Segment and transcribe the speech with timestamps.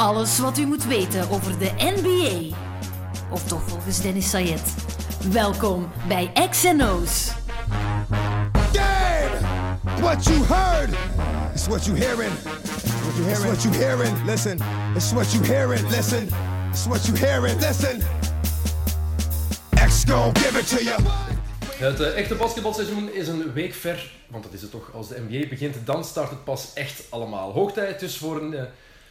[0.00, 2.56] Alles wat u moet weten over de NBA.
[3.30, 4.74] Of toch volgens Dennis Sayed.
[5.32, 7.30] Welkom bij XNO's.
[8.72, 9.38] Game!
[10.00, 10.90] What you heard
[11.54, 12.32] is what you hearing.
[12.42, 13.52] What you hearing?
[13.52, 14.24] It's what you hearing.
[14.24, 14.58] Listen.
[14.94, 15.88] It's what you hearing.
[15.88, 16.28] Listen.
[16.70, 17.60] It's what you hearing.
[17.60, 18.00] Listen.
[19.86, 21.02] X gon' give it to you.
[21.76, 24.90] Het eh, echte basketbalseizoen is een week ver, want dat is het toch.
[24.94, 27.52] Als de NBA begint, dan start het pas echt allemaal.
[27.52, 28.62] Hoog tijd dus voor, een, eh,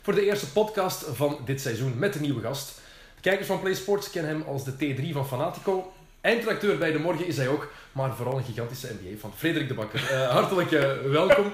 [0.10, 2.82] voor de eerste podcast van dit seizoen met een nieuwe gast.
[3.16, 5.94] De kijkers van Play Sports kennen hem als de T3 van Fanatico.
[6.22, 9.34] Eindredacteur bij De Morgen is hij ook, maar vooral een gigantische NBA-fan.
[9.36, 11.52] Frederik de Bakker, eh, hartelijk eh, welkom.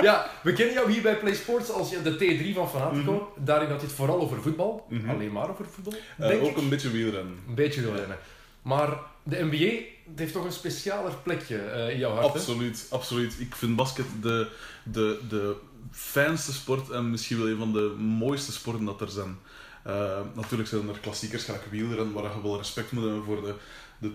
[0.00, 3.32] Ja, we kennen jou hier bij Play Sports als de T3 van Fanatico.
[3.36, 4.86] Daarin had je het vooral over voetbal.
[5.08, 6.56] Alleen maar over voetbal, denk ook ik.
[6.56, 7.38] een beetje wielrennen.
[7.48, 8.18] Een beetje wielrennen.
[8.62, 9.84] Maar de NBA
[10.16, 11.56] heeft toch een specialer plekje
[11.90, 12.38] in jouw hart, hè?
[12.38, 13.36] Absoluut, absoluut.
[13.38, 14.48] Ik vind basket de,
[14.82, 15.56] de, de
[15.90, 19.38] fijnste sport en misschien wel een van de mooiste sporten dat er zijn.
[19.86, 23.54] Eh, natuurlijk zijn er klassiekers, gelijk wielrennen, waar je wel respect moet hebben voor de,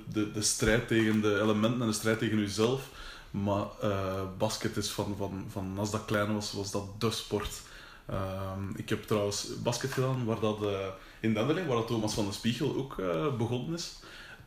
[0.07, 2.89] de, de, strijd tegen de elementen en de strijd tegen jezelf.
[3.31, 7.61] Maar eh, basket is van, van, van als dat klein was, was dat de sport.
[8.05, 10.87] Ehm, ik heb trouwens basket gedaan waar dat, eh,
[11.19, 12.95] in Denderleeuw, waar dat Thomas van de Spiegel ook
[13.37, 13.99] begonnen is.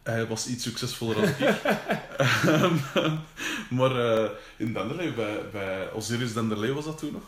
[0.05, 1.39] Hij was iets succesvoller dan ik.
[2.19, 2.77] Ehm,
[3.69, 7.23] maar eh, in Denderleeuw, bij, bij Osiris Denderleeuw was dat toen nog.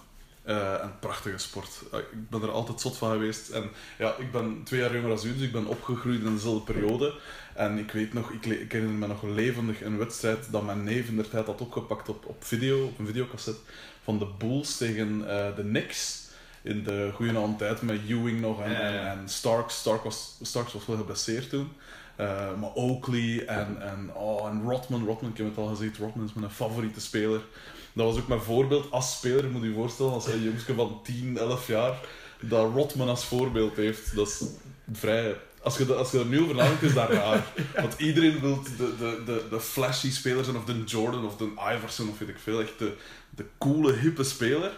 [0.47, 1.69] Eh, een prachtige sport.
[1.93, 3.49] Eh, ik ben er altijd zot van geweest.
[3.49, 6.73] En ja, ik ben twee jaar jonger dan u, dus ik ben opgegroeid in dezelfde
[6.73, 7.15] periode.
[7.55, 11.09] En ik weet nog, ik, ik herinner me nog levendig een wedstrijd dat mijn neef
[11.09, 13.61] in der tijd had opgepakt op, op video, op een videocassette,
[14.03, 16.25] van de Bulls tegen eh, de Knicks.
[16.63, 19.79] In de goede tijd met Ewing nog en, Ja, ja, en, Starks.
[19.79, 21.73] Stark was, Starks was wel geblesseerd toen.
[22.17, 25.05] Eh, maar Oakley en, en, oh, en Rodman.
[25.07, 27.41] Rodman, ik heb het al gezegd, Rodman is mijn favoriete speler.
[27.93, 29.51] Dat was ook mijn voorbeeld als speler.
[29.51, 31.99] moet je je voorstellen, als een jongske van 10, 11 jaar,
[32.41, 34.15] dat Rodman als voorbeeld heeft.
[34.15, 34.43] Dat is
[34.93, 35.37] vrij...
[35.63, 37.47] Als je, als je er nu over nadenkt, is dat raar.
[37.81, 41.53] Want iedereen wil de, de, de, de flashy speler zijn, of de Jordan, of de
[41.77, 42.61] Iverson, of weet ik veel.
[42.61, 42.97] Echt de,
[43.31, 44.73] de coole, hippe speler.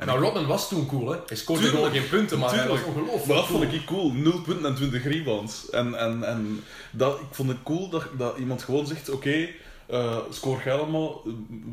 [0.00, 1.18] En Nou, Rodman was toen cool, hè?
[1.26, 1.84] Hij scoorde Tuurlijk.
[1.84, 2.98] gewoon geen punten, maar hij was Tuurlijk.
[2.98, 3.60] ongelooflijk Maar dat cool.
[3.60, 4.12] vond ik cool.
[4.12, 5.70] 0 punten en 20 rebounds.
[5.70, 9.48] En, en, en dat, ik vond het cool dat, dat iemand gewoon zegt: Oké,
[9.86, 11.22] eh, scoor jij allemaal,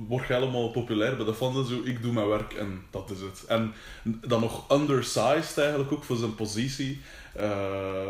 [0.07, 1.81] word jij allemaal populair bij de fans en zo.
[1.83, 3.45] Ik doe mijn werk en dat is het.
[3.47, 3.73] En
[4.03, 7.01] dan nog undersized eigenlijk ook voor zijn positie.
[7.33, 8.07] Eh,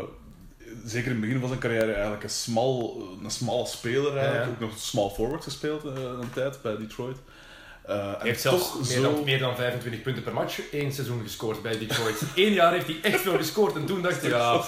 [0.84, 4.44] zeker in het begin van zijn carrière eigenlijk een, smal, een smalle speler eigenlijk.
[4.44, 4.52] Ja, ja.
[4.54, 7.16] Ook nog small forward gespeeld eh, een tijd bij Detroit.
[7.88, 11.20] Eh, Hij heeft zelfs meer, zo- dan, meer dan 25 punten per match één seizoen
[11.22, 12.20] gescoord bij Detroit.
[12.34, 14.62] Eén jaar heeft hij echt veel gescoord en toen dacht hij, ja,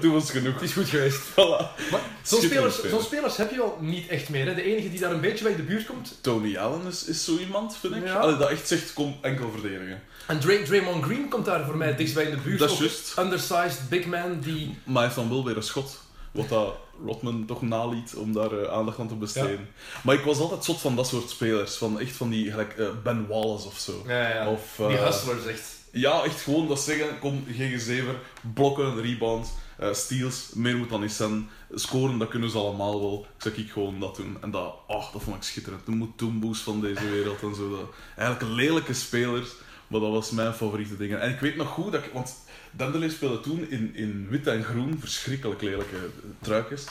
[0.00, 0.54] Toen was het genoeg.
[0.54, 1.20] het is goed geweest.
[1.30, 1.90] Voilà.
[1.90, 2.90] Maar zo'n spelers, speler.
[2.90, 4.46] zo'n spelers heb je wel niet echt meer.
[4.46, 4.54] Hè?
[4.54, 6.18] De enige die daar een beetje bij de buurt komt.
[6.20, 8.04] Tony Allen is, is zo iemand, vind ik.
[8.04, 8.14] Ja.
[8.14, 10.02] Allee, dat echt zegt, kom enkel verdedigen.
[10.26, 12.58] En Dray, Draymond Green komt daar voor mij dichtst bij in de buurt.
[12.58, 13.18] Dat is juist.
[13.18, 14.78] Undersized big man die...
[14.84, 16.00] Maar hij heeft dan wel weer een schot.
[16.30, 16.74] Wat dat
[17.04, 19.68] Rodman toch naliet om daar eh, aandacht aan te besteden.
[20.02, 21.76] Maar ik was altijd zot van dat soort spelers.
[21.76, 24.02] Van echt van die, gelijk eh, Ben Wallace of zo.
[24.06, 24.50] Ja, ja.
[24.50, 25.78] Of, die eh, hustlers echt.
[25.92, 28.04] Ja, echt gewoon dat zeggen, kom, GG7,
[28.54, 29.50] blokken, rebounds,
[29.92, 31.48] steals, meer moet dan niet zijn.
[31.74, 33.26] Scoren, dat kunnen ze allemaal wel.
[33.38, 34.36] Zeg ik gewoon dat doen.
[34.40, 35.86] En dat, ach, dat vond ik schitterend.
[35.86, 37.70] De Mutumbus van deze wereld en zo.
[37.70, 39.48] Dat, eigenlijk lelijke spelers,
[39.86, 41.20] maar dat was mijn favoriete dingen.
[41.20, 42.34] En ik weet nog goed, dat ik, want
[42.70, 46.10] Denderleeuw speelde toen in, in wit en groen, verschrikkelijk lelijke
[46.40, 46.84] truikjes.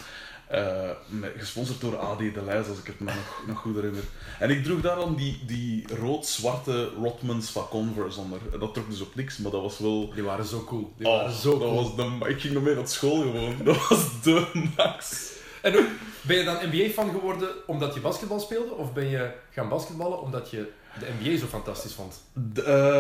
[0.48, 4.04] Eh, met- gesponsord door AD De Leijs, als ik het me nog, nog goed herinner.
[4.40, 8.40] En ik droeg daar dan die, die rood-zwarte Rodmans van Converse onder.
[8.54, 10.12] En Dat trok dus op niks, maar dat was wel...
[10.14, 10.94] Die waren zo cool.
[10.98, 11.96] Die Oh, waren zo dat cool.
[11.96, 13.56] was de, ik ging nog mee naar school gewoon.
[13.64, 14.46] Dat was de
[14.78, 15.28] max.
[15.62, 15.74] En
[16.22, 18.74] ben je dan NBA-fan geworden omdat je basketbal speelde?
[18.74, 22.22] Of ben je gaan basketballen omdat je de NBA zo fantastisch vond?
[22.34, 23.00] De, eh,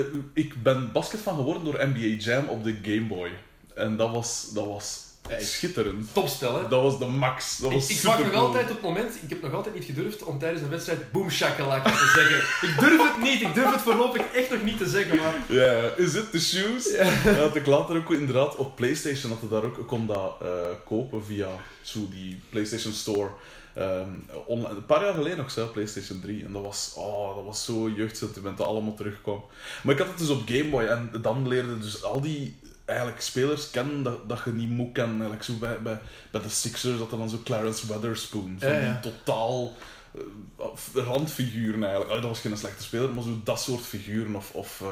[0.00, 3.30] eh, ik ben basketfan geworden door NBA Jam op de Game Boy.
[3.74, 6.08] En dat was, dat was schitterend.
[6.12, 6.68] Topspel, hè?
[6.68, 7.58] Dat was de max.
[7.58, 9.84] Dat was Ik, ik wacht nog altijd op het moment, ik heb nog altijd niet
[9.84, 12.68] gedurfd om tijdens een wedstrijd boom shakalaka te zeggen.
[12.70, 15.34] Ik durf het niet, ik durf het voorlopig echt nog niet te zeggen, maar...
[15.48, 16.90] Ja, is it the shoes?
[16.90, 17.32] Ja.
[17.32, 20.48] had ik later ook inderdaad op PlayStation had daar ook ik kon dat eh,
[20.84, 21.48] kopen via
[21.82, 23.30] zo die PlayStation Store.
[23.74, 24.08] Ehm,
[24.46, 26.44] online, een paar jaar geleden nog zelf, PlayStation 3.
[26.44, 29.44] En dat was, oh, dat was zo jeugdsentiment dat allemaal terugkwam.
[29.82, 33.20] Maar ik had het dus op Game Boy en dan leerde dus al die eigenlijk
[33.20, 35.20] spelers kennen dat, dat je niet moet kennen.
[35.20, 35.98] Eigenlijk zo bij, bij,
[36.30, 38.56] bij de Sixers had er dan zo Clarence Weatherspoon.
[38.58, 39.00] Van Ja, ja.
[39.00, 39.72] die totaal
[40.14, 42.20] eh, randfiguren eigenlijk.
[42.20, 44.34] Dat was geen slechte speler, maar zo dat soort figuren.
[44.34, 44.88] Of, of eh,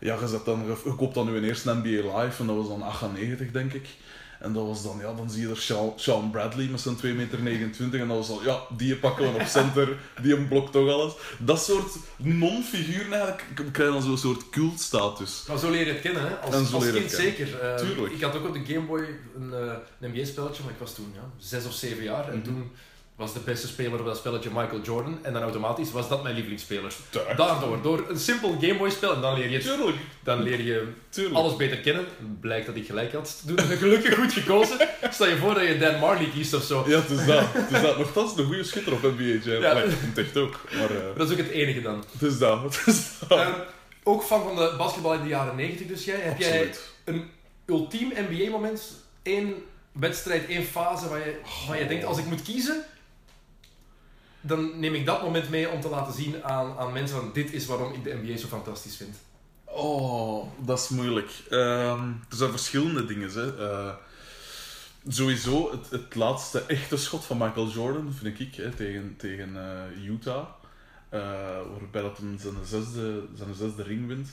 [0.00, 2.68] ja, je, zet dan, je koopt dan nu een eerste NBA Live en dat was
[2.68, 3.88] dan 98 denk ik.
[4.40, 7.02] En dat was dan, ja, dan zie je er Sean, Sean Bradley met zijn 2,29
[7.12, 8.00] meter.
[8.00, 11.12] En dat was al, ja, die pakken we op center, die een blok toch alles.
[11.38, 15.44] Dat soort non-figuren eigenlijk krijgen dan zo'n soort cultstatus.
[15.48, 16.34] Maar zo leer je het kennen, hè?
[16.36, 17.10] Als, als kind kennen.
[17.10, 17.60] zeker.
[17.60, 18.12] Eh, Tuurlijk.
[18.14, 19.04] Ik had ook op de Game Boy
[19.36, 22.28] een, eh, een NBA-spelletje, maar ik was toen ja, zes of zeven jaar.
[22.28, 22.44] En Mhm.
[22.44, 22.70] toen
[23.16, 25.18] was de beste speler van dat spelletje Michael Jordan.
[25.22, 26.92] En dan automatisch was dat mijn lievelingsspeler.
[27.10, 27.36] Tuurlijk.
[27.36, 30.86] Daardoor, door een simpel Game Boy spel, en dan leer je, Tuurlijk, dan leer je
[31.08, 31.34] tuurlijk.
[31.36, 32.04] alles beter kennen.
[32.40, 33.42] Blijkt dat ik gelijk had.
[33.46, 34.88] Toen gelukkig goed gekozen.
[35.10, 36.84] Stel je voor dat je Dan Marley kiest of zo.
[36.86, 37.44] Ja, het is dat.
[37.52, 37.98] Het is dat.
[37.98, 39.62] Nogthans, een goede schutter op NBA Jam.
[39.62, 39.82] Ja.
[40.14, 40.60] Echt ook.
[40.72, 42.04] Maar eh, Dat is ook het enige dan.
[42.12, 42.62] het is dat.
[42.62, 43.38] Het is dat.
[43.38, 43.52] Ehm,
[44.02, 46.20] ook fan van de basketbal in de jaren 90 dus jij.
[46.20, 46.74] Heb jij
[47.04, 47.30] een
[47.66, 48.82] ultiem NBA-moment?
[49.22, 49.54] Eén
[49.92, 51.36] wedstrijd, één fase waar je,
[51.68, 52.84] waar je denkt, als ik moet kiezen,
[54.46, 57.52] dan neem ik dat moment mee om te laten zien aan, aan mensen van dit
[57.52, 59.16] is waarom ik de NBA zo fantastisch vind.
[59.64, 61.30] Oh, dat is moeilijk.
[61.50, 63.30] Ehm, er zijn verschillende dingen.
[63.30, 63.68] Hè.
[63.68, 63.94] Eh,
[65.08, 70.08] sowieso, het, het laatste echte schot van Michael Jordan, vind ik, hè, tegen, tegen eh,
[70.08, 70.46] Utah.
[71.08, 71.20] Eh,
[71.78, 74.28] waarbij dat hem zijn zesde, zijn zesde ring wint.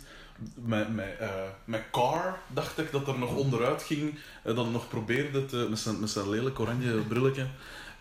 [0.55, 1.19] Met, met,
[1.65, 4.19] met Carr dacht ik dat er nog onderuit ging.
[4.43, 7.47] dat hij nog probeerde te, met, zijn, met zijn lelijk oranje brilletje.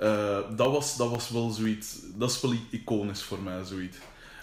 [0.03, 1.97] Eh, dat, was, dat was wel zoiets.
[2.15, 3.97] Dat is wel iconisch voor mij, zoiets.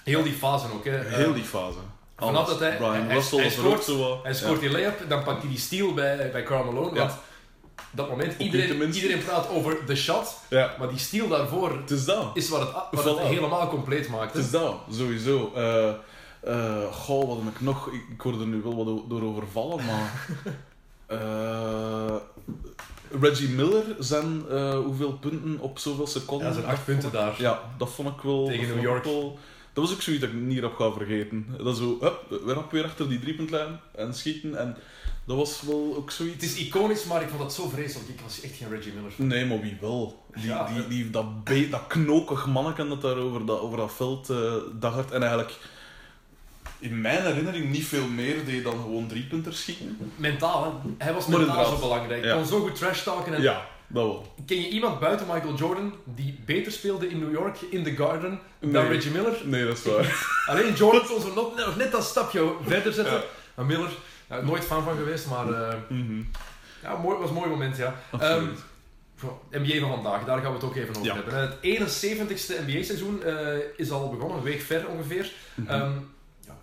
[0.04, 0.86] Heel die fase ook.
[0.86, 1.00] Hè.
[1.00, 1.78] Heel Ehm, die fase.
[2.18, 4.20] vanaf dat hij- Brian hij- Russell hij scoort- zo.
[4.24, 7.00] Hij scoort die layup, dan pakt hij die steal bij, bij Karl Malone.
[7.00, 7.12] Want
[7.92, 12.06] dat moment, iedereen, iedereen praat over de shot, Ja, maar die steal daarvoor het is
[12.06, 12.26] dat.
[12.34, 14.34] is wat het, wat het helemaal compleet maakt.
[14.34, 15.52] Het is dat, sowieso.
[15.56, 15.90] Eh
[16.44, 17.88] eh, goh, wat heb ik nog?
[17.88, 20.12] Ik, ik word er nu wel wat door overvallen, maar...
[21.08, 22.16] Eh,
[23.22, 26.48] Reggie Miller zijn eh, hoeveel punten op zoveel seconden?
[26.48, 27.36] Ja, zijn acht punten daar.
[27.42, 28.46] Ja, dat vond ik wel...
[28.48, 29.04] Tegen New York.
[29.04, 29.38] wel-
[29.74, 31.46] dat was ook zoiets dat ik niet op ga vergeten.
[31.64, 34.56] Dat zo, hup, weer op weer achter die driepuntlijn en schieten.
[34.60, 34.78] En
[35.26, 36.34] dat was wel ook zoiets...
[36.34, 38.10] Het is iconisch, maar ik vond dat zo vreselijk.
[38.10, 39.28] Ik was echt geen Reggie Miller fan.
[39.28, 40.24] Nee, maar wie wel?
[40.34, 40.90] Die, Ja, die, eh.
[40.90, 41.26] die, dat,
[41.72, 44.34] dat knokig manneke dat daar over dat, over dat veld
[44.80, 45.12] daggert.
[45.12, 45.58] En eigenlijk,
[46.80, 50.12] in mijn herinnering, niet veel meer deed dan gewoon driepunters schieten.
[50.16, 50.90] Mentaal, hè.
[51.06, 52.22] Hij was Maar mentaal zo belangrijk.
[52.22, 52.36] Hij Ja.
[52.36, 53.34] kon zo goed trash talken.
[53.34, 54.34] En Ja, dat wel.
[54.46, 58.40] Ken je iemand buiten Michael Jordan die beter speelde in New York, in The Garden,
[58.60, 58.88] dan.
[58.88, 59.38] Reggie Miller?
[59.44, 60.28] Nee, dat is waar.
[60.56, 63.14] Alleen Jordan kon zo nog, nog net dat stapje verder zetten.
[63.14, 63.22] Ja.
[63.56, 63.90] Maar Miller,
[64.30, 65.46] ja, nooit fan van geweest, maar
[65.90, 66.22] Mhm,
[66.84, 67.96] ja, mooi, was een mooi moment, ja.
[68.12, 68.60] Absoluut.
[69.20, 71.14] Goh, NBA van vandaag, daar gaan we het ook even over Ja.
[71.16, 71.40] hebben.
[71.40, 73.36] Het 71ste NBA-seizoen eh,
[73.76, 75.32] is al begonnen, een week ver ongeveer.
[75.56, 75.70] Mhm.
[75.70, 75.92] Ehm,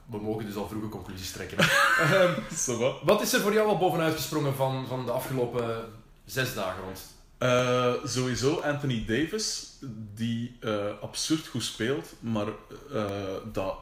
[0.06, 1.58] we mogen dus al vroege conclusies trekken.
[1.58, 2.32] Ehm,
[3.04, 3.22] wat?
[3.22, 5.84] is er voor jou al bovenuit gesprongen van, van de afgelopen
[6.24, 7.00] zes dagen rond?
[7.38, 9.76] Eh, sowieso Anthony Davis,
[10.14, 12.46] die eh, absurd goed speelt, maar
[12.92, 13.04] eh,
[13.52, 13.76] dat,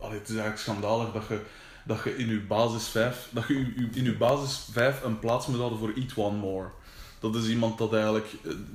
[0.00, 1.40] allee, het is eigenlijk schandalig dat je,
[1.84, 3.54] dat je in je basis 5, dat je
[3.92, 6.68] in je basis 5 een plaats moet houden voor Eat One More.
[7.20, 8.26] Dat is iemand dat eigenlijk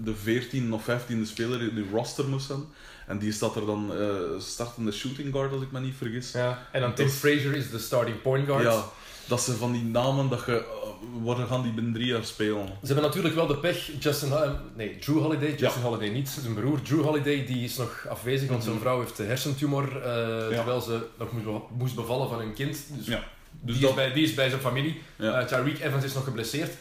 [0.04, 2.64] de 14e of 15e speler in je roster moest zijn.
[3.12, 4.08] En die staat er dan eh
[4.40, 6.32] startende shooting guard, als ik me niet vergis.
[6.32, 6.68] Ja.
[6.72, 8.64] En dan Tim Dat- Frazier is de starting point guard.
[8.64, 8.84] Ja,
[9.28, 12.66] dat ze van die namen dat je, uh, waar gaan die binnen drie jaar spelen?
[12.68, 16.54] Ze hebben natuurlijk wel de pech, Justin, eh, nee, Drew Holiday, Justin Holiday niet, zijn
[16.54, 18.84] broer Drew Holiday, die is nog afwezig, want zijn Mhm.
[18.84, 22.78] vrouw heeft een hersentumor, eh, terwijl ze nog moest be- moest bevallen van een kind.
[22.98, 23.24] Dus, Ja.
[23.62, 25.02] Dus die, dat, is bij, die is bij zijn familie.
[25.18, 26.72] Eh, Tyreek Evans is nog geblesseerd.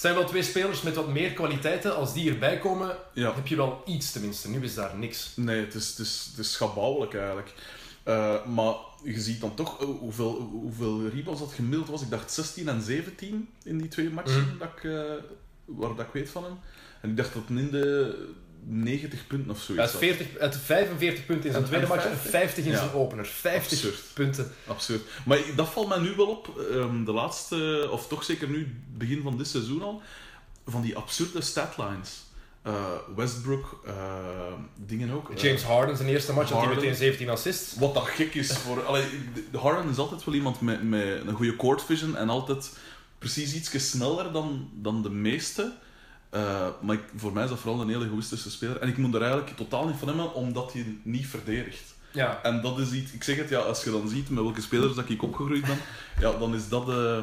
[0.00, 1.96] Het zijn wel twee spelers met wat meer kwaliteiten.
[1.96, 3.34] Als die erbij komen, ja.
[3.34, 4.48] heb je wel iets tenminste.
[4.48, 5.32] Nu is daar niks.
[5.36, 7.54] Nee, het is, het is, het is schabouwelijk eigenlijk.
[8.02, 8.74] Eh, maar
[9.04, 12.02] je ziet dan toch eh, hoeveel, hoeveel rebounds dat gemiddeld was.
[12.02, 14.58] Ik dacht 16 en 17 in die twee matchen Mhm.
[14.58, 15.00] dat ik, eh,
[15.64, 16.58] waar dat ik weet van hem.
[17.00, 18.28] En ik dacht dat in de
[18.64, 20.00] 90 punten of zoiets zat.
[20.00, 22.30] 40, uit 45 punten in zijn En- tweede en match en 50?
[22.30, 22.78] 50 in Ja.
[22.78, 23.26] zijn opener.
[23.26, 24.00] 50 Absurd.
[24.14, 24.52] punten.
[24.66, 25.02] Absurd.
[25.24, 29.22] Maar dat valt mij nu wel op, ehm, de laatste, of toch zeker nu, begin
[29.22, 30.02] van dit seizoen al,
[30.66, 32.22] van die absurde statlines.
[32.62, 32.84] Eh,
[33.16, 33.94] Westbrook, eh,
[34.76, 35.30] dingen ook.
[35.30, 37.74] Eh, James Harden, zijn eerste match, had hij meteen 17 assists.
[37.76, 38.84] Wat dat gek is voor.
[38.84, 42.28] Allee, de- de Harden is altijd wel iemand met, met een goede court vision en
[42.28, 42.70] altijd
[43.18, 45.72] precies iets sneller dan, dan de meeste.
[46.30, 48.76] Eh, maar ik- voor mij is dat vooral een hele egoïstische speler.
[48.80, 51.94] En ik moet er eigenlijk totaal niet van hebben, omdat hij niet verdedigt.
[52.12, 52.40] Ja.
[52.42, 54.94] En dat is iets, ik zeg het ja, als je dan ziet met welke spelers
[54.94, 55.78] dat ik opgegroeid ben,
[56.20, 57.18] ja, dan is dat, eh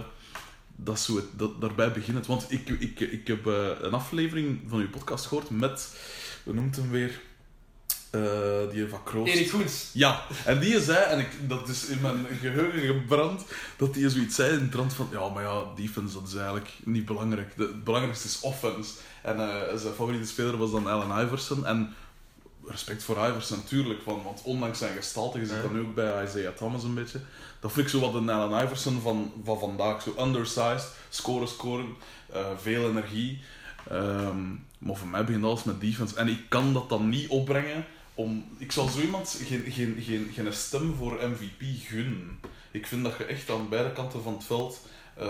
[0.76, 2.26] dat zo het, dat, daarbij begint het.
[2.28, 5.98] Want ik, ik, ik heb eh, een aflevering van uw podcast gehoord met,
[6.44, 7.20] hoe noemt hem weer?
[8.10, 9.34] Eh, die van Kroost.
[9.34, 9.90] Erik Goens.
[9.94, 13.46] Ja, en die zei, en ik, dat is in mijn geheugen gebrand,
[13.78, 16.70] dat die zoiets zei in de trant van, ja, maar ja, defense, dat is eigenlijk
[16.84, 17.58] niet belangrijk.
[17.58, 18.94] De, het belangrijkste is offense.
[19.22, 21.66] En eh, zijn favoriete speler was dan Allen Iverson.
[21.66, 21.96] En
[22.66, 26.24] respect voor Iverson natuurlijk, van, want ondanks zijn gestalte, je ziet dat nu ook bij
[26.24, 27.20] Isaiah Thomas een beetje,
[27.60, 31.96] dat vind ik zo wat de Allen Iverson van, van vandaag, zo undersized, scoren, scoren,
[32.34, 33.42] eh, veel energie.
[33.90, 34.46] Ehm,
[34.78, 36.16] maar voor mij begint alles met defense.
[36.16, 37.86] En ik kan dat dan niet opbrengen
[38.18, 38.46] om...
[38.58, 42.40] Ik zal zo iemand geen, geen, geen, geen stem voor MVP gunnen.
[42.72, 44.80] Ik vind dat je echt aan beide kanten van het veld
[45.16, 45.28] eh,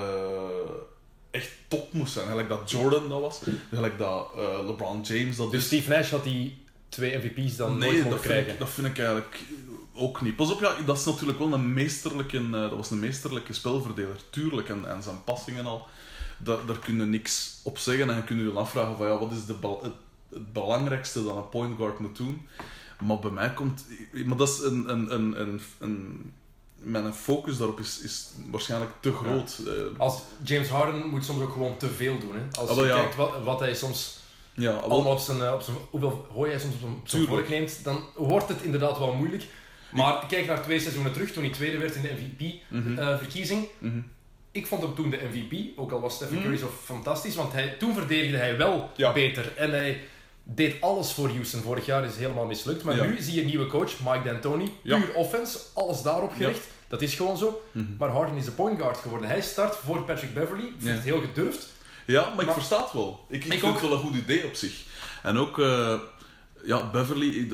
[1.32, 2.28] echt top moest zijn.
[2.28, 3.40] Gelijk dat Jordan dat was,
[3.74, 5.66] gelijk dat eh, LeBron James dat Dus is.
[5.68, 6.58] Steve Nash had die
[6.90, 8.54] twee MVP's dan nooit Nee, mogen dat krijgen.
[8.54, 9.40] ik, dat vind ik eigenlijk
[9.94, 10.36] ook niet.
[10.36, 14.16] Pas op, ja, dat is natuurlijk wel een meesterlijke, eh, dat was een meesterlijke spelverdeler,
[14.30, 14.70] tuurlijk.
[14.70, 15.88] En, en zijn passingen al,
[16.38, 18.10] daar, daar kun je niks op zeggen.
[18.10, 19.94] En je kunt je dan afvragen van, ja, wat is de bal- het,
[20.30, 22.48] het belangrijkste dat een point guard moet doen.
[23.00, 23.86] Maar bij mij komt...
[24.26, 24.90] Maar dat is een...
[24.90, 26.32] een, een, een, een
[26.80, 29.60] mijn focus daarop is, is waarschijnlijk te groot.
[29.68, 32.32] Eh, Als James Harden moet soms ook gewoon te veel doen.
[32.36, 32.60] Hè.
[32.60, 32.96] Als je ja.
[32.96, 34.20] kijkt wat, wat hij soms
[34.54, 35.78] ja, allemaal op zijn, eh, op zijn...
[35.90, 39.44] Hoeveel hooi hij soms op zijn, vork neemt, dan wordt het inderdaad wel moeilijk.
[39.92, 42.12] Maar kijk naar twee seizoenen terug, toen hij tweede werd in de
[42.70, 42.92] Mhm.
[42.92, 43.68] MVP-verkiezing.
[43.78, 44.00] Mhm.
[44.52, 46.44] Ik vond hem toen de MVP, ook al was Stephen Mhm.
[46.44, 49.14] Curry zo fantastisch, want hij, toen verdedigde hij wel Ja.
[49.14, 49.54] beter.
[49.58, 50.02] En hij
[50.56, 51.62] deed alles voor Houston.
[51.62, 52.84] Vorig jaar is helemaal mislukt.
[52.84, 53.04] Maar Ja.
[53.04, 54.72] nu zie je een nieuwe coach, Mike D'Antoni.
[54.82, 54.98] Ja.
[55.00, 56.68] Puur offense, alles daarop gericht.
[56.88, 57.62] Dat is gewoon zo.
[57.72, 57.86] Mhm.
[57.98, 59.30] Maar Harden is de point guard geworden.
[59.30, 60.64] Hij start voor Patrick Beverly.
[60.64, 60.92] Ik vind Ja.
[60.92, 61.68] het heel gedurfd.
[62.06, 63.26] Ja, maar ik versta het wel.
[63.30, 63.72] Ik, ik, Ik vind ook.
[63.80, 64.74] het wel een goed idee op zich.
[65.24, 65.94] En ook, eh,
[66.64, 67.48] ja, Beverly,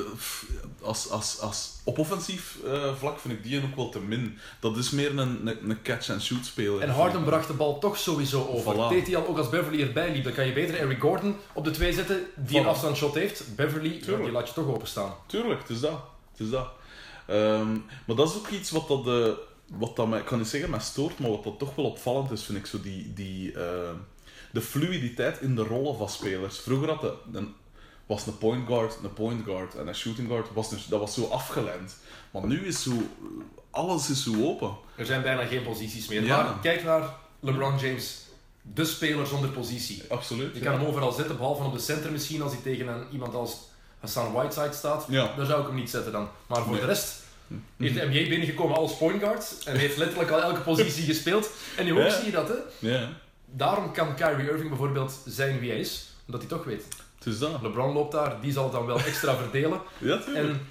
[0.82, 4.38] als, als, als, op offensief eh, vlak vind ik die ook wel te min.
[4.60, 6.82] Dat is meer een, een, een catch-and-shoot speler.
[6.82, 8.74] En Harden bracht de bal toch sowieso over.
[8.74, 8.90] Voilà.
[8.90, 10.24] Deed hij al ook als Beverly erbij liep.
[10.24, 12.68] Dan kan je beter Eric Gordon op de twee zetten, die een Voilà.
[12.68, 13.56] afstandsshot heeft.
[13.56, 15.16] Beverly, ja, die laat je toch openstaan.
[15.26, 16.02] Tuurlijk, het is dat.
[16.32, 16.68] Het is dat.
[17.28, 17.72] Ehm,
[18.06, 19.32] maar dat is ook iets wat dat, eh,
[19.68, 22.32] wat dat mij, ik kan niet zeggen mij stoort, maar wat dat toch wel opvallend
[22.32, 23.90] is, vind ik zo die, die, eh,
[24.52, 26.60] de fluiditeit in de rollen van spelers.
[26.60, 27.54] Vroeger had de, een,
[28.06, 31.14] was een point guard, een point guard en een shooting guard, was een- dat was
[31.14, 31.96] zo afgeleid.
[32.32, 32.92] Maar nu is zo,
[33.70, 34.76] alles is zo open.
[34.96, 36.24] Er zijn bijna geen posities meer.
[36.24, 36.44] Ja.
[36.44, 38.18] Maar kijk naar LeBron James.
[38.62, 40.04] De speler zonder positie.
[40.10, 40.56] Absoluut.
[40.56, 43.34] Je kan hem overal zetten, behalve op de center misschien als hij tegen een, iemand
[43.36, 43.58] als
[44.00, 45.06] Hassan Whiteside staat.
[45.10, 45.34] Ja.
[45.38, 46.28] Daar zou ik hem niet zetten dan.
[46.48, 46.82] Maar voor Nee.
[46.82, 47.22] de rest
[47.78, 51.50] is de NBA binnengekomen als point guard en heeft letterlijk al elke positie gespeeld.
[51.78, 52.10] En nu ook Ja.
[52.16, 52.48] zie je dat.
[52.48, 52.56] Hè.
[52.90, 53.10] Ja,
[53.46, 56.86] Daarom kan Kyrie Irving bijvoorbeeld zijn wie hij is, omdat hij toch weet.
[57.26, 57.62] Is dat.
[57.62, 59.82] LeBron loopt daar, die zal dan wel extra verdelen.
[59.98, 60.48] Ja, tuurlijk.
[60.48, 60.62] En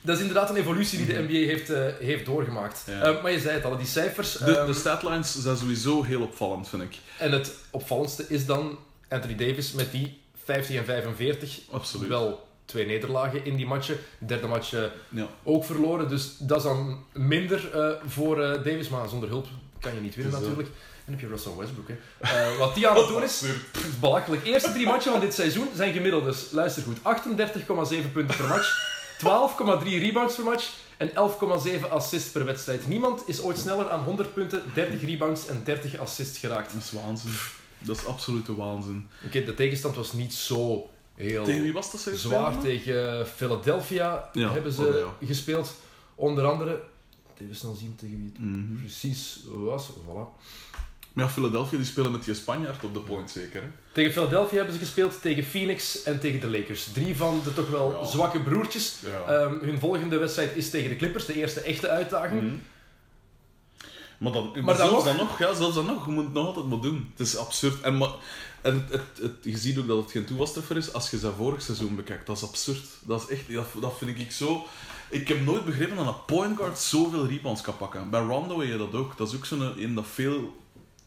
[0.00, 2.82] dat is inderdaad een evolutie die de NBA heeft, eh, heeft doorgemaakt.
[2.86, 3.00] Ja.
[3.02, 4.32] Eh, maar je zei het al, die cijfers.
[4.32, 6.96] De, ehm, de statlines zijn sowieso heel opvallend, vind ik.
[7.18, 8.78] En het opvallendste is dan
[9.08, 11.60] Anthony Davis met die 50 en 45.
[11.70, 12.08] Absoluut.
[12.08, 13.96] Wel twee nederlagen in die matchen.
[14.18, 15.26] De derde match eh, Ja.
[15.42, 16.08] ook verloren.
[16.08, 17.68] Dus dat is dan minder
[18.06, 18.88] voor Davis.
[18.88, 19.46] Maar zonder hulp
[19.80, 20.68] kan je niet winnen Dus, natuurlijk.
[21.12, 21.88] Dan heb je Russell Westbrook.
[21.88, 21.94] Hè.
[22.52, 24.44] Eh, wat die aan het doen is, is belachelijk.
[24.46, 26.24] Eerste drie matchen van dit seizoen zijn gemiddeld.
[26.24, 26.98] Dus luister goed.
[26.98, 28.90] 38,7 punten per match.
[29.18, 30.70] 12,3 rebounds per match.
[30.96, 32.88] En 11,7 assists per wedstrijd.
[32.88, 36.72] Niemand is ooit sneller aan 100 punten, 30 rebounds en 30 assists geraakt.
[36.72, 37.30] Dat is waanzin.
[37.78, 39.08] Dat is absolute waanzin.
[39.26, 42.58] Oké, de tegenstand was niet zo heel Tegen wie was dat zwaar.
[42.60, 45.26] Tegen Philadelphia Ja, hebben ze oh ja.
[45.26, 45.74] gespeeld.
[46.14, 46.82] Onder andere,
[47.40, 48.76] even snel zien tegen wie het Mhm.
[48.80, 49.88] precies was.
[49.90, 50.40] Voilà.
[51.12, 53.62] Maar ja, Philadelphia die spelen met die Spanjaard op de point zeker.
[53.62, 53.68] Hè?
[53.92, 56.84] Tegen Philadelphia hebben ze gespeeld, tegen Phoenix en tegen de Lakers.
[56.92, 58.06] Drie van de toch wel Ja.
[58.06, 58.94] zwakke broertjes.
[59.26, 59.32] Ja.
[59.34, 62.42] Ehm, hun volgende wedstrijd is tegen de Clippers, de eerste echte uitdaging.
[62.42, 62.54] Mhm.
[64.18, 66.46] Maar, dan, Maar maar zelfs dan nog, ja, zelfs dan nog, je moet het nog
[66.46, 67.10] altijd maar doen.
[67.16, 67.80] Het is absurd.
[67.80, 68.10] En, maar,
[68.60, 71.32] en het, het, het- je ziet ook dat het geen toewastreffer is als je zijn
[71.32, 72.26] vorig seizoen bekijkt.
[72.26, 72.84] Dat is absurd.
[73.00, 74.66] Dat is echt, dat, dat vind ik zo...
[75.10, 78.10] Ik heb nooit begrepen dat een point guard zoveel rebounds kan pakken.
[78.10, 79.16] Bij Rondo heb je dat ook.
[79.16, 80.60] Dat is ook zo'n een dat veel...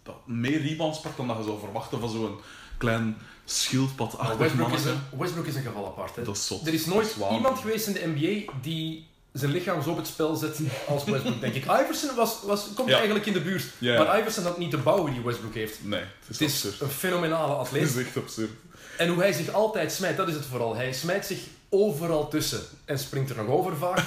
[0.05, 2.39] Dat meer rebounds pakt dan dat je zou verwachten van zo'n
[2.77, 6.15] klein schildpad achter Westbrook, is een, Westbrook is een geval apart.
[6.15, 6.23] Hè.
[6.23, 6.67] Dat is zot.
[6.67, 10.35] Er is nooit iemand geweest in de NBA die zijn lichaam zo op het spel
[10.35, 11.63] zet als Westbrook, denk ik.
[11.65, 12.95] Iverson was, was, komt Ja.
[12.95, 13.65] eigenlijk in de buurt.
[13.77, 14.03] Ja.
[14.03, 15.77] Maar Iverson had niet de bouwen die Westbrook heeft.
[15.83, 17.83] Nee, het is, Het een fenomenale Het atleet.
[17.83, 18.49] is echt absurd.
[18.97, 20.75] En hoe hij zich altijd smijt, dat is het vooral.
[20.75, 22.61] Hij smijt zich overal tussen.
[22.85, 24.03] En springt er nog over vaak.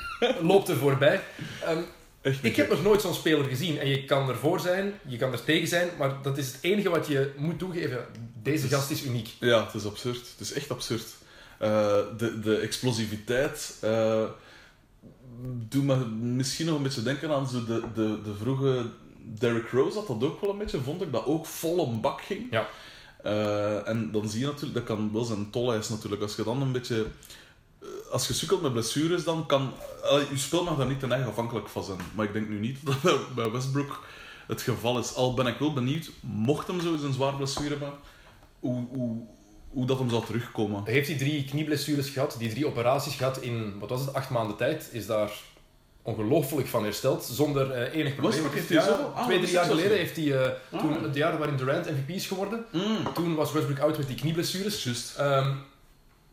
[0.40, 1.20] loopt er voorbij.
[1.64, 1.78] Ehm,
[2.42, 3.78] ik heb nog nooit zo'n speler gezien.
[3.78, 5.88] En je kan ervoor zijn, je kan er tegen zijn.
[5.98, 8.06] Maar dat is het enige wat je moet toegeven.
[8.42, 9.28] Deze gast is uniek.
[9.40, 10.28] Ja, het is absurd.
[10.30, 11.06] Het is echt absurd.
[11.58, 14.24] Eh, de, de explosiviteit eh
[15.68, 18.86] doet me misschien nog een beetje denken aan zo de, de, de vroege
[19.38, 22.20] Derrick Rose had dat ook wel een beetje, vond ik, dat ook vol een bak
[22.22, 22.46] ging.
[22.50, 22.68] Ja.
[23.22, 26.62] Eh, en dan zie je natuurlijk, dat kan wel zijn tollijst natuurlijk, als je dan
[26.62, 27.06] een beetje...
[27.82, 29.72] eh, Als je sukkelt met blessures, dan kan...
[30.02, 31.98] eh, je spel mag daar niet ten eigen afhankelijk van zijn.
[32.14, 34.04] Maar ik denk nu niet dat dat bij Westbrook
[34.46, 35.14] het geval is.
[35.14, 37.92] Al ben ik wel benieuwd, mocht hem zo eens een zwaar blessure hebben,
[38.60, 39.16] hoe, hoe,
[39.70, 40.82] hoe dat hem zal terugkomen.
[40.84, 44.56] Heeft hij drie knieblessures gehad, die drie operaties gehad in, wat was het, acht maanden
[44.56, 44.88] tijd.
[44.92, 45.30] Is daar
[46.02, 48.30] ongelooflijk van hersteld, zonder eh, enig probleem.
[48.42, 49.12] Westbrook heeft Ja, hij zo?
[49.14, 51.02] Ah, twee, drie jaar geleden heeft hij, toen, Ah.
[51.02, 53.12] het jaar waarin Durant MVP is geworden, Mm.
[53.14, 54.84] toen was Westbrook out met die knieblessures.
[54.84, 55.16] Juist.
[55.16, 55.54] Ehm,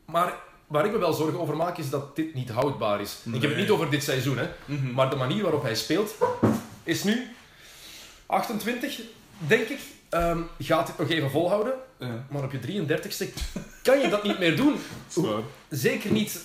[0.05, 0.33] maar
[0.69, 3.17] waar ik me wel zorgen over maak, is dat dit niet houdbaar is.
[3.33, 4.47] Ik heb het niet over dit seizoen, hè.
[4.65, 4.91] Mhm.
[4.91, 6.15] maar de manier waarop hij speelt,
[6.83, 7.27] is nu
[8.25, 8.99] 28,
[9.37, 9.79] denk ik.
[10.09, 11.73] Ehm, gaat dit nog even volhouden?
[11.99, 13.25] Ja, Maar op je 33ste
[13.83, 14.75] kan je dat niet meer doen.
[15.69, 16.41] Zeker niet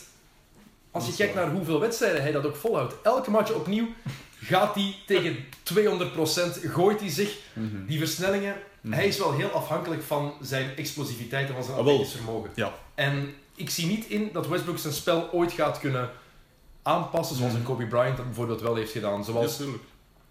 [0.91, 2.95] als je kijkt naar hoeveel wedstrijden hij dat ook volhoudt.
[3.03, 3.87] Elke match opnieuw
[4.43, 7.37] gaat hij tegen 200%, gooit hij zich.
[7.53, 7.87] Mhm.
[7.87, 8.93] Die versnellingen, Mhm.
[8.95, 12.51] hij is wel heel afhankelijk van zijn explosiviteit en van zijn Ah, atletisch vermogen.
[12.55, 12.73] Ja.
[12.95, 16.11] En ik zie niet in dat Westbrook zijn spel ooit gaat kunnen
[16.83, 17.63] aanpassen, zoals een.
[17.63, 19.19] Kobe Bryant dat bijvoorbeeld wel heeft gedaan.
[19.19, 19.83] Ja, Zoals tuurlijk.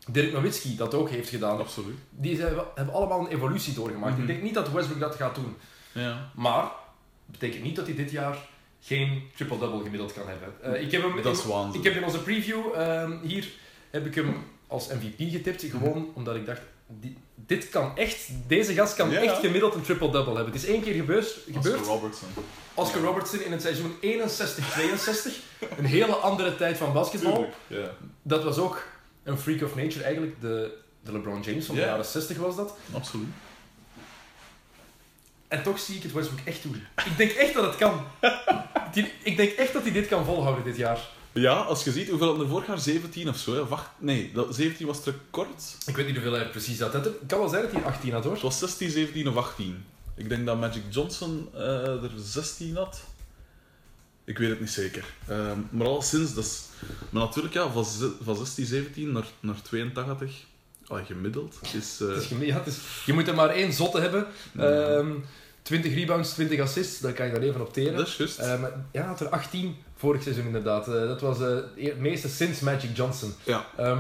[0.08, 1.60] Dirk Nowitzki dat ook heeft gedaan.
[1.60, 1.98] Absoluut.
[2.10, 4.12] Die hebben allemaal een evolutie doorgemaakt.
[4.14, 4.22] Mhm.
[4.22, 5.56] Ik denk niet dat Westbrook dat gaat doen.
[5.92, 6.30] Ja.
[6.36, 6.72] Maar
[7.26, 8.38] betekent niet dat hij dit jaar
[8.82, 10.76] geen triple-double gemiddeld kan hebben.
[10.76, 11.80] Eh, ik, heb hem Dat is waanzin.
[11.80, 13.48] ik heb in onze preview ehm, hier
[13.90, 14.36] heb ik hem
[14.68, 15.64] als MVP getipt.
[15.64, 20.34] Gewoon omdat ik dacht, di- dit kan echt, deze gast kan echt gemiddeld een triple-double
[20.36, 20.54] hebben.
[20.54, 21.38] Het is één keer gebeurd.
[21.52, 21.80] gebeurd.
[21.80, 22.28] Oscar Robertson.
[22.74, 25.42] Oscar Robertson in het seizoen 61-62.
[25.78, 27.50] een hele andere tijd van basketbal.
[28.22, 28.84] Dat was ook
[29.24, 30.42] een freak of nature eigenlijk.
[30.42, 31.88] De, de LeBron James van de Ja.
[31.88, 32.76] jaren 60 was dat.
[32.94, 33.28] Absoluut.
[35.48, 36.84] En toch zie ik het Westbrook echt doen.
[37.06, 38.06] Ik denk echt dat het kan.
[38.94, 41.00] Die- ik denk echt dat hij dit kan volhouden dit jaar.
[41.34, 43.56] Ja, als je ziet hoeveel er vorig jaar 17 of zo.
[43.56, 45.76] Ja, wacht, nee, dat, 17 was het record.
[45.86, 46.94] Ik weet niet hoeveel hij precies had.
[46.94, 48.34] Het kan wel zijn dat hij 18 had hoor.
[48.34, 49.86] Het was 16, 17 of 18.
[50.16, 53.02] Ik denk dat Magic Johnson eh, er 16 had.
[54.26, 55.06] Ik weet het niet zeker.
[55.28, 56.62] Ehm, maar al sinds, dat is...
[57.10, 57.86] Maar natuurlijk, ja, van,
[58.24, 60.32] van 16, 17 naar, naar 82,
[60.88, 62.00] ah, gemiddeld, is...
[62.00, 64.28] Het is geme- ja, het is- je moet er maar één zotte hebben.
[64.58, 65.12] Ehm
[65.62, 67.00] 20 rebounds, 20 assists.
[67.00, 67.96] Dat kan je daar even opteren.
[67.98, 68.38] dat is juist.
[68.38, 68.60] Maar
[68.92, 70.88] ja, hij had er 18 vorig seizoen inderdaad.
[70.88, 73.34] Eh, dat was eh, het meeste sinds Magic Johnson.
[73.44, 73.98] ja, Ehm,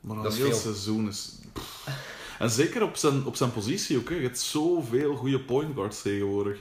[0.00, 0.56] maar dat is heel veel.
[0.58, 1.38] seizoen is...
[1.52, 1.86] pff.
[2.38, 4.14] En zeker op zijn, op zijn positie ook, hè.
[4.14, 6.58] je hebt zoveel goede point guards tegenwoordig.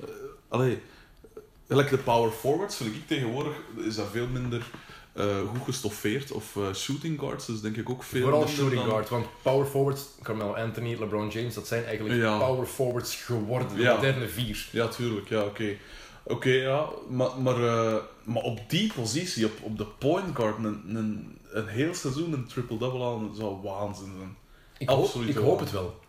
[0.00, 0.06] Eh,
[0.48, 0.78] allee,
[1.66, 4.62] de power forwards, vind ik tegenwoordig, is dat veel minder
[5.50, 6.32] goed gestoffeerd.
[6.32, 9.08] Of shooting guards, dus denk ik ook veel vooral shooting dan- guard.
[9.08, 12.38] Want power forwards, Carmelo Anthony, LeBron James, dat zijn eigenlijk Ja.
[12.38, 13.76] power forwards geworden.
[13.76, 13.94] De Ja.
[13.94, 14.68] moderne vier.
[14.72, 15.76] Ja, tuurlijk, ja, oké.
[16.28, 20.82] Oké, ja, maar, maar, eh, maar op die positie, op, op de point guard, een,
[20.96, 24.36] een, een heel seizoen een triple-double aan zou waanzin zijn.
[24.78, 26.00] Ik hoop, Absoluut ik hoop het wel.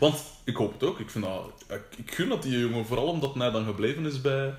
[0.00, 3.06] Want ik hoop het ook, ik, vind dat, ik, ik gun dat die jongen, vooral
[3.06, 4.54] omdat hij dan gebleven is bij,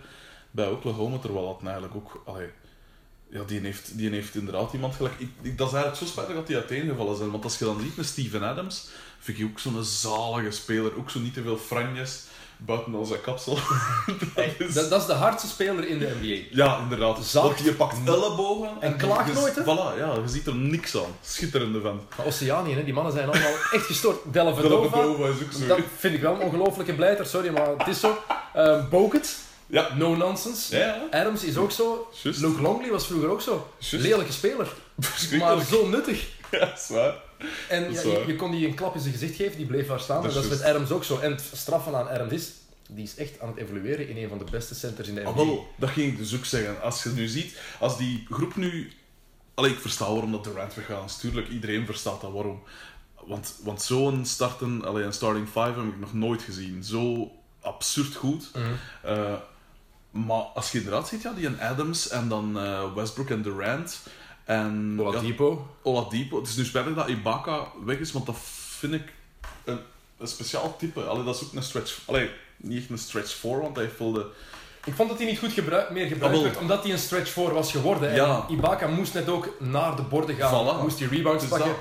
[0.52, 2.48] bij Oklahoma, terwijl dat eigenlijk ook, allee,
[3.30, 5.20] ja, die heeft, die heeft inderdaad iemand gelijk.
[5.20, 7.80] Ik, ik- dat is eigenlijk zo spijtig dat die uiteengevallen zijn, want als je dan
[7.82, 8.88] ziet met Steven Adams,
[9.20, 12.24] vind ik ook zo'n zalige speler, ook zo niet te veel franjes,
[12.58, 13.58] buiten al zijn kapsel.
[14.36, 16.48] Hey, is- dat, dat is de hardste speler in de NBA.
[16.64, 17.26] Ja, inderdaad.
[17.26, 17.46] Zacht.
[17.46, 19.62] Want je pakt ellebogen En klaagt je- nooit, hè?
[19.64, 21.16] Voilà, ja, je ziet er niks aan.
[21.22, 22.02] Schitterende vent.
[22.18, 24.18] Maar Oceanië, hè, die mannen zijn allemaal echt gestoord.
[24.34, 25.68] Dellavedova, Dellavedova is ook zo.
[25.68, 28.18] dat vind ik wel een ongelofelijke blijter, sorry, maar het is zo.
[28.54, 29.38] Ehm Bogut,
[29.68, 29.88] Ja.
[29.96, 30.78] no nonsense.
[30.78, 31.20] Ja, ja.
[31.20, 32.08] Adams is ook zo.
[32.24, 33.68] Luke Longley was vroeger ook zo.
[33.92, 34.68] Lelijke speler,
[35.40, 36.28] maar zo nuttig.
[36.52, 37.16] Ja, dat is waar.
[37.70, 40.22] En ja, je, kon die een klap in zijn gezicht geven, die bleef daar staan.
[40.22, 40.68] Dat en is dat is met.
[40.68, 41.20] Adams ook zo.
[41.20, 42.52] En het straffen aan Adams is,
[42.90, 45.30] die is echt aan het evolueren in een van de beste centers in de NBA.
[45.30, 46.82] Ah, wel, dat ging ik dus ook zeggen.
[46.82, 48.92] Als je nu ziet, als die groep nu...
[49.54, 51.18] Allee, ik versta waarom dat Durant weggaan is.
[51.18, 52.64] Tuurlijk, iedereen verstaat dat waarom.
[53.26, 56.84] Want, want zo'n starten, allee, een starting five heb ik nog nooit gezien.
[56.84, 58.52] Zo absurd goed.
[58.54, 58.64] Mhm.
[59.04, 59.34] Eh,
[60.12, 64.00] maar als je inderdaad ziet, ja, die en Adams en dan eh, Westbrook en Durant
[64.46, 64.94] en...
[64.98, 65.68] ja, Oladipo.
[65.82, 66.40] Oladipo.
[66.40, 68.36] Het is nu spijtig dat Ibaka weg is, want dat
[68.78, 69.14] vind ik
[69.64, 69.80] een,
[70.18, 71.02] een speciaal type.
[71.02, 72.00] Allee, dat is ook een stretch...
[72.06, 74.26] Allee, niet echt een stretch 4, want hij heeft wel de...
[74.86, 76.52] Ik vond dat hij niet goed gebruik, meer gebruikt Jawel.
[76.52, 78.10] werd, omdat hij een stretch voor was geworden.
[78.12, 78.44] En.
[78.50, 80.78] Ibaka moest net ook naar de borden gaan.
[80.78, 80.82] Voilà.
[80.82, 81.70] Moest die rebounds Dus pakken.
[81.70, 81.78] dat-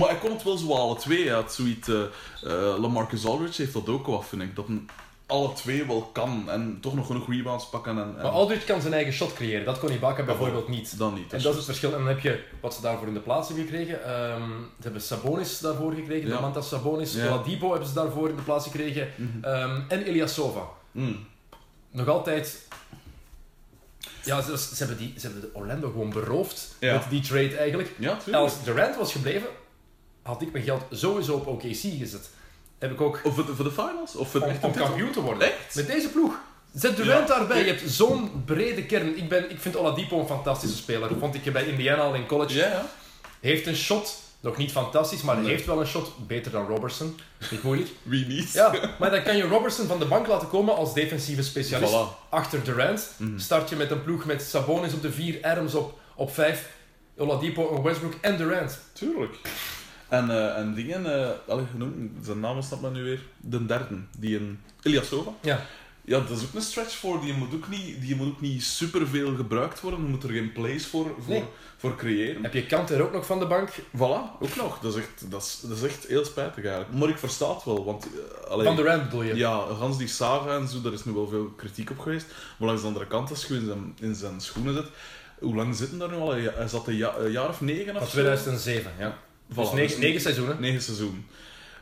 [0.00, 1.24] Maar hij kon het wel zo alle twee.
[1.26, 1.88] Hij had zoiets...
[1.88, 2.02] eh
[2.42, 4.56] eh, Lamarcus Aldridge heeft dat ook wel, vind ik.
[4.56, 4.88] Dat een
[5.26, 6.50] alle twee wel kan.
[6.50, 7.98] En toch nog genoeg rebounds pakken.
[7.98, 9.64] En, en Maar Aldridge kan zijn eigen shot creëren.
[9.64, 10.98] Dat kon Ibaka bijvoorbeeld niet.
[10.98, 11.32] dan niet.
[11.32, 11.92] En dat is het verschil.
[11.92, 14.04] En dan heb je wat ze daarvoor in de plaats hebben gekregen.
[14.04, 16.28] Ehm, ze hebben Sabonis daarvoor gekregen.
[16.28, 16.34] Ja.
[16.34, 17.14] Domantas Sabonis.
[17.14, 17.26] Ja.
[17.28, 19.08] Oladipo hebben ze daarvoor in de plaats gekregen.
[19.16, 19.44] Mhm.
[19.44, 20.62] Ehm, en Ilyasova.
[20.92, 21.26] Mm.
[21.90, 22.68] Nog altijd...
[24.24, 26.92] Ja, ze, ze hebben die, ze hebben de Orlando gewoon beroofd Ja.
[26.92, 27.90] met die trade eigenlijk.
[28.32, 29.48] Als Durant was gebleven,
[30.22, 32.30] had ik mijn geld sowieso op OKC gezet.
[32.84, 34.16] Heb ik ook Of voor de, voor de finals?
[34.16, 35.42] Of voor om, echt kampioen te worden.
[35.48, 35.74] Echt?
[35.74, 36.34] Met deze ploeg.
[36.74, 37.36] Zet Durant Ja.
[37.38, 37.58] daarbij.
[37.58, 39.16] Je hebt zo'n brede kern.
[39.16, 41.10] Ik, ben, ik vind Oladipo een fantastische speler.
[41.18, 42.54] Vond ik je bij Indiana al in college.
[42.54, 42.86] Ja, ja.
[43.40, 45.50] Heeft een shot Nog niet fantastisch, maar Nee.
[45.50, 46.26] heeft wel een shot.
[46.26, 47.18] Beter dan Robertson.
[47.50, 47.88] Niet moeilijk.
[48.02, 48.52] Wie niet?
[48.52, 51.92] Ja, maar dan kan je Robertson van de bank laten komen als defensieve specialist.
[51.92, 52.28] Voilà.
[52.30, 53.38] Achter Durant Mhm.
[53.38, 56.68] start je met een ploeg met Sabonis op de 4, Adams op, op 5,
[57.16, 58.78] Oladipo en Westbrook en Durant.
[58.92, 59.34] Tuurlijk.
[60.16, 61.04] En, eh, en dingen,
[61.48, 63.20] allee, genoemd, zijn naam staat me nu weer.
[63.40, 65.30] De derde, die een Ilyasova.
[65.40, 65.60] Ja.
[66.06, 67.20] Ja, dat is ook een stretch voor.
[67.20, 70.00] Die moet ook niet, die moet ook niet superveel gebruikt worden.
[70.02, 71.44] Je moet er geen plays voor, voor, Nee.
[71.76, 72.42] voor creëren.
[72.42, 73.68] Heb je Kant er ook nog van de bank?
[73.70, 74.78] Voilà, ook nog.
[74.78, 76.94] Dat is echt, dat is, dat is echt heel spijtig eigenlijk.
[76.98, 78.06] Maar ik versta het wel, want...
[78.50, 79.34] eh, Van Durant bedoel je?
[79.36, 82.26] Ja, gans die saga en zo, daar is nu wel veel kritiek op geweest.
[82.56, 84.86] Maar langs de andere kant, als je in zijn, in zijn schoenen zit...
[85.38, 86.32] Hoe lang zitten daar nu al?
[86.34, 88.12] Hij zat een, ja- een jaar of negen of Van zo?
[88.12, 88.92] 2007,
[89.52, 90.60] Voilà, dus negen, dus negen seizoenen.
[90.60, 91.26] Negen seizoen.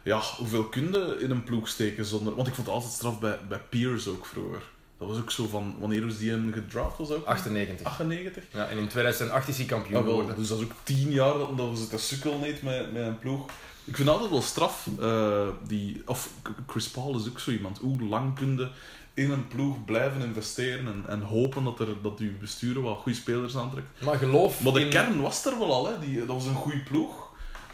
[0.03, 2.35] Ja, hoeveel kun je in een ploeg steken zonder...
[2.35, 4.63] Want ik vond het altijd straf bij, bij Pierce ook vroeger.
[4.99, 5.75] Dat was ook zo van...
[5.79, 6.99] Wanneer was die een gedraft?
[6.99, 7.25] Was ook?
[7.27, 7.87] 98.
[7.87, 8.43] 98?
[8.53, 10.37] Ja, en in 2008 is hij kampioen Ah, wel, geworden.
[10.37, 13.19] dus dat is ook tien jaar dat, dat we zitten sukkelen niet met, met een
[13.19, 13.47] ploeg.
[13.85, 16.31] Ik vind altijd wel straf, eh, die, of
[16.67, 17.79] Chris Paul is ook zo iemand.
[17.79, 18.69] Hoe lang kun je
[19.23, 23.19] in een ploeg blijven investeren en, en hopen dat, er, dat je besturen wat goede
[23.19, 23.87] spelers aantrekt.
[24.05, 25.99] Maar geloof Maar de in- kern was er wel al, hè.
[25.99, 27.22] Die, dat was een goede ploeg.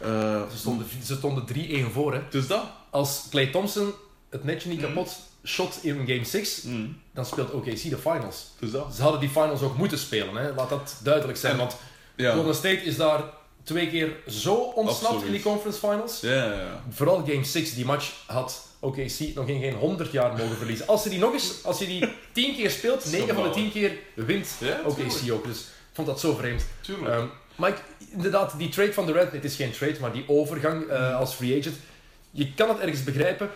[0.01, 2.21] Eh, Ze stonden, ze stonden 3-1 voor, hè.
[2.29, 2.63] Dus dat.
[2.89, 3.91] Als Clay Thompson
[4.29, 8.45] het netje niet kapot shot in Game 6, Mm, dan speelt OKC de finals.
[8.59, 8.95] dus dat.
[8.95, 10.53] Ze hadden die finals ook moeten spelen, hè.
[10.53, 11.51] laat dat duidelijk zijn.
[11.53, 11.75] En- Want
[12.15, 12.33] Ja.
[12.33, 13.23] Golden State is daar
[13.63, 15.25] twee keer zo ontsnapt Absoluut.
[15.25, 16.19] in die conference finals.
[16.21, 16.83] Ja, ja, ja.
[16.89, 20.87] Vooral Game 6, die match had OKC nog in geen 100 jaar mogen verliezen.
[20.87, 23.71] Als je die nog eens, als je die 10 keer speelt, 9 van de 10
[23.71, 24.49] keer wint
[24.85, 25.45] OKC ook.
[25.45, 26.65] Dus ik vond dat zo vreemd.
[26.81, 27.07] Tuurlijk.
[27.15, 27.25] Ehm,
[27.59, 31.15] maar ik- inderdaad, die trade van Durant, het is geen trade, maar die overgang eh,
[31.17, 31.75] als free agent,
[32.31, 33.49] je kan het ergens begrijpen,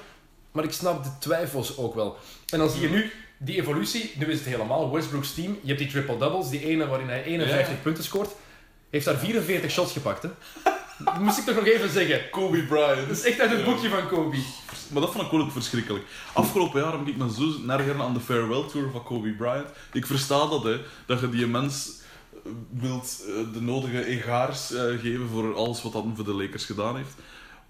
[0.52, 2.18] maar ik snap de twijfels ook wel.
[2.50, 5.58] En dan zie je nu die evolutie, nu is het helemaal Westbrook's team.
[5.62, 7.80] Je hebt die triple-doubles, die ene waarin hij 51 Ja.
[7.84, 8.30] punten scoort,
[8.90, 10.24] heeft daar 44 shots gepakt.
[10.24, 10.30] Hè?
[11.04, 12.30] Dat moest ik toch nog even zeggen.
[12.30, 13.08] Kobe Bryant.
[13.08, 14.38] Dat is echt uit het boekje van Kobe.
[14.92, 16.06] Maar dat vond ik ook verschrikkelijk.
[16.34, 19.68] Afgelopen jaar heb ik me zo nergen aan de farewell tour van Kobe Bryant.
[19.94, 21.92] Ik versta dat, hè, dat je die mens
[22.70, 26.96] wilt eh, de nodige egaars eh, geven voor alles wat hij voor de Lakers gedaan
[26.96, 27.16] heeft.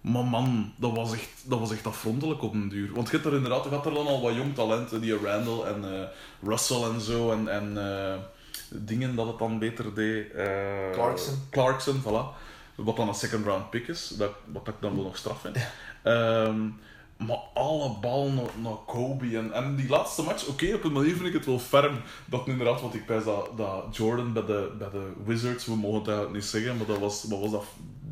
[0.01, 2.93] Maar man, dat was echt, dat was echt afgrondelijk op een duur.
[2.93, 5.61] Want je hebt er inderdaad, je had er dan al wat jong talenten, die Randall
[5.61, 6.07] en eh,
[6.47, 8.19] Russell en zo, en, en eh,
[8.69, 10.31] dingen dat het dan beter deed.
[10.31, 11.35] eh, Clarkson.
[11.49, 12.41] Clarkson, voilà.
[12.75, 15.57] Wat dan een second round pick is, dat, wat ik dan wel nog straf vind.
[16.03, 16.61] Ehm,
[17.17, 19.37] maar alle bal naar, naar Kobe.
[19.37, 22.01] En, en die laatste match, oké, op een manier vind ik het wel ferm.
[22.25, 25.97] Dat inderdaad, want ik pijs dat, dat Jordan bij de, bij de Wizards, we mogen
[25.99, 27.63] het eigenlijk niet zeggen, maar dat was, wat was dat,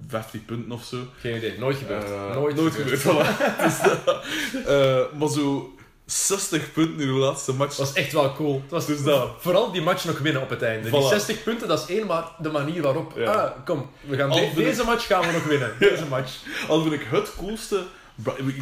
[0.07, 0.97] 50 punten of zo.
[1.19, 2.03] Geen idee, nooit gebeurd.
[2.03, 3.01] Eh, nooit, gebeurd.
[3.01, 3.37] voilà.
[3.65, 4.23] Dus dat,
[4.67, 5.73] eh, maar zo
[6.05, 7.75] 60 punten in de laatste match.
[7.75, 8.61] Dat was echt wel cool.
[8.61, 9.29] Het was Dus dat.
[9.39, 10.89] Vooral die match nog winnen op het einde.
[10.89, 11.07] Die Voilà.
[11.07, 13.13] 60 punten, dat is één, maar de manier waarop...
[13.15, 13.31] Ja.
[13.33, 15.71] Ah, kom, we gaan de- ik- deze match gaan we nog winnen.
[15.79, 16.31] Deze match.
[16.67, 17.83] Al vind ik het coolste.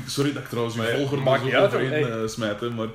[0.08, 2.88] Sorry dat ik trouwens uw Maar volger er niet zo overheen eh, smijt, hè, maar,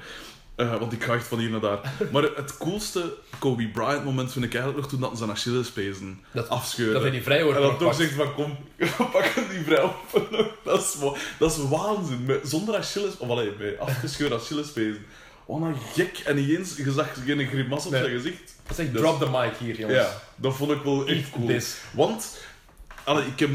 [0.57, 1.92] eh, want ik ga echt van hier naar daar.
[2.12, 6.20] Maar het coolste Kobe Bryant moment vind ik eigenlijk nog toen dat hij zijn Achillespezen
[6.33, 6.92] Dat- afscheurde.
[6.92, 8.57] Dat hij die vrijwoord en dan nog toch zegt van kom,
[9.12, 10.29] pak die vrouw op.
[10.64, 10.96] dat, is,
[11.38, 12.24] dat is waanzin.
[12.24, 13.16] Met, zonder Achilles...
[13.18, 15.07] Of allee, met afgescheurde Achillespezen.
[15.46, 16.18] Oh, nou gek.
[16.24, 18.00] En niet eens, je zag geen grimas op Nee.
[18.03, 18.55] zijn gezicht.
[18.66, 19.98] Dat is echt Dus- drop the mic hier, jongens.
[19.98, 21.46] Ja, dat vond ik wel echt cool.
[21.46, 21.77] This.
[21.92, 22.37] Want,
[23.05, 23.50] allee, ik, heb,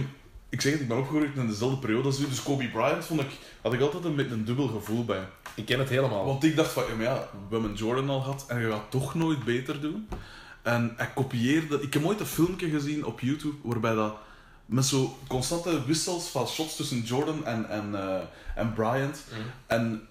[0.50, 3.22] ik zeg het, ik ben opgegroeid in dezelfde periode als u, dus Kobe Bryant vond
[3.22, 3.32] ik,
[3.62, 5.28] had ik altijd een beetje een dubbel gevoel bij.
[5.56, 6.26] Ik ken het helemaal.
[6.26, 8.92] Want ik dacht van, ja, maar ja, we hebben Jordan al gehad en je gaat
[8.92, 10.08] toch nooit beter doen.
[10.62, 14.16] En hij kopieerde, ik heb ooit een filmpje gezien op YouTube waarbij dat
[14.66, 18.22] met zo constante wissels van shots tussen Jordan en, en, eh,
[18.56, 19.24] en Bryant.
[19.30, 19.40] Mhm.
[19.68, 20.08] En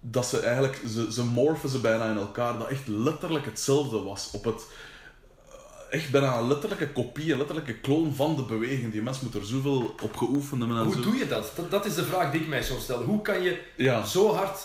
[0.00, 4.30] dat ze eigenlijk, ze, ze morfen ze bijna in elkaar, dat echt letterlijk hetzelfde was.
[4.32, 4.62] Op het,
[5.92, 8.92] echt bijna een letterlijke kopie, een letterlijke kloon van de beweging.
[8.92, 10.78] Die mens moet er zoveel op geoefend hebben.
[10.78, 11.00] En Hoe zo.
[11.00, 11.52] doe je dat?
[11.56, 11.70] dat?
[11.70, 13.02] Dat is de vraag die ik mij soms stel.
[13.02, 14.04] Hoe kan je Ja.
[14.04, 14.58] zo hard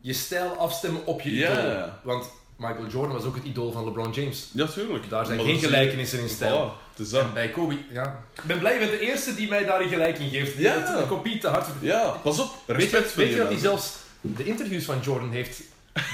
[0.00, 1.50] je stijl afstemmen op je Ja.
[1.50, 1.88] idool?
[2.02, 4.48] Want Michael Jordan was ook het idool van LeBron James.
[4.52, 5.08] Ja, tuurlijk.
[5.10, 6.72] Daar zijn Maar geen gelijkenissen in stijl.
[6.96, 7.16] Voilà.
[7.18, 8.24] En bij Kobe, ja.
[8.34, 10.56] Ik ben blij met de eerste die mij daar een gelijk in geeft.
[10.56, 10.96] Ja.
[10.98, 12.50] De kopie te hard Ja, pas op.
[12.66, 15.62] Weet Respect je, voor weet je dat hij zelfs de interviews van Jordan heeft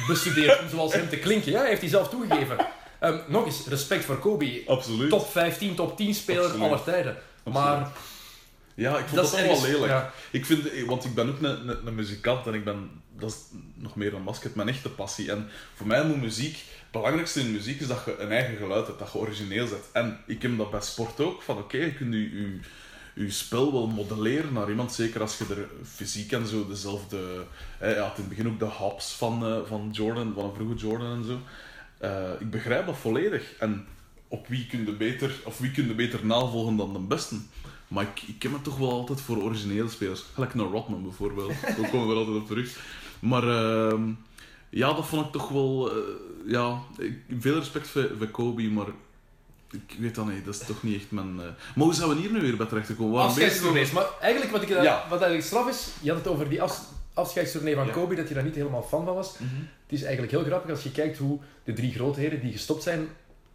[0.07, 1.53] bestudeerd om zoals hem te klinken?
[1.53, 2.57] Ja, heeft hij zelf toegegeven.
[3.01, 4.63] Ehm, nog eens, respect voor Kobe.
[4.67, 5.11] Absoluut.
[5.11, 6.67] Top 15, top 10 speler Absoluut.
[6.67, 7.17] aller tijden.
[7.45, 7.91] Maar
[8.75, 9.87] Ja, ik vond dat dat, wel lelijk.
[9.93, 10.13] ja.
[10.31, 13.37] Ik vind, want ik ben ook een, een, een muzikant en ik ben, dat is
[13.75, 15.31] nog meer dan basket, mijn echte passie.
[15.31, 18.87] En voor mij moet muziek, het belangrijkste in muziek is dat je een eigen geluid
[18.87, 19.85] hebt, dat je origineel zet.
[19.93, 22.59] En ik heb dat bij sport ook, van oké, je kunt je, je,
[23.15, 27.45] je spel wel modelleren naar iemand, zeker als je er fysiek en zo dezelfde...
[27.79, 30.75] Hè, ja, in het begin ook de hops van, eh, van Jordan, van een vroege
[30.75, 31.39] Jordan en zo.
[31.99, 33.53] Eh, ik begrijp dat volledig.
[33.59, 33.87] En
[34.29, 37.35] op wie kun je beter, of wie kun je beter navolgen dan de beste?
[37.89, 40.25] Maar ik, ik heb me toch wel altijd voor originele spelers.
[40.35, 41.53] Gelijk naar Rodman bijvoorbeeld.
[41.81, 42.79] Daar komen we altijd op terug.
[43.21, 44.11] Maar ehm,
[44.71, 45.91] ja, dat vond ik toch wel...
[45.91, 45.97] eh,
[46.47, 48.87] ja, ik, veel respect voor, voor Kobe, maar...
[49.71, 51.41] Ik weet dat niet, dat is toch niet echt mijn...
[51.41, 53.91] eh, Maar hoe zijn we hier nu weer bij terecht bezig Afscheidstournees.
[53.91, 55.07] Maar eigenlijk wat, ik, Ja.
[55.09, 56.81] wat eigenlijk straf is, je had het over die af,
[57.18, 57.92] afscheidstournee van Ja.
[57.92, 59.33] Kobe, dat je daar niet helemaal fan van was.
[59.38, 59.54] Mhm.
[59.83, 63.09] Het is eigenlijk heel grappig als je kijkt hoe de drie grootheden die gestopt zijn,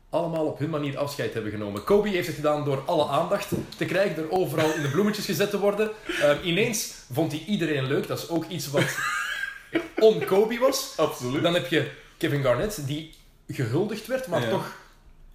[0.09, 1.83] allemaal op hun manier afscheid hebben genomen.
[1.83, 5.49] Kobe heeft het gedaan door alle aandacht te krijgen, door overal in de bloemetjes gezet
[5.49, 5.89] te worden.
[6.21, 8.83] Ehm, ineens vond hij iedereen leuk, dat is ook iets wat
[10.07, 10.93] on-Kobe was.
[10.97, 11.43] Absoluut.
[11.43, 13.13] Dan heb je Kevin Garnett, die
[13.47, 14.49] gehuldigd werd, maar Ja.
[14.49, 14.75] toch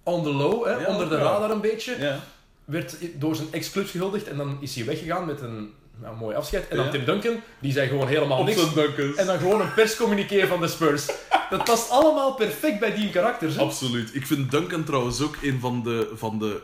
[0.03, 2.19] on the low, hè, Ja, onder de radar een beetje Ja.
[2.65, 6.67] werd door zijn ex-clubs gehuldigd en dan is hij weggegaan met een nou, mooi afscheid.
[6.67, 6.91] En dan Ja.
[6.91, 8.73] Tim Duncan, die zei gewoon helemaal niks.
[9.15, 11.05] En dan gewoon een perscommuniqué van de Spurs.
[11.49, 13.55] Dat past allemaal perfect bij die karakters.
[13.55, 13.61] Hè?
[13.61, 14.15] Absoluut.
[14.15, 16.61] Ik vind Duncan trouwens ook een van de, van de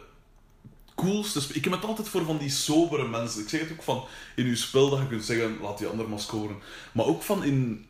[0.96, 1.42] coolste...
[1.54, 3.42] Ik heb het altijd voor van die sobere mensen.
[3.42, 4.04] Ik zeg het ook van
[4.36, 6.56] in uw spel dat je kunt zeggen, laat die ander maar scoren.
[6.92, 7.88] Maar ook van in...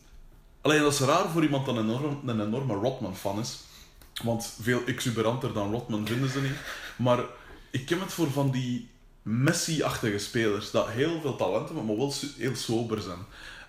[0.62, 3.60] Alleen dat is raar voor iemand dat een, enorm, een enorme Rodman-fan is.
[4.24, 6.56] Want veel exuberanter dan Rodman vinden ze niet.
[6.96, 7.20] Maar
[7.72, 8.90] ik heb het voor van die
[9.26, 10.72] Messi-achtige spelers.
[10.72, 13.18] Dat heel veel talent hebben, maar wel heel sober zijn.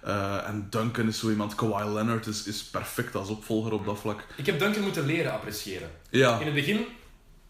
[0.03, 1.55] Eh, en Duncan is zo iemand.
[1.55, 4.25] Kawhi Leonard is, is perfect als opvolger op dat vlak.
[4.37, 5.91] Ik heb Duncan moeten leren appreciëren.
[6.11, 6.39] Ja.
[6.39, 6.85] In het begin,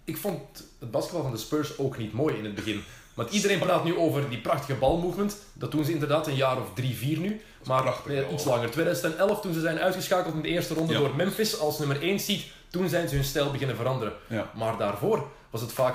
[0.04, 0.40] ik vond
[0.78, 2.82] het basketbal van de Spurs ook niet mooi in het begin.
[3.14, 5.36] Want iedereen praat nu over die prachtige balmovement.
[5.52, 7.40] Dat doen ze inderdaad een jaar of drie, vier nu.
[7.66, 8.70] Maar prachtig, eh, iets langer.
[8.70, 10.98] 2011, toen ze zijn uitgeschakeld in de eerste ronde Ja.
[10.98, 14.12] door Memphis als nummer 1 seed, toen zijn ze hun stijl beginnen veranderen.
[14.28, 14.50] Ja.
[14.54, 15.94] Maar daarvoor was het vaak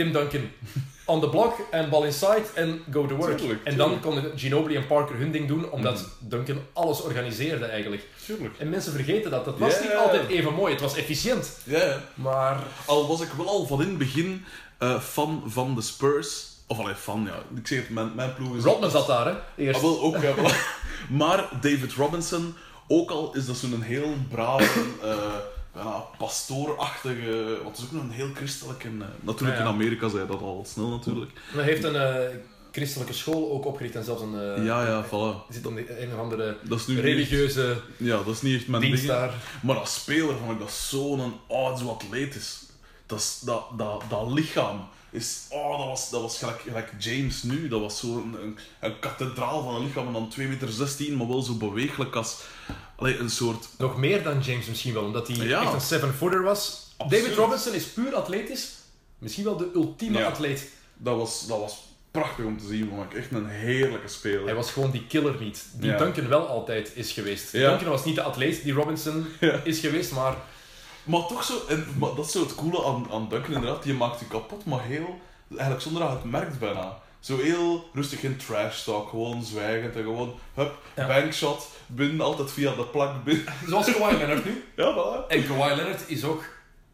[0.00, 0.50] Tim Duncan
[1.04, 3.38] on the block en ball inside en go to work.
[3.38, 6.28] Tuurlijk, en dan konden Ginobili en Parker hun ding doen, omdat Mhm.
[6.28, 8.06] Duncan alles organiseerde eigenlijk.
[8.26, 8.54] Tuurlijk.
[8.58, 9.44] En mensen vergeten dat.
[9.44, 10.72] Dat was niet altijd even mooi.
[10.72, 11.58] Het was efficiënt.
[11.64, 12.00] Ja.
[12.14, 14.44] Maar Al was ik wel al van in het begin
[14.78, 16.48] eh, fan van de Spurs.
[16.66, 17.58] Of alleen fan, ja.
[17.58, 18.64] Ik zeg het, mijn, mijn ploeg is...
[18.64, 19.34] Rodman zat daar, hè?
[19.64, 19.76] Eerst.
[19.80, 20.56] Ah, wel, ook, ja, voilà.
[21.20, 22.54] Maar David Robinson,
[22.88, 25.08] ook al is dat zo'n heel brave, eh
[25.74, 27.58] ja, pastoorachtige...
[27.62, 28.88] Want het is ook nog een heel christelijke...
[28.88, 29.68] eh, natuurlijk Ja, ja.
[29.68, 31.30] in Amerika zei dat al snel natuurlijk.
[31.52, 32.36] Hij heeft een eh,
[32.72, 34.34] christelijke school ook opgericht en zelfs een...
[34.56, 35.52] eh, ja, ja, voilà.
[35.52, 39.00] Zit dan een of andere is religieuze echt- ja, dat is niet echt mijn ding.
[39.00, 39.34] daar.
[39.62, 42.58] Maar als speler vond ik dat zo'n oh, zo atletisch.
[43.06, 45.46] Dat, is, dat, dat, dat lichaam is.
[45.48, 47.68] Oh, dat was, dat was gelijk, gelijk James nu.
[47.68, 51.28] Dat was zo'n een, een kathedraal van een lichaam en dan 2 meter 16, maar
[51.28, 52.40] wel zo beweeglijk als.
[53.00, 53.68] Allee, een soort.
[53.78, 55.62] Nog meer dan James misschien wel, omdat hij Ja.
[55.62, 56.88] echt een seven-footer was.
[56.96, 57.22] Absoluut.
[57.24, 58.68] David Robinson is puur atletisch.
[59.18, 60.26] Misschien wel de ultieme Ja.
[60.26, 60.68] atleet.
[60.96, 61.78] Dat was, dat was
[62.10, 62.88] prachtig om te zien.
[62.88, 64.44] Vond ik echt een heerlijke speler.
[64.44, 65.64] Hij was gewoon die killer niet.
[65.72, 65.96] Die Ja.
[65.98, 67.52] Duncan wel altijd is geweest.
[67.52, 69.26] Duncan was niet de atleet die Robinson
[69.64, 70.34] is geweest, maar
[71.04, 73.84] Maar toch zo, en, maar dat is zo het coole aan, aan Duncan inderdaad.
[73.84, 75.20] Je maakt je kapot, maar heel.
[75.50, 76.98] Eigenlijk zonder dat je het merkt bijna.
[77.20, 81.06] Zo heel rustig in trash talk, gewoon zwijgend en gewoon, hup, Ja.
[81.06, 83.44] bankshot, binnen, altijd via de plak binnen.
[83.68, 84.64] zoals Kawhi Leonard nu.
[84.76, 85.26] Ja, voilà.
[85.28, 86.44] En Kawhi Leonard is ook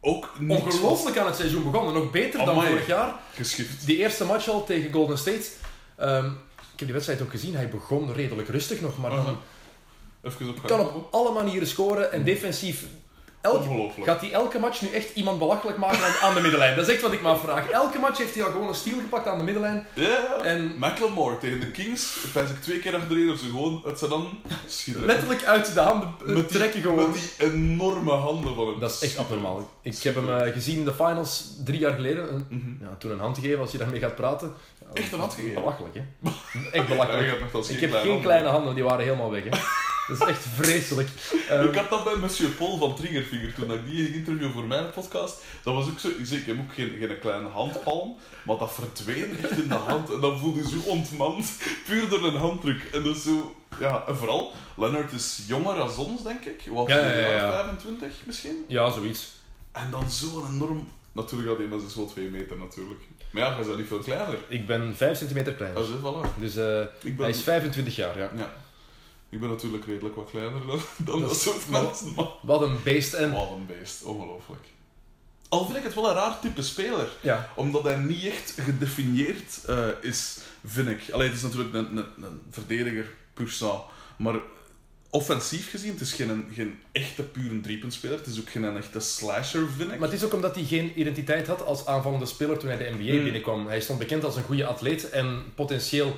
[0.01, 1.93] Ook ongelooflijk aan het seizoen begonnen.
[1.93, 3.13] Nog beter dan vorig jaar.
[3.35, 3.85] geschift.
[3.85, 5.45] Die eerste match al tegen Golden State.
[5.95, 6.25] ehm,
[6.57, 7.55] ik heb die wedstrijd ook gezien.
[7.55, 9.37] Hij begon redelijk rustig nog, maar dan
[10.21, 12.11] Even op kan op alle manieren scoren.
[12.11, 12.85] En defensief
[13.41, 14.07] elk, Ongelooflijk.
[14.07, 16.75] gaat hij elke match nu echt iemand belachelijk maken aan, aan de middenlijn.
[16.75, 17.69] Dat is echt wat ik maar vraag.
[17.69, 19.87] Elke match heeft hij al gewoon een steal gepakt aan de middenlijn.
[19.93, 20.37] Ja, ja.
[20.43, 24.11] En- McLemore tegen de Kings, pijs ik twee keer achterin of ze gewoon uit zijn
[24.11, 24.31] handen
[24.67, 25.07] schitteren.
[25.07, 27.09] Letterlijk uit de handen Met die- trekken gewoon.
[27.11, 28.79] Met die enorme handen van hem.
[28.79, 29.69] Dat is echt abnormaal.
[29.81, 32.29] Ik heb hem eh, gezien in de finals drie jaar geleden.
[32.29, 32.83] En, Mhm.
[32.89, 34.53] ja, toen een hand gegeven als je daarmee gaat praten.
[34.79, 35.61] Ja, Echt een hand gegeven?
[35.61, 36.01] Belachelijk, hè?
[36.71, 37.27] Echt belachelijk.
[37.69, 38.21] Ik heb geen handen.
[38.21, 39.43] kleine handen, die waren helemaal weg.
[39.43, 39.49] Hè.
[40.07, 41.09] Dat is echt vreselijk.
[41.49, 44.63] Ehm, Ik had dat bij Monsieur Paul van Triggerfinger toen ik die ging interviewen voor
[44.65, 45.41] mijn podcast.
[45.63, 46.07] Dat was ook zo.
[46.07, 49.73] Ik zeg, ik heb ook geen, geen kleine handpalm, maar dat verdween echt in de
[49.73, 50.13] hand.
[50.13, 52.83] En dan voelde je zo ontmand, puur door een handdruk.
[52.93, 53.55] En dat is zo.
[53.79, 56.61] Ja, en vooral, Leonard is jonger dan ons, denk ik.
[56.69, 57.51] Wat, Ja, ja, ja, ja.
[57.51, 58.65] 25 misschien?
[58.67, 59.35] ja, zoiets.
[59.71, 60.87] En dan zo'n enorm.
[61.11, 62.99] Natuurlijk had hij is wel 2 meter natuurlijk.
[63.31, 64.37] Maar ja, hij is niet veel kleiner.
[64.47, 65.81] Ik ben 5 centimeter kleiner.
[65.81, 66.39] Dat is voilà.
[66.39, 68.29] Dus ben, hij is 25 jaar, ja.
[68.35, 68.53] ja.
[69.29, 72.13] Ik ben natuurlijk redelijk wat kleiner dan, dan Dat soort mensen.
[72.15, 72.25] Maar...
[72.41, 73.13] Wat een beest.
[73.13, 74.61] En, Wat een beest, ongelooflijk.
[75.49, 77.09] Al vind ik het wel een raar type speler.
[77.21, 77.49] ja.
[77.55, 81.09] Omdat hij niet echt gedefinieerd eh, is, vind ik.
[81.11, 83.81] Alleen het is natuurlijk een, een, een verdediger puur sang.
[84.17, 84.35] Maar
[85.09, 88.17] offensief gezien, het is geen, geen echte pure driepuntspeler.
[88.17, 89.99] Het is ook geen echte slasher, vind ik.
[89.99, 92.89] Maar het is ook omdat hij geen identiteit had als aanvallende speler toen hij de
[92.97, 93.23] NBA Hmm.
[93.23, 93.67] binnenkwam.
[93.67, 96.15] Hij stond bekend als een goede atleet en potentieel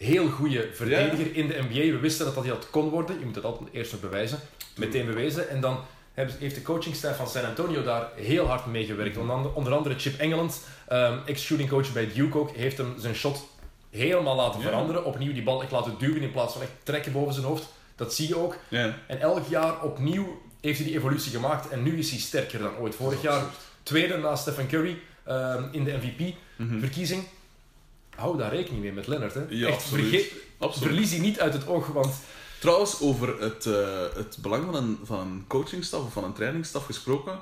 [0.00, 1.92] heel goede verdediger in de NBA.
[1.92, 3.18] We wisten dat dat hij dat kon worden.
[3.18, 4.38] Je moet het altijd eerst nog bewijzen.
[4.76, 5.48] Meteen bewezen.
[5.48, 5.78] En dan
[6.14, 9.16] heeft de coachingstaf van San Antonio daar heel hard mee gewerkt.
[9.16, 13.14] Onder andere, onder andere Chip Engeland, ehm, ex-shooting coach bij Duke ook, heeft hem zijn
[13.14, 13.46] shot
[13.90, 14.66] helemaal laten Ja.
[14.66, 15.04] veranderen.
[15.04, 17.68] Opnieuw die bal echt laten duwen in plaats van echt trekken boven zijn hoofd.
[17.96, 18.56] Dat zie je ook.
[18.68, 18.94] Ja.
[19.06, 22.76] En elk jaar opnieuw heeft hij die evolutie gemaakt en nu is hij sterker dan
[22.76, 22.94] ooit.
[22.94, 23.42] Vorig jaar
[23.82, 27.20] tweede na Stephen Curry ehm, in de MVP-verkiezing.
[27.22, 27.30] Mhm.
[28.20, 29.34] Hou daar rekening mee met Leonard.
[29.34, 29.40] Hè.
[29.48, 30.08] Ja, Echt, absoluut.
[30.08, 30.88] vergeet- Absoluut.
[30.88, 32.14] verlies die niet uit het oog, want
[32.58, 33.74] Trouwens, over het, eh,
[34.14, 37.38] het belang van een, van een coachingstaf of van een trainingstaf gesproken.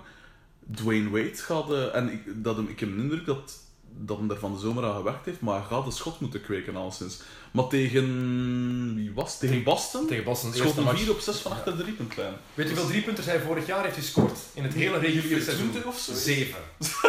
[0.75, 3.59] Dwayne Wade gaat, eh, en ik, dat hem, ik heb de indruk dat,
[3.99, 6.41] dat hem er van de zomer aan gewerkt heeft, maar hij gaat een schot moeten
[6.43, 7.21] kweken alleszins.
[7.51, 9.39] Maar tegen, wie was?
[9.39, 10.07] Tegen Boston?
[10.07, 10.99] tegen Boston, de Schot een match.
[11.01, 12.35] 4 op 6 van achter de driepuntlijn.
[12.55, 14.39] Weet je hoeveel driepunters hij vorig jaar heeft gescoord?
[14.55, 15.71] In het hele reguliere seizoen?
[15.71, 16.13] 20 of zo?
[16.15, 16.59] Zeven.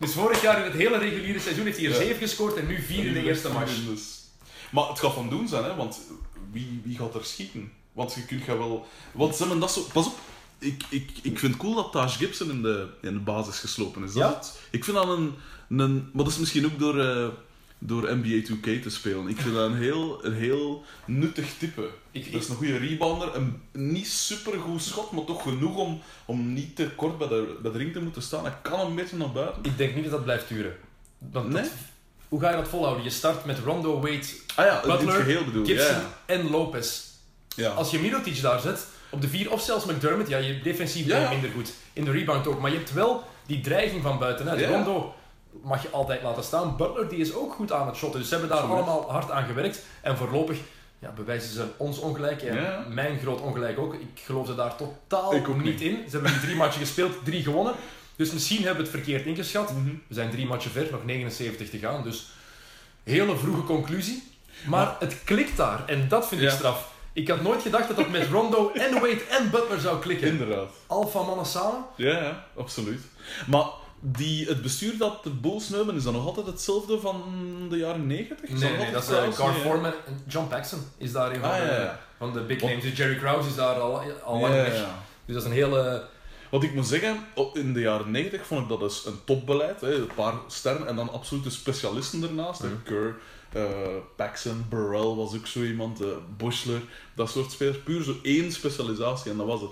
[0.00, 1.98] dus vorig jaar in het hele reguliere seizoen heeft hij er Ja.
[1.98, 3.72] zeven gescoord en nu vier in de eerste match.
[3.86, 4.02] Dus.
[4.70, 6.00] Maar het gaat van doen zijn, hè, want
[6.52, 7.72] wie, wie gaat er schieten?
[7.92, 8.86] Want je kunt gaan wel.
[9.12, 9.80] Want ze hebben dat zo.
[9.92, 10.18] Pas op,
[10.58, 14.04] ik, ik, ik vind het cool dat Taj Gibson in de, in de basis geslopen
[14.04, 14.12] is.
[14.12, 14.68] Dat Ja?
[14.70, 15.34] Ik vind dat een,
[15.68, 15.94] een.
[16.12, 17.28] Maar dat is misschien ook door, eh,
[17.82, 19.28] door NBA 2K te spelen.
[19.28, 21.88] Ik vind dat een heel, een heel nuttig type.
[22.10, 26.52] Ik, Dat is een goede rebounder, een niet supergoed schot, maar toch genoeg om, om
[26.52, 28.44] niet te kort bij de, bij de ring te moeten staan.
[28.44, 29.64] Hij kan een beetje naar buiten.
[29.64, 30.76] ik denk niet dat dat blijft duren.
[31.18, 31.62] Want Nee?
[31.62, 31.72] dat-
[32.28, 33.04] hoe ga je dat volhouden?
[33.04, 34.20] Je start met Rondo, Wade,
[34.54, 35.22] Ah ja, Butler.
[35.64, 37.00] Gibson Ja, en Lopez.
[37.56, 37.70] ja.
[37.70, 41.08] Als je Mirotic daar zet, op de vier, of zelfs McDermott, ja, je defensief Ja,
[41.12, 41.30] ben je ja.
[41.30, 41.72] minder goed.
[41.92, 42.60] In de rebound ook.
[42.60, 44.60] Maar je hebt wel die dreiging van buitenuit.
[44.60, 44.68] Ja.
[44.68, 45.14] Rondo
[45.62, 46.76] mag je altijd laten staan.
[46.76, 48.20] Butler die is ook goed aan het shotten.
[48.20, 49.82] Dus ze hebben daar allemaal hard aan gewerkt.
[50.00, 50.58] En voorlopig
[50.98, 52.42] ja, bewijzen ze ons ongelijk.
[52.42, 52.84] En Ja.
[52.88, 53.94] mijn groot ongelijk ook.
[53.94, 55.80] Ik geloofde daar totaal ook niet niet.
[55.80, 55.96] in.
[56.04, 57.74] Ze hebben die drie matchen gespeeld, drie gewonnen.
[58.16, 59.72] Dus misschien hebben we het verkeerd ingeschat.
[59.72, 59.84] Mhm.
[60.06, 62.02] We zijn drie matchen ver, nog 79 te gaan.
[62.02, 62.30] Dus
[63.04, 64.22] hele vroege conclusie.
[64.66, 65.82] Maar, Maar- het klikt daar.
[65.86, 66.92] En dat vind ik straf.
[67.12, 70.28] Ik had nooit gedacht dat dat met Rondo en Wade en Butler zou klikken.
[70.28, 70.70] Inderdaad.
[70.86, 71.84] Alpha mannen samen.
[71.96, 73.00] Ja, ja, absoluut.
[73.46, 73.64] Maar
[74.00, 77.22] die, het bestuur dat de Bulls nu hebben, is dat nog altijd hetzelfde van
[77.70, 78.48] de jaren 90?
[78.50, 79.52] Is Nee, dat is uh, hè?
[79.52, 79.92] Foreman.
[80.06, 82.00] en John Paxson is daar een van, Ah, de, ja, ja.
[82.18, 82.96] van de big names.
[82.96, 84.76] Jerry Krause is daar al, al lang Ja, weg.
[84.76, 84.98] ja.
[85.24, 86.04] Dus dat is een hele...
[86.50, 89.80] Wat ik moet zeggen, in de jaren 90 vond ik dat dus een topbeleid.
[89.80, 89.94] Hè.
[89.94, 92.62] Een paar sterren en dan absolute specialisten ernaast.
[92.62, 92.72] Mhm.
[92.84, 93.14] Kerr,
[93.52, 93.62] eh,
[94.16, 96.80] Paxson, Burrell was ook zo iemand, eh, Bushler,
[97.14, 97.78] dat soort spelers.
[97.78, 99.70] Puur zo één specialisatie en dat was het.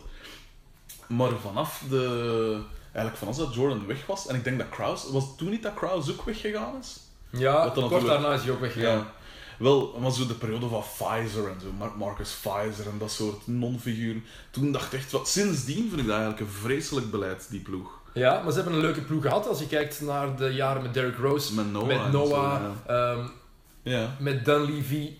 [1.09, 2.59] Maar vanaf de...
[2.93, 5.13] Eigenlijk vanaf dat Jordan weg was, en ik denk dat Krause...
[5.13, 6.97] Was het toen niet dat Krause ook weggegaan is?
[7.31, 8.97] Ja, kort natuurlijk- daarna is hij ook weggegaan.
[8.97, 9.13] Ja.
[9.59, 13.47] Wel, maar zo de periode van Pfizer en zo, Mar- Marcus Pfizer en dat soort
[13.47, 14.25] non-figuren.
[14.51, 17.91] Toen dacht ik echt, wat, sindsdien vind ik dat eigenlijk een vreselijk beleid, die ploeg.
[18.15, 19.49] Ja, maar ze hebben een leuke ploeg gehad.
[19.49, 21.87] Als je kijkt naar de jaren met Derrick Rose, Met Noah.
[21.87, 23.27] met Noah, zo, ehm,
[23.83, 24.17] ja.
[24.19, 25.13] met Dunleavy.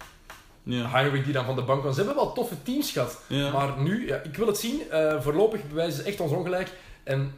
[0.65, 1.93] Heinrich die dan van de bank kwam.
[1.93, 3.19] Ze hebben wel toffe teams gehad.
[3.53, 4.91] Maar nu, ja, ik wil het zien.
[4.91, 6.71] Eh, voorlopig bewijzen ze echt ons ongelijk.
[7.05, 7.33] En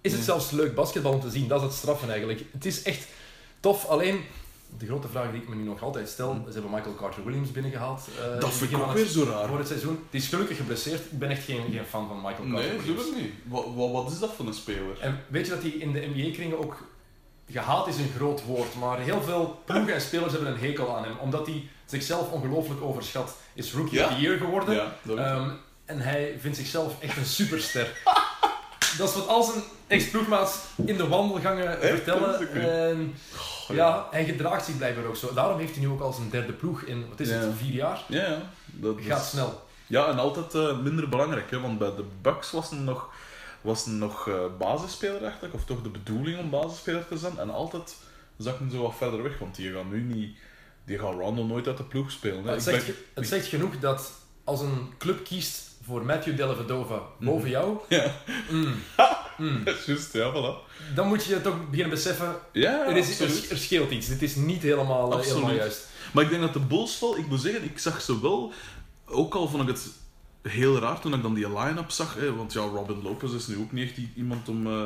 [0.00, 1.48] is het zelfs leuk basketbal om te zien.
[1.48, 2.42] Dat is het straffen eigenlijk.
[2.52, 3.06] Het is echt
[3.60, 3.84] tof.
[3.86, 4.24] Alleen,
[4.78, 6.42] de grote vraag die ik me nu nog altijd stel.
[6.46, 8.00] Ze hebben Michael Carter-Williams binnengehaald.
[8.34, 9.48] eh, dat vind ik ook weer zo raar.
[9.48, 10.04] Voor het seizoen.
[10.10, 11.00] Die is gelukkig geblesseerd.
[11.00, 12.86] Ik ben echt geen, geen fan van Michael Nee, Carter-Williams.
[13.06, 13.32] natuurlijk niet.
[13.44, 15.00] Wat, wat, wat is dat voor een speler?
[15.00, 16.76] En weet je dat hij in de NBA-kringen ook...
[17.52, 21.04] Gehaat is een groot woord, maar heel veel ploegen en spelers hebben een hekel aan
[21.04, 21.16] hem.
[21.20, 23.36] Omdat hij zichzelf ongelooflijk overschat.
[23.54, 24.06] Is Rookie Ja?
[24.06, 24.74] of the Year geworden.
[24.74, 24.96] Ja.
[25.16, 25.50] Ehm,
[25.84, 27.92] en hij vindt zichzelf echt een superster.
[28.98, 33.14] dat is wat al zijn ex-ploegmaats in de wandelgangen vertellen.
[33.68, 35.32] Ja, hij gedraagt zich blijkbaar ook zo.
[35.34, 37.34] Daarom heeft hij nu ook al zijn derde ploeg in, wat is Ja.
[37.34, 38.04] het, vier jaar?
[38.08, 38.42] Ja, ja.
[38.66, 39.62] Dat is- Gaat snel.
[39.86, 43.08] Ja, en altijd eh, minder belangrijk, hè, want bij de Bucks was hij nog,
[43.60, 47.50] was hij nog eh, basisspeler eigenlijk, of toch de bedoeling om basisspeler te zijn, en
[47.50, 47.96] altijd
[48.38, 50.38] zak hij zo wat verder weg, want die gaat nu niet,
[50.84, 52.44] die gaat Rondo nooit uit de ploeg spelen.
[52.44, 52.50] Hè.
[52.52, 54.12] het, zegt, ben- het zegt genoeg dat
[54.44, 58.14] als een club kiest voor Matthew Dellavedova boven jou, Ja,
[58.50, 58.74] mm,
[59.38, 60.94] mm, dat is juist, ja, voilà.
[60.94, 64.08] dan moet je toch beginnen beseffen, Ja, er, is, er, er scheelt iets.
[64.08, 65.34] Dit is niet helemaal, eh, Absoluut.
[65.34, 65.88] helemaal juist.
[66.12, 68.52] Maar ik denk dat de Bulls ik moet zeggen, ik zag ze wel,
[69.06, 69.88] ook al vond ik het
[70.42, 73.58] heel raar toen ik dan die line-up zag, hè, want ja, Robin Lopez is nu
[73.58, 74.84] ook niet echt iemand om, eh,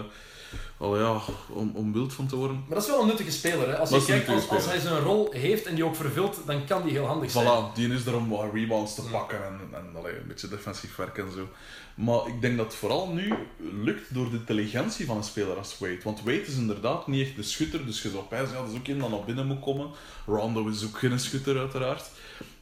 [0.78, 2.56] al ja, om, om wild van te worden.
[2.56, 3.68] Maar dat is wel een nuttige speler.
[3.68, 3.78] Hè?
[3.78, 6.64] Als, je een kijkt, als, als hij zijn rol heeft en die ook vervult, dan
[6.64, 7.46] kan die heel handig zijn.
[7.46, 10.96] Voilà, die is er om wat rebounds te pakken en, en allee, een beetje defensief
[10.96, 11.48] werk en zo.
[11.94, 15.78] Maar ik denk dat het vooral nu lukt door de intelligentie van een speler als
[15.78, 15.98] Wade.
[16.04, 18.78] Want Wade is inderdaad niet echt de schutter, dus je zou pijzen, ja, dat is
[18.78, 19.90] ook iemand dat naar binnen moet komen.
[20.26, 22.04] Rondo is ook geen schutter, uiteraard.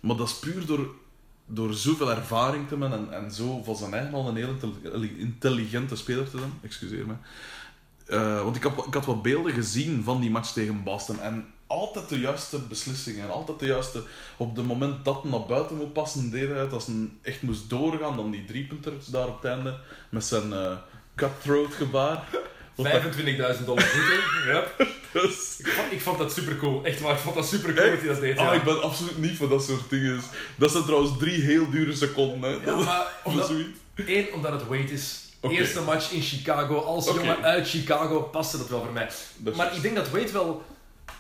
[0.00, 0.94] Maar dat is puur door,
[1.46, 5.14] door zoveel ervaring te hebben en, en zo van zijn eigen al een heel intelli-
[5.18, 6.52] intelligente speler te zijn.
[6.62, 7.14] Excuseer me.
[8.07, 11.20] Eh, want ik, heb, ik had wat beelden gezien van die match tegen Boston.
[11.20, 13.24] En altijd de juiste beslissingen.
[13.24, 14.03] En altijd de juiste...
[14.36, 16.72] Op het moment dat hij naar buiten moet passen, deed hij het.
[16.72, 19.78] Als hij echt moest doorgaan, dan die driepunter daar op het einde.
[20.09, 20.76] Met zijn eh,
[21.14, 22.28] cutthroat gebaar.
[22.74, 23.03] Wat dat-
[23.59, 23.84] 25.000 dollar
[24.46, 24.64] ja.
[25.12, 26.84] dus- ik, vond, ik vond dat super cool.
[26.84, 28.38] Echt waar, ik vond dat super cool dat hij dat deed.
[28.38, 28.53] Ah, ja.
[28.53, 30.20] ik ben absoluut niet van dat soort dingen.
[30.57, 32.50] Dat zijn trouwens drie heel dure seconden.
[32.50, 32.70] Hè.
[32.70, 33.32] Ja, maar Voor
[34.32, 35.22] omdat, het Wade is.
[35.51, 36.78] Eerste match in Chicago.
[36.78, 39.09] Als jongen uit Chicago paste dat wel voor mij.
[39.36, 40.62] Dat Maar ik denk dat Wade wel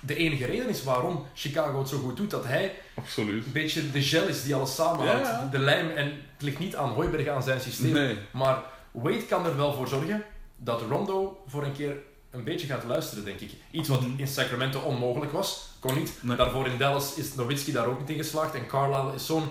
[0.00, 2.30] de enige reden is waarom Chicago het zo goed doet.
[2.30, 3.44] Dat hij Absoluut.
[3.46, 5.26] een beetje de gel is die alles samenhoudt.
[5.26, 5.48] Ja, ja.
[5.50, 5.90] De lijm.
[5.90, 7.92] En het ligt niet aan Hooiberg aan zijn systeem.
[7.92, 8.18] Nee.
[8.30, 10.24] Maar Wade kan er wel voor zorgen
[10.56, 11.96] dat Rondo voor een keer
[12.30, 13.50] een beetje gaat luisteren, denk ik.
[13.70, 14.10] Iets wat Mhm.
[14.16, 15.68] in Sacramento onmogelijk was.
[15.80, 16.12] Kon niet.
[16.20, 16.36] Nee.
[16.36, 18.54] Daarvoor in Dallas is Nowitzki daar ook niet in geslaagd.
[18.54, 19.48] En Carlisle is zo'n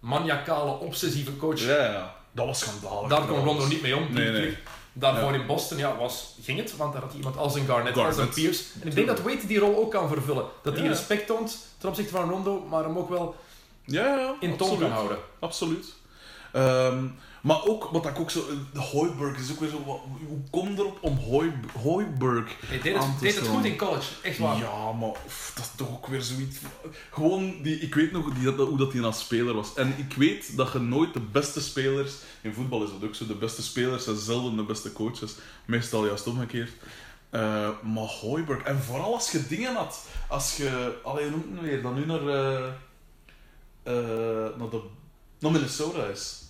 [0.00, 1.60] maniacale, obsessieve coach.
[1.60, 2.14] Ja, ja.
[2.34, 3.08] Dat was schandalig.
[3.08, 4.12] Daar kon Rondo niet mee om.
[4.12, 4.56] Nee, nee.
[4.92, 5.38] Daarvoor Ja.
[5.40, 8.16] in Boston ja, was, ging het, want daar had hij iemand als een Garnett, als
[8.16, 8.64] een Pierce.
[8.80, 10.44] En ik denk dat Wade die rol ook kan vervullen.
[10.62, 10.88] Dat hij Ja.
[10.88, 13.34] respect toont ten opzichte van Rondo, maar hem ook wel
[13.84, 14.34] Ja, ja.
[14.40, 15.18] in toon kan houden.
[15.38, 15.94] Absoluut.
[16.52, 17.04] Ehm,
[17.44, 18.44] maar ook, wat ik ook zo...
[18.72, 19.84] De Hooiberg is ook weer zo...
[19.86, 23.76] wat- Hoe kom je erop om Hooi, Hooiberg Hij deed het, deed het goed in
[23.76, 24.58] college, echt waar.
[24.58, 26.56] Ja, maar pff, dat is toch ook weer zoiets...
[27.10, 29.74] Gewoon, die, ik weet nog die, dat, hoe dat hij als speler was.
[29.74, 32.12] En ik weet dat je nooit de beste spelers...
[32.40, 33.26] In voetbal is dat ook zo.
[33.26, 35.34] De beste spelers zijn zelden de beste coaches.
[35.64, 36.72] Meestal juist omgekeerd.
[37.30, 37.40] Eh,
[37.82, 38.62] maar Hooiberg...
[38.62, 40.06] En vooral als je dingen had.
[40.28, 40.98] Als je...
[41.02, 41.82] Allee, noemt weer?
[41.82, 42.28] Dan nu naar...
[42.28, 42.64] eh,
[43.82, 44.80] eh, naar, de,
[45.38, 46.42] naar Minnesota is.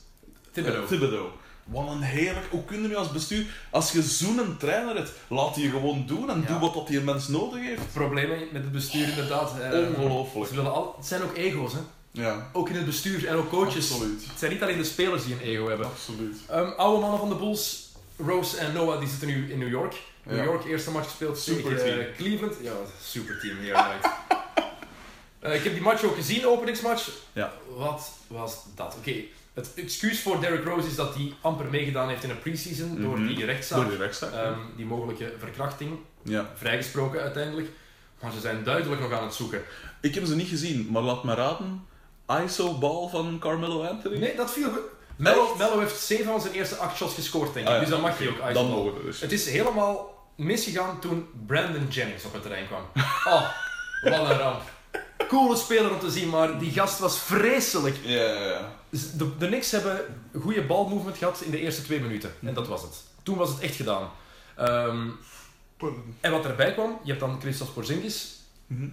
[0.54, 0.82] Thibodeau.
[0.82, 1.26] Eh, Thibodeau.
[1.64, 2.46] Wat een heerlijk...
[2.50, 3.46] Hoe kun je nu als bestuur...
[3.70, 6.46] Als je zo'n trainer hebt, laat die gewoon doen en Ja.
[6.46, 7.92] doe wat dat die mens nodig heeft.
[7.92, 9.60] Problemen met het bestuur inderdaad.
[9.60, 10.48] Eh, Ongelooflijk.
[10.48, 11.78] Ze willen al, het zijn ook ego's, hè.
[12.10, 13.92] Ja, Ook in het bestuur en ook coaches.
[13.92, 14.24] absoluut.
[14.28, 15.86] Het zijn niet alleen de spelers die een ego hebben.
[15.86, 16.36] Absoluut.
[16.48, 19.94] Ehm, oude mannen van de Bulls, Rose en Noah, die zitten nu in New York.
[20.22, 20.44] New Ja.
[20.44, 22.54] York, eerste match gespeeld tegen eh, Cleveland.
[22.62, 23.72] Ja, superteam, hier.
[23.72, 24.08] right.
[25.40, 27.08] Eh, ik heb die match ook gezien, openingsmatch.
[27.32, 27.52] Ja.
[27.76, 28.94] Wat was dat?
[28.98, 29.14] Oké,
[29.54, 33.18] het excuus voor Derrick Rose is dat hij amper meegedaan heeft in een preseason door
[33.18, 33.26] Mhm.
[33.34, 33.78] die rechtszaak.
[33.80, 34.32] Door die rechtszaak.
[34.32, 36.50] Ehm, die mogelijke verkrachting, ja.
[36.54, 37.68] vrijgesproken uiteindelijk.
[38.20, 39.62] Maar ze zijn duidelijk nog aan het zoeken.
[40.00, 41.86] Ik heb ze niet gezien, maar laat me raden.
[42.44, 44.18] ISO-bal van Carmelo Anthony?
[44.18, 44.68] Nee, dat viel.
[45.16, 45.54] Mello?
[45.56, 47.72] Mello heeft 7 van zijn eerste 8 shots gescoord, denk ik.
[47.72, 47.80] Ah, ja.
[47.80, 49.20] Dus dan mag je ook Dan mogen we dus.
[49.20, 52.82] Het is helemaal misgegaan toen Brandon Jennings op het terrein kwam.
[53.34, 53.48] Oh,
[54.02, 54.60] wat een ramp.
[55.28, 57.96] Coole speler om te zien, maar die gast was vreselijk.
[58.02, 58.72] Ja, ja, ja.
[59.16, 60.00] De, de Knicks hebben
[60.40, 62.34] goede balmovement gehad in de eerste twee minuten.
[62.42, 63.02] En dat was het.
[63.22, 64.10] Toen was het echt gedaan.
[64.56, 65.08] Ehm,
[66.20, 68.38] en wat erbij kwam, je hebt dan Christos Porzingis.
[68.66, 68.88] Mhm.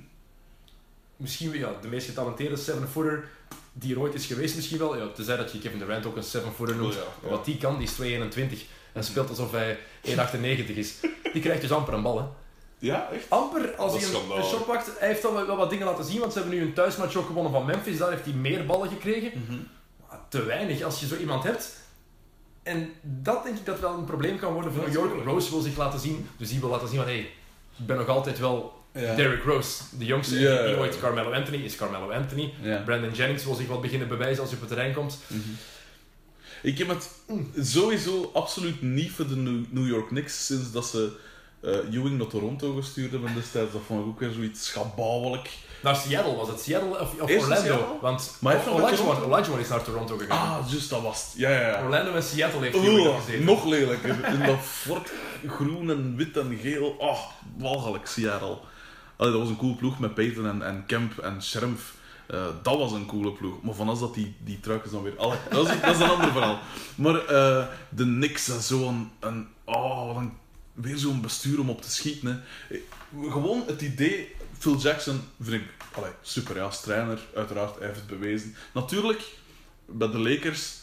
[1.16, 3.30] Misschien ja, de meest getalenteerde seven-footer
[3.74, 4.97] die er ooit is geweest misschien wel.
[4.97, 6.93] Ja, tenzij dat je Kevin Durant ook een seven-footer noemt.
[6.93, 7.30] Oh ja, ja.
[7.30, 8.58] Wat die kan, die is 2,21
[8.93, 10.95] en speelt alsof hij 1,98 is.
[11.34, 12.26] Die krijgt dus amper een bal, hè.
[12.80, 13.30] Ja, echt?
[13.30, 14.99] Amper, als Dat hij een, een shot pakt.
[14.99, 17.26] Hij heeft al wel, wat dingen laten zien, want ze hebben nu een thuismatch ook
[17.26, 17.97] gewonnen van Memphis.
[17.97, 19.32] Daar heeft hij meer ballen gekregen.
[20.30, 21.80] Te weinig als je zo iemand hebt.
[22.64, 25.26] En dat denk ik dat wel een probleem kan worden voor New York.
[25.26, 28.07] Rose wil zich laten zien, dus die wil laten zien van hé, ik ben nog
[28.07, 29.16] altijd wel Ja.
[29.16, 30.38] Derrick Rose, de jongste.
[30.38, 30.99] Die ooit.
[30.99, 32.53] Carmelo Anthony is Carmelo Anthony.
[32.86, 35.20] Brandon Jennings wil zich wat beginnen bewijzen als hij op het terrein komt.
[35.28, 35.39] Mhm.
[36.62, 37.09] Ik heb het
[37.62, 41.12] sowieso absoluut niet voor de New York Knicks sinds dat ze
[41.62, 43.72] eh Ewing naar Toronto gestuurd hebben destijds.
[43.72, 45.49] Dat vond ik ook weer zoiets schabouwelijk.
[45.84, 46.60] Naar Seattle was het.
[46.60, 47.56] Seattle of, of Orlando.
[47.56, 47.86] Seattle?
[48.02, 50.60] Want Maar Olajuwon, Olajuwon is naar Toronto gegaan.
[50.60, 51.34] Ah, juist, dat was het.
[51.36, 51.84] Ja, ja, ja.
[51.84, 53.46] Orlando en Seattle heeft hij Oh, gezeten.
[53.46, 54.26] nog lelijker.
[54.26, 55.12] In dat fort
[55.48, 56.96] groen en wit en geel.
[57.00, 57.20] Oh,
[57.58, 58.58] walgelijk, Seattle.
[59.16, 61.94] Allee, dat was een cool ploeg met Peyton en, en Kemp en Schermf.
[62.28, 63.62] Eh, dat was een coole ploeg.
[63.62, 65.18] Maar van als dat die, die truikens dan weer...
[65.18, 66.60] Allee, dat, is, dat is een ander verhaal.
[66.96, 69.12] Maar eh, de Knicks is zo'n...
[69.20, 70.32] Een, oh, wat een,
[70.74, 72.44] weer zo'n bestuur om op te schieten.
[72.70, 72.78] Hè.
[73.30, 74.36] Gewoon het idee...
[74.62, 77.20] Phil Jackson vind ik allee, super, ja, als trainer.
[77.36, 78.55] Uiteraard, hij heeft het bewezen.
[78.74, 79.22] Natuurlijk,
[79.86, 80.80] bij de Lakers...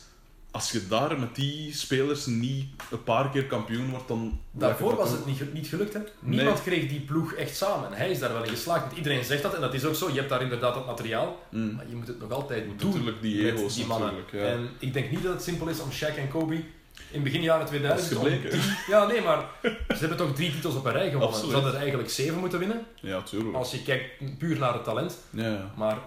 [0.51, 4.41] Als je daar met die spelers niet een paar keer kampioen wordt, dan...
[4.51, 5.95] Daarvoor was het niet, niet gelukt.
[5.95, 6.01] Hè?
[6.21, 7.91] Niemand kreeg die ploeg echt samen.
[7.91, 8.85] En hij is daar wel in geslaagd.
[8.85, 10.09] Want iedereen zegt dat en dat is ook zo.
[10.09, 11.43] Je hebt daar inderdaad het materiaal.
[11.51, 11.75] Mm.
[11.75, 12.91] Maar je moet het nog altijd doen.
[12.91, 14.15] natuurlijk die met ego's die mannen.
[14.15, 14.53] natuurlijk, ja.
[14.53, 16.65] En ik denk niet dat het simpel is om Shaq en Kobe
[17.11, 18.11] in begin jaren 2000...
[18.11, 18.61] Dat is gebleken.
[18.89, 21.29] ja, nee, maar ze hebben toch drie titels op een rij gewonnen.
[21.29, 21.49] Absoluut.
[21.49, 22.87] Ze hadden er eigenlijk zeven moeten winnen.
[22.95, 23.57] Ja, tuurlijk.
[23.57, 25.17] Als je kijkt puur naar het talent.
[25.31, 25.71] Ja.
[25.77, 25.99] Maar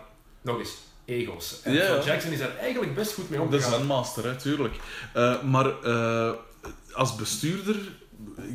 [0.42, 0.74] nog eens,
[1.06, 1.60] ego's.
[1.64, 2.00] En Ja.
[2.04, 3.72] Jackson is daar eigenlijk best goed mee De omgegaan.
[3.80, 4.76] zenmaster, hè, tuurlijk.
[5.14, 6.32] Eh, maar eh,
[6.94, 7.76] als bestuurder,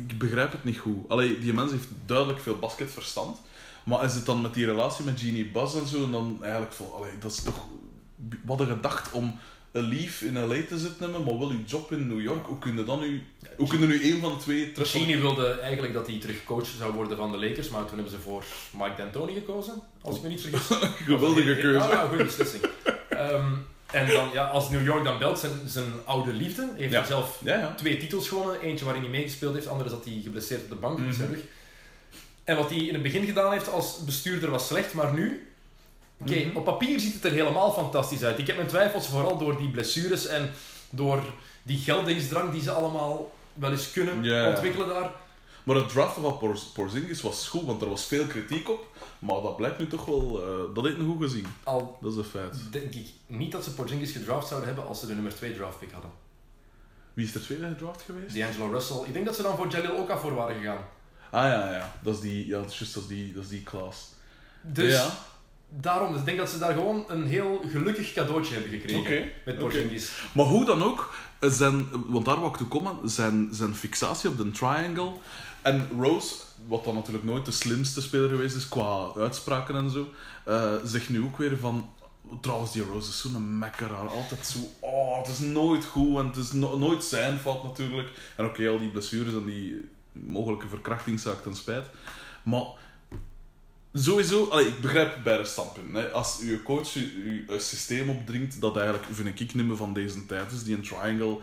[0.07, 1.09] ik begrijp het niet goed.
[1.09, 3.37] Allee, die mens heeft duidelijk veel basketverstand.
[3.83, 6.73] Maar is het dan met die relatie met Genie Buzz en zo, en dan eigenlijk
[6.73, 7.65] van, allee, dat is toch...
[8.45, 9.39] Wat een gedacht om
[9.77, 12.45] een leave in LA te zitten hebben, maar wel je job in New York.
[12.45, 13.23] Hoe kun je dan nu,
[13.57, 14.93] hoe kun je nu een van de twee terug...
[14.93, 18.19] Wilde eigenlijk dat hij terug coach zou worden van de Lakers, maar toen hebben ze
[18.19, 20.77] voor Mike D'Antoni gekozen, als ik me niet vergis.
[21.05, 21.87] Geweldige keuze.
[21.87, 22.63] Ja, ja, goede beslissing.
[23.09, 23.51] Ehm,
[23.91, 26.97] en dan, ja, als New York dan belt, zijn, zijn oude liefde, heeft Ja.
[26.99, 28.61] hij zelf Ja, twee titels gewonnen.
[28.61, 31.33] Eentje waarin hij meegespeeld heeft, de andere zat hij geblesseerd op de bank Mhm.
[32.43, 35.47] En wat hij in het begin gedaan heeft als bestuurder was slecht, maar nu...
[36.21, 36.57] Oké, Mhm.
[36.57, 38.39] op papier ziet het er helemaal fantastisch uit.
[38.39, 40.51] Ik heb mijn twijfels vooral door die blessures en
[40.89, 41.23] door
[41.63, 45.11] die geldingsdrang die ze allemaal wel eens kunnen ontwikkelen daar.
[45.63, 48.85] Maar het draften van Por- Porzingis was goed, want er was veel kritiek op.
[49.19, 50.41] Maar dat blijkt nu toch wel...
[50.43, 51.45] eh, dat heeft nog goed gezien.
[51.63, 52.55] Al Dat is een feit.
[52.71, 55.79] denk ik niet dat ze Porzingis gedraft zouden hebben als ze de nummer 2 draft
[55.79, 56.11] pick hadden.
[57.13, 58.35] Wie is de tweede gedraft geweest?
[58.35, 58.97] D'Angelo Russell.
[59.05, 60.85] Ik denk dat ze dan voor Jalil Okafor waren gegaan.
[61.31, 61.93] Ah ja, ja.
[62.03, 64.09] Dat is die, ja, dat is dat is die, dat is die klas.
[64.61, 65.09] Dus ja.
[65.69, 69.57] Daarom, dus ik denk dat ze daar gewoon een heel gelukkig cadeautje hebben gekregen met.
[69.57, 70.11] Porzingis.
[70.31, 74.37] Maar hoe dan ook, zijn, want daar wou ik toe komen, zijn, zijn fixatie op
[74.37, 75.11] de triangle.
[75.61, 76.35] En Rose,
[76.67, 80.07] wat dan natuurlijk nooit de slimste speler geweest is qua uitspraken en zo,
[80.45, 81.89] eh, zegt nu ook weer van.
[82.41, 84.07] Trouwens, die Rose is zo'n mekkeraar.
[84.07, 84.57] Altijd zo.
[84.79, 88.09] Oh, het is nooit goed en het is no- nooit zijn fout natuurlijk.
[88.35, 91.85] En oké, al die blessures en die mogelijke verkrachtingszaak ten spijt.
[92.43, 92.63] Maar
[93.99, 95.93] sowieso, allee, ik begrijp beide standpunten.
[96.01, 96.09] Hè.
[96.11, 100.51] Als uw coach een systeem opdringt dat eigenlijk, vind ik, niet meer van deze tijd
[100.51, 101.37] is, die een triangle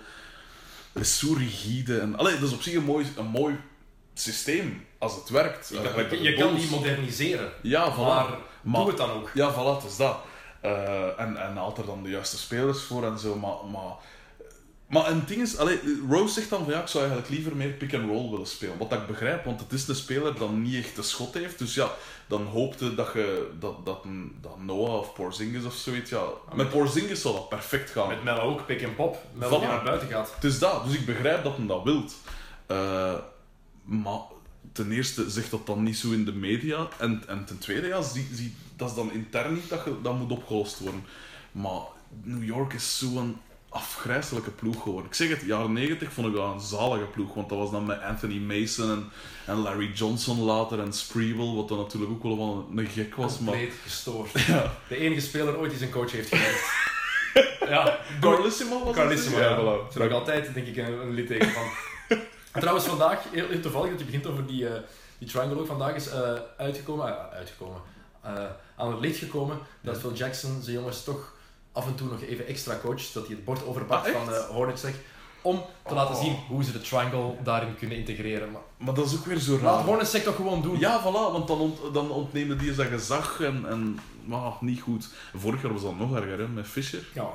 [0.92, 1.98] is zo rigide.
[1.98, 3.56] En, allee, dat is op zich een mooi, een mooi
[4.14, 5.68] systeem als het werkt.
[5.68, 7.96] Je, kan- je die moderniseren, Ja, voilà.
[7.96, 8.26] maar,
[8.62, 9.30] Maar- doe het dan ook.
[9.34, 10.16] Ja, voilà, het is dat.
[10.60, 13.70] Eh, en, en haalt er dan de juiste spelers voor en zo, maar...
[13.72, 13.92] maar
[14.94, 17.56] maar en het ding is, allee, Rose zegt dan van ja, ik zou eigenlijk liever
[17.56, 18.78] meer pick-and-roll willen spelen.
[18.78, 21.58] Wat ik begrijp, want het is een speler dat niet echt de schot heeft.
[21.58, 21.90] Dus ja,
[22.26, 26.22] dan hoopte dat, je, dat, dat, een- dat Noah of Porzingis of zoiets, ja...
[26.54, 28.08] Met Porzingis zou dat perfect gaan.
[28.08, 29.22] Met Melo ook, pick en pop.
[29.32, 29.70] Melo die Voilà.
[29.70, 30.32] naar buiten gaat.
[30.34, 32.14] Het is dat, dus ik begrijp dat men dat wilt.
[32.66, 33.14] Eh,
[33.84, 34.20] maar
[34.72, 36.88] ten eerste zegt dat dan niet zo in de media.
[36.98, 40.18] En, en ten tweede, ja, zie, zie, dat is dan intern niet dat je, dat
[40.18, 41.04] moet opgelost worden.
[41.52, 41.80] Maar
[42.22, 43.36] New York is zo'n
[43.74, 45.10] afgrijzelijke ploeg geworden.
[45.10, 47.34] Ik zeg het, jaren 90 vond ik dat een zalige ploeg.
[47.34, 49.10] Want dat was dan met Anthony Mason en,
[49.46, 53.38] en Larry Johnson later en Spreewell, wat dan natuurlijk ook wel van een gek was.
[53.38, 54.30] Maar Compleet gestoord.
[54.46, 54.72] ja.
[54.88, 56.64] De enige speler ooit die zijn coach heeft gewerkt.
[57.74, 58.94] ja, Carlissimo was?
[58.94, 59.56] Carlissimo, Ja, ja.
[59.56, 59.94] voilà.
[59.94, 61.66] Daar ik altijd denk ik een, een litteken van.
[62.60, 64.80] Trouwens, vandaag, heel, heel toevallig dat je begint over die, eh,
[65.18, 67.80] die triangle ook, vandaag is eh, uitgekomen, ah, uitgekomen
[68.20, 68.44] eh,
[68.76, 71.33] aan het licht gekomen, dat Phil Jackson zijn jongens toch
[71.74, 74.40] af en toe nog even extra coacht, dat hij het bord overpakt Ah, van eh
[74.40, 74.94] Hornets zeg,
[75.42, 76.20] om te laten Oh.
[76.22, 78.50] zien hoe ze de triangle daarin kunnen integreren.
[78.50, 79.84] Maar Maar dat is ook weer zo laat raar.
[79.84, 80.78] Hornets toch gewoon doen.
[80.78, 85.08] Ja, voilà, want dan, ont, dan ontnemen die zijn gezag en, en maar, niet goed.
[85.36, 87.04] Vorig jaar was dat nog erger, hè, met Fischer.
[87.14, 87.28] Ja,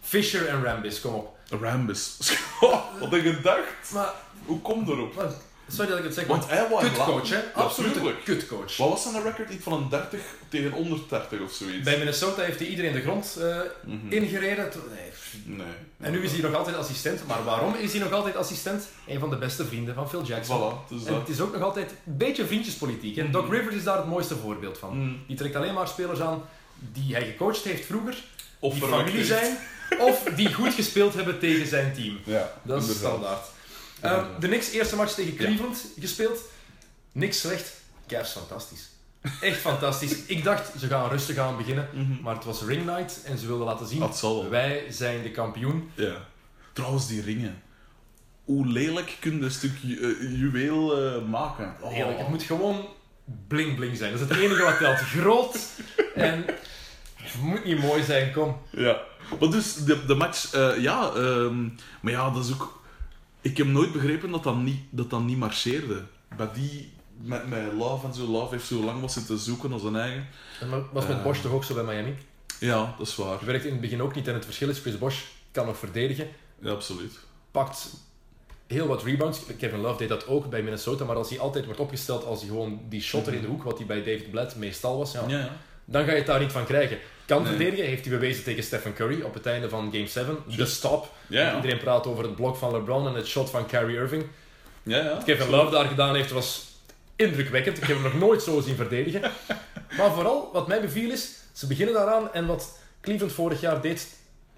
[0.00, 1.36] Fisher en Rambis, kom op.
[1.60, 2.16] Rambis.
[3.00, 3.92] Wat een gedacht.
[3.92, 4.12] Maar,
[4.44, 5.14] Hoe komt erop?
[5.14, 5.30] maar
[5.68, 7.38] sorry dat ik het zeg, Want maar hij was kutcoach, hè?
[7.54, 8.24] Absolute tuurlijk.
[8.24, 8.76] kutcoach.
[8.76, 9.50] Wat was zijn record?
[9.50, 11.84] Iets van een 30 tegen 130 of zoiets?
[11.84, 14.12] Bij Minnesota heeft hij iedereen de grond eh, Mhm.
[14.12, 14.68] ingereden.
[15.44, 15.56] Nee.
[15.56, 15.66] Nee.
[16.00, 17.26] En nu is hij nog altijd assistent.
[17.26, 18.88] Maar waarom is hij nog altijd assistent?
[19.06, 20.56] Een van de beste vrienden van Phil Jackson.
[20.60, 21.20] Voilà, het is En dat.
[21.20, 23.16] het is ook nog altijd een beetje vriendjespolitiek.
[23.16, 23.52] En Doc Mhm.
[23.54, 24.96] Rivers is daar het mooiste voorbeeld van.
[24.98, 25.20] Mm.
[25.26, 26.42] Die trekt alleen maar spelers aan
[26.92, 28.14] die hij gecoacht heeft vroeger,
[28.58, 29.26] Of die familie heeft.
[29.28, 29.56] zijn,
[29.98, 32.18] of die goed gespeeld hebben tegen zijn team.
[32.24, 33.12] Ja, Dat is inderdaad.
[33.12, 33.46] standaard.
[34.00, 36.38] Ehm, de Knicks eerste match tegen Cleveland gespeeld.
[37.12, 37.72] Niks slecht.
[38.06, 38.88] Cavs fantastisch.
[39.40, 40.24] Echt fantastisch.
[40.26, 41.88] Ik dacht, ze gaan rustig aan beginnen.
[41.92, 42.22] Mhm.
[42.22, 45.90] Maar het was ring night en ze wilden laten zien, wij zijn de kampioen.
[45.94, 46.26] Ja.
[46.72, 47.62] Trouwens, die ringen.
[48.44, 51.76] Hoe lelijk kun je een stuk eh, juweel eh, maken?
[51.80, 51.92] Oh.
[51.92, 52.18] Heerlijk.
[52.18, 52.86] Het moet gewoon
[53.48, 54.12] bling bling zijn.
[54.12, 54.98] Dat is het enige wat telt.
[55.16, 55.58] Groot
[56.14, 56.44] en
[57.14, 58.56] het moet niet mooi zijn, kom.
[58.70, 59.00] Ja.
[59.40, 61.64] Maar dus, de, de match, eh, ja, ehm,
[62.00, 62.77] maar ja, dat is ook...
[63.50, 66.02] Ik heb nooit begrepen dat dat niet, dat dat niet marcheerde.
[66.36, 66.92] Bij die,
[67.22, 70.26] met, met Love en zo, Love heeft zo lang wat zitten zoeken als een eigen.
[70.60, 71.22] En was met Eh.
[71.22, 72.14] Bosch toch ook zo bij Miami?
[72.60, 73.38] Ja, dat is waar.
[73.44, 76.28] Werkt in het begin ook niet en het verschil is, Chris Bosch kan nog verdedigen,
[76.58, 77.18] Ja, absoluut.
[77.50, 77.90] pakt
[78.66, 79.40] heel wat rebounds.
[79.58, 82.48] Kevin Love deed dat ook bij Minnesota, maar als hij altijd wordt opgesteld als hij
[82.48, 85.38] gewoon die shotter in de hoek, wat hij bij David Blatt meestal was, ja, Ja,
[85.38, 85.56] ja.
[85.84, 86.98] dan ga je het daar niet van krijgen.
[87.28, 87.52] Kan Nee.
[87.54, 90.38] verdedigen, heeft hij bewezen tegen Stephen Curry op het einde van Game 7.
[90.56, 91.12] De stop.
[91.28, 94.24] Iedereen praat over het blok van LeBron en het shot van Kyrie Irving.
[94.82, 95.14] ja, ja.
[95.14, 96.66] Wat Kevin Love daar gedaan heeft, was
[97.16, 97.76] indrukwekkend.
[97.76, 99.20] Ik heb hem nog nooit zo zien verdedigen.
[99.96, 104.08] Maar vooral, wat mij beviel is, ze beginnen daaraan en wat Cleveland vorig jaar deed,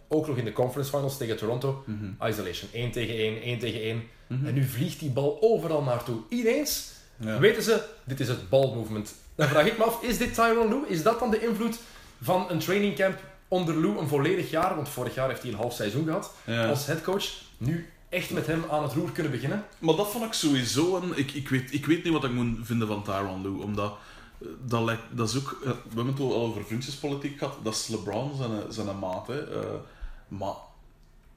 [0.08, 2.28] ook nog in de conference finals tegen Toronto, Mhm.
[2.30, 2.70] isolation.
[2.72, 4.02] 1 tegen 1, 1 tegen 1.
[4.26, 4.46] Mhm.
[4.46, 6.20] En nu vliegt die bal overal naartoe.
[6.28, 7.38] Ineens Ja.
[7.38, 9.14] weten ze, dit is het balmovement.
[9.34, 10.88] Dan vraag ik me af, is dit Tyron Lue?
[10.88, 11.78] Is dat dan de invloed
[12.22, 13.18] van een training camp
[13.48, 16.68] onder Lou een volledig jaar, want vorig jaar heeft hij een half seizoen gehad Ja.
[16.68, 17.24] als headcoach,
[17.58, 19.64] nu echt met hem aan het roer kunnen beginnen.
[19.78, 21.18] Maar dat vond ik sowieso een...
[21.18, 23.92] Ik, ik, weet, ik weet niet wat ik moet vinden van Tyronn Lue, omdat...
[24.40, 25.58] eh, Dat, lijkt, dat is ook...
[25.64, 27.54] eh, We hebben het al over vriendjespolitiek gehad.
[27.62, 29.60] Dat is LeBron zijn, zijn maat, hè.
[29.60, 29.74] Eh,
[30.28, 30.54] maar...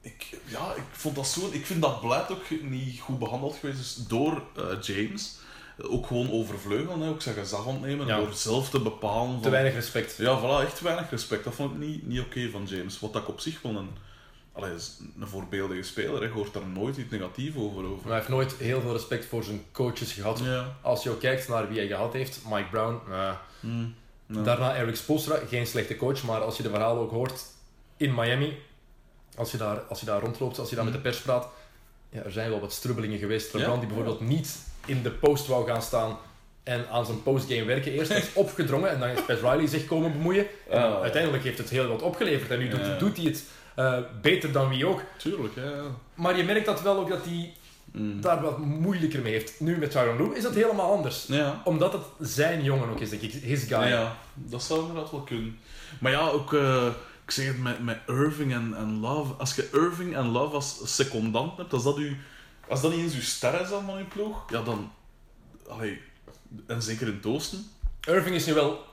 [0.01, 1.49] Ik, ja, ik vond dat zo...
[1.51, 5.35] Ik vind dat beleid ook niet goed behandeld geweest is door eh, James.
[5.81, 7.09] Ook gewoon overvleugelen, hè.
[7.09, 8.07] Ook zijn gezag ontnemen.
[8.07, 8.17] Ja.
[8.17, 9.35] Door zelf te bepalen...
[9.35, 10.17] Te van- weinig respect.
[10.17, 10.65] Ja, voilà.
[10.65, 11.43] Echt weinig respect.
[11.43, 12.99] Dat vond ik niet, niet oké van James.
[12.99, 13.89] Wat ik op zich wel een...
[14.51, 14.71] Allee,
[15.19, 16.27] een voorbeeldige speler, hè.
[16.29, 17.83] Hoort daar nooit iets negatiefs over.
[17.83, 17.95] over.
[17.95, 20.39] Maar hij heeft nooit heel veel respect voor zijn coaches gehad.
[20.39, 20.75] Ja.
[20.81, 23.95] Als je ook kijkt naar wie hij gehad heeft, Mike Brown, eh, Mm.
[24.27, 24.41] Ja.
[24.41, 27.41] daarna Eric Spoelstra, geen slechte coach, maar als je de verhalen ook hoort
[27.97, 28.57] in Miami,
[29.35, 31.47] als je daar, als je daar rondloopt, als je daar met de pers praat,
[32.09, 33.57] ja, er zijn wel wat strubbelingen geweest.
[33.57, 33.77] Ja?
[33.77, 36.17] die bijvoorbeeld niet in de post wou gaan staan
[36.63, 37.91] en aan zijn postgame werken.
[37.91, 40.45] Eerst is opgedrongen en dan is Pat Riley zich komen bemoeien.
[40.69, 41.01] En Ah.
[41.01, 42.97] uiteindelijk heeft het heel wat opgeleverd en nu doet, Ja.
[42.97, 43.43] doet hij het
[43.75, 45.01] eh, beter dan wie ook.
[45.17, 45.71] Tuurlijk, ja.
[46.13, 47.53] Maar je merkt dat wel ook dat hij
[47.91, 48.21] Mm.
[48.21, 49.59] daar wat moeilijker mee heeft.
[49.59, 51.25] Nu met Tyronn Lue is dat helemaal anders.
[51.27, 51.61] Ja.
[51.63, 53.31] Omdat het zijn jongen ook is, denk ik.
[53.31, 53.87] His guy.
[53.87, 55.57] ja, dat zou inderdaad wel kunnen.
[55.99, 56.85] Maar ja, ook, eh,
[57.25, 59.33] ik zeg het met, met Irving en, en Love.
[59.33, 62.17] Als je Irving en Love als secondant hebt, als dat, u,
[62.73, 64.91] als dat niet eens uw ster is dan van uw ploeg, ja dan...
[65.69, 66.01] Allee,
[66.67, 67.65] en zeker in het oosten.
[68.07, 68.85] Irving is nu wel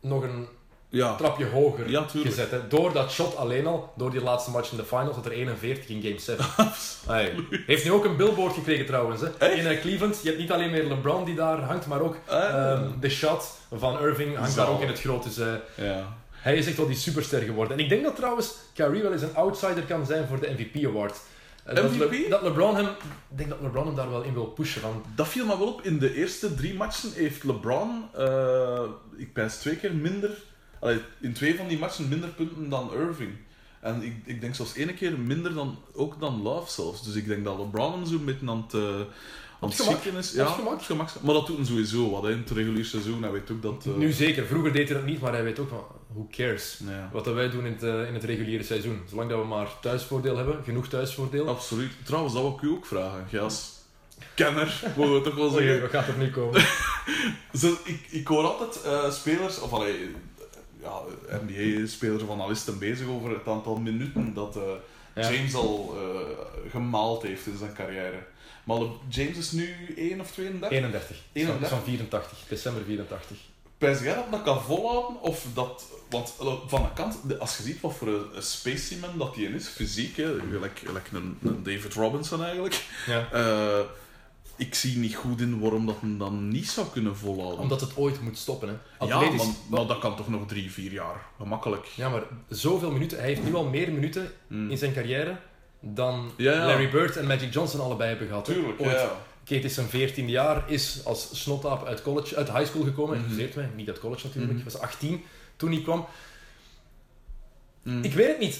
[0.00, 0.46] nog een
[0.88, 2.50] Ja, trapje hoger Ja, gezet.
[2.50, 2.68] Hè.
[2.68, 5.88] Door dat shot alleen al, door die laatste match in de finals, had er 41
[5.88, 6.44] in game 7.
[7.06, 7.34] Hey.
[7.66, 9.20] Heeft nu ook een billboard gekregen trouwens.
[9.20, 9.28] Hè.
[9.38, 9.56] Echt?
[9.58, 12.48] In eh, Cleveland, je hebt niet alleen meer LeBron die daar hangt, maar ook Ah.
[12.72, 15.24] ehm, de shot van Irving hangt daar ook in het groot.
[15.24, 15.36] Dus
[15.76, 16.16] ja.
[16.30, 17.76] hij is echt wel die superster geworden.
[17.78, 20.86] En ik denk dat trouwens Kyrie wel eens een outsider kan zijn voor de MVP
[20.86, 21.12] Award.
[21.12, 21.18] Eh,
[21.74, 22.84] dat Le- dat LeBron hem,
[23.30, 24.80] ik denk dat LeBron hem daar wel in wil pushen.
[24.80, 25.82] Van, Dat viel me wel op.
[25.82, 28.82] In de eerste drie matchen heeft LeBron, eh,
[29.16, 30.30] ik pijs twee keer minder,
[30.80, 33.30] allee, in twee van die matchen minder punten dan Irving.
[33.80, 37.04] En ik, ik denk zelfs één keer minder dan, ook dan Love zelfs.
[37.04, 38.80] Dus ik denk dat LeBron hem zo beetje aan het, eh,
[39.60, 40.32] aan het schikken is.
[40.32, 40.46] Ja,
[40.82, 41.08] gemak.
[41.22, 43.22] Maar dat doet hem sowieso wat hè, in het regulier seizoen.
[43.22, 43.84] Hij weet ook dat...
[43.86, 45.84] eh, Nu zeker, vroeger deed hij dat niet, maar hij weet ook van,
[46.14, 46.78] who cares?
[46.88, 47.08] ja.
[47.12, 49.02] Wat dat wij doen in het, eh, in het reguliere seizoen.
[49.08, 51.48] Zolang dat we maar thuisvoordeel hebben, genoeg thuisvoordeel.
[51.48, 51.92] Absoluut.
[52.04, 53.26] Trouwens, dat wil ik u ook vragen.
[53.30, 53.72] Jij als
[54.34, 55.80] kenner, mogen we toch wel zeggen.
[55.80, 56.60] wat gaat er nu komen?
[57.60, 60.14] Zo, ik, ik hoor altijd eh, spelers, of allee,
[60.82, 61.00] ja,
[61.46, 64.62] NBA-spelers of analisten bezig over het aantal minuten dat eh,
[65.14, 65.32] Ja.
[65.32, 65.96] James al
[66.70, 68.22] gemaald heeft in zijn carrière.
[68.64, 70.78] Maar James is nu 1 of 32?
[70.78, 71.16] 31.
[71.32, 71.68] 31?
[71.68, 73.36] Van 84, december 84.
[73.78, 75.20] Pijs jij dat dat kan volhouden?
[75.20, 76.34] Of dat, want
[76.66, 80.16] van een kant, de- als je ziet wat voor een, specimen dat hij is, fysiek,
[80.16, 83.28] hè, gelijk, gelijk een, een David Robinson eigenlijk, Ja.
[83.32, 83.80] eh,
[84.56, 87.58] ik zie niet goed in waarom dat hem dan niet zou kunnen volhouden.
[87.60, 88.68] Omdat het ooit moet stoppen.
[88.68, 89.06] Hè.
[89.06, 89.30] Ja, maar,
[89.70, 91.26] maar dat kan toch nog drie, vier jaar.
[91.36, 91.86] Gemakkelijk.
[91.86, 93.18] Ja, maar zoveel minuten.
[93.18, 94.70] Hij heeft nu al meer minuten Mm.
[94.70, 95.36] in zijn carrière
[95.80, 96.66] dan Ja, ja.
[96.66, 98.44] Larry Bird en Magic Johnson allebei hebben gehad.
[98.44, 98.90] Tuurlijk, Ooit.
[98.90, 99.12] ja.
[99.44, 103.16] Kate is zijn 14e jaar, is als snotaap uit, college, uit high school gekomen.
[103.16, 103.24] Mhm.
[103.24, 104.52] Excuseert mij, niet uit college natuurlijk.
[104.52, 104.62] Mhm.
[104.62, 105.24] Hij was 18
[105.56, 106.06] toen hij kwam.
[107.82, 108.02] Mm.
[108.04, 108.54] Ik weet het niet.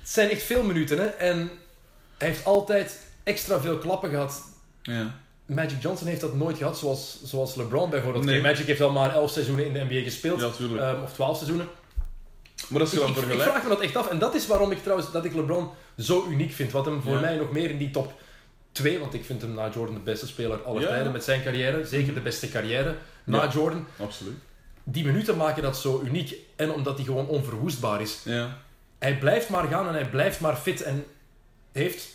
[0.00, 0.98] Het zijn echt veel minuten.
[0.98, 1.04] Hè?
[1.06, 1.50] En
[2.18, 4.42] hij heeft altijd extra veel klappen gehad.
[4.82, 5.20] Ja.
[5.46, 8.24] Magic Johnson heeft dat nooit gehad, zoals, zoals LeBron bijvoorbeeld.
[8.24, 8.40] Nee.
[8.40, 10.40] Magic heeft al maar 11 seizoenen in de NBA gespeeld.
[10.40, 11.68] ja, ehm, of 12 seizoenen.
[12.68, 14.08] maar als je Ik, dan ik, vraag me dat echt af.
[14.08, 15.68] En dat is waarom ik trouwens dat ik LeBron
[15.98, 16.72] zo uniek vind.
[16.72, 17.20] Wat hem voor Ja.
[17.20, 18.12] mij nog meer in die top
[18.72, 20.88] 2, want ik vind hem na Jordan de beste speler aller Ja.
[20.88, 21.86] tijden met zijn carrière.
[21.86, 23.48] Zeker de beste carrière na.
[23.48, 23.86] Jordan.
[23.98, 24.36] Absoluut.
[24.84, 26.34] Die minuten maken dat zo uniek.
[26.56, 28.20] En omdat hij gewoon onverwoestbaar is.
[28.24, 28.58] Ja.
[28.98, 30.82] Hij blijft maar gaan en hij blijft maar fit.
[30.82, 31.04] En
[31.72, 32.08] heeft,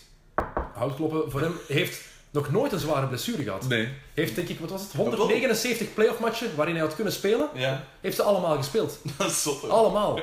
[0.74, 2.02] houtkloppen voor hem, heeft
[2.32, 3.68] nog nooit een zware blessure gehad.
[3.68, 3.90] Nee.
[4.14, 7.50] Heeft denk ik, wat was het, 179 playoff matchen waarin hij had kunnen spelen.
[7.54, 7.84] Ja.
[8.02, 9.00] Heeft ze allemaal gespeeld.
[9.18, 9.70] Dat is zot.
[9.70, 10.20] Allemaal.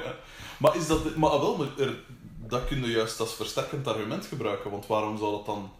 [0.57, 1.17] Maar, is dat...
[1.17, 1.95] Maar wel, maar er,
[2.47, 4.71] dat kun je juist als versterkend argument gebruiken.
[4.71, 5.73] Want waarom zou dat dan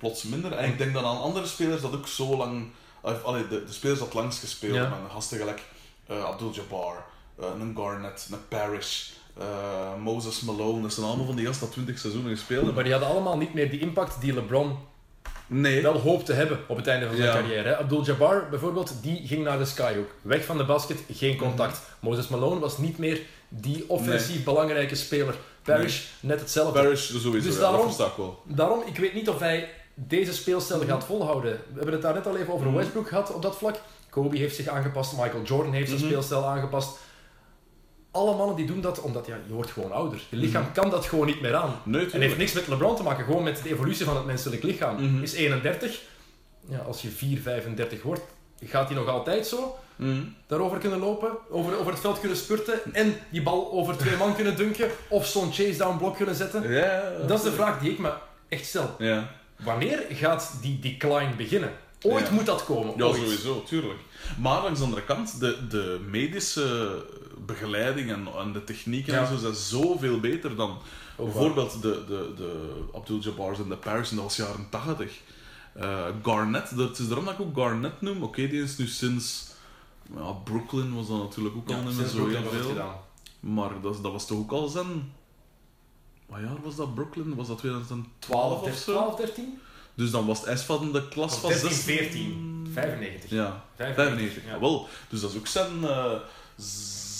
[0.00, 0.52] plots minder...
[0.52, 2.66] En ik denk dat aan andere spelers dat ook zo lang...
[3.24, 4.80] allee, de, de spelers dat langs gespeeld Ja.
[4.80, 5.10] hebben.
[5.10, 5.62] Gasten gelijk
[6.06, 7.04] eh, Abdul-Jabbar,
[7.38, 9.44] eh, een Garnett, een Parrish, eh,
[10.02, 10.82] Moses Malone.
[10.82, 12.74] Dat zijn allemaal van die gasten dat 20 seizoenen gespeeld hebben.
[12.74, 14.76] Maar die hadden allemaal niet meer die impact die LeBron
[15.46, 15.82] Nee.
[15.82, 17.34] wel hoopt te hebben op het einde van zijn Ja.
[17.34, 17.76] carrière.
[17.76, 20.10] Abdul-Jabbar bijvoorbeeld, die ging naar de skyhook.
[20.22, 21.80] Weg van de basket, geen contact.
[22.00, 22.08] Mhm.
[22.10, 25.34] Moses Malone was niet meer die offensief belangrijke speler.
[25.62, 26.80] Parrish, net hetzelfde.
[26.80, 28.42] Parrish sowieso, Dus ja, daarom- dat versta ik wel.
[28.44, 30.88] Daarom, ik weet niet of hij deze speelstijl Mhm.
[30.88, 31.52] gaat volhouden.
[31.52, 32.76] We hebben het daar net al even over Mhm.
[32.76, 33.76] Westbrook gehad op dat vlak.
[34.10, 36.08] Kobe heeft zich aangepast, Michael Jordan heeft zijn Mhm.
[36.08, 36.98] speelstijl aangepast.
[38.10, 40.20] Alle mannen die doen dat omdat ja, je wordt gewoon ouder.
[40.28, 41.68] Je lichaam kan dat gewoon niet meer aan.
[41.84, 41.90] Mhm.
[41.90, 44.62] Nee, En heeft niks met LeBron te maken, gewoon met de evolutie van het menselijk
[44.62, 45.02] lichaam.
[45.02, 45.22] Mhm.
[45.22, 46.00] Is 31,
[46.68, 48.20] ja, als je 4, 35 wordt,
[48.64, 49.76] gaat hij nog altijd zo
[50.46, 54.34] daarover kunnen lopen, over, over het veld kunnen spurten en die bal over twee man
[54.34, 56.72] kunnen dunken of zo'n chase down blok kunnen zetten?
[56.72, 58.12] Ja, Dat is de vraag die ik me
[58.48, 58.94] echt stel.
[58.98, 59.30] Ja,
[59.64, 61.72] Wanneer gaat die decline beginnen?
[62.02, 62.32] Ooit Ja.
[62.34, 62.94] moet dat komen.
[62.96, 63.16] ja ooit.
[63.16, 63.98] sowieso, tuurlijk.
[64.38, 67.04] Maar langs de andere kant, de, de medische
[67.46, 69.20] begeleiding en, en de technieken Ja.
[69.20, 70.70] en zo zijn zoveel beter dan
[71.16, 75.18] Ook bijvoorbeeld de, de, de Abdul-Jabbar's en de Paris in de jaren 80.
[75.72, 78.22] Eh, Garnett, dat is daarom dat ik ook Garnett noem.
[78.22, 79.48] Oké, die is nu sinds
[80.16, 83.02] ja, Brooklyn was dat natuurlijk ook al niet meer zo heel veel.
[83.40, 85.12] Maar dat, dat was toch ook al zijn.
[86.30, 86.94] Wat jaar was dat?
[86.94, 87.34] Brooklyn?
[87.34, 88.92] Was dat 2012 12, of zo?
[88.92, 89.58] 12, 13?
[89.94, 91.96] Dus dan was het ijs van de klas van 13, 16.
[91.96, 92.70] 14.
[92.72, 93.30] 95.
[93.30, 94.44] Ja, 95, 95.
[94.52, 94.60] ja.
[94.60, 96.12] Wel, dus dat is ook zijn eh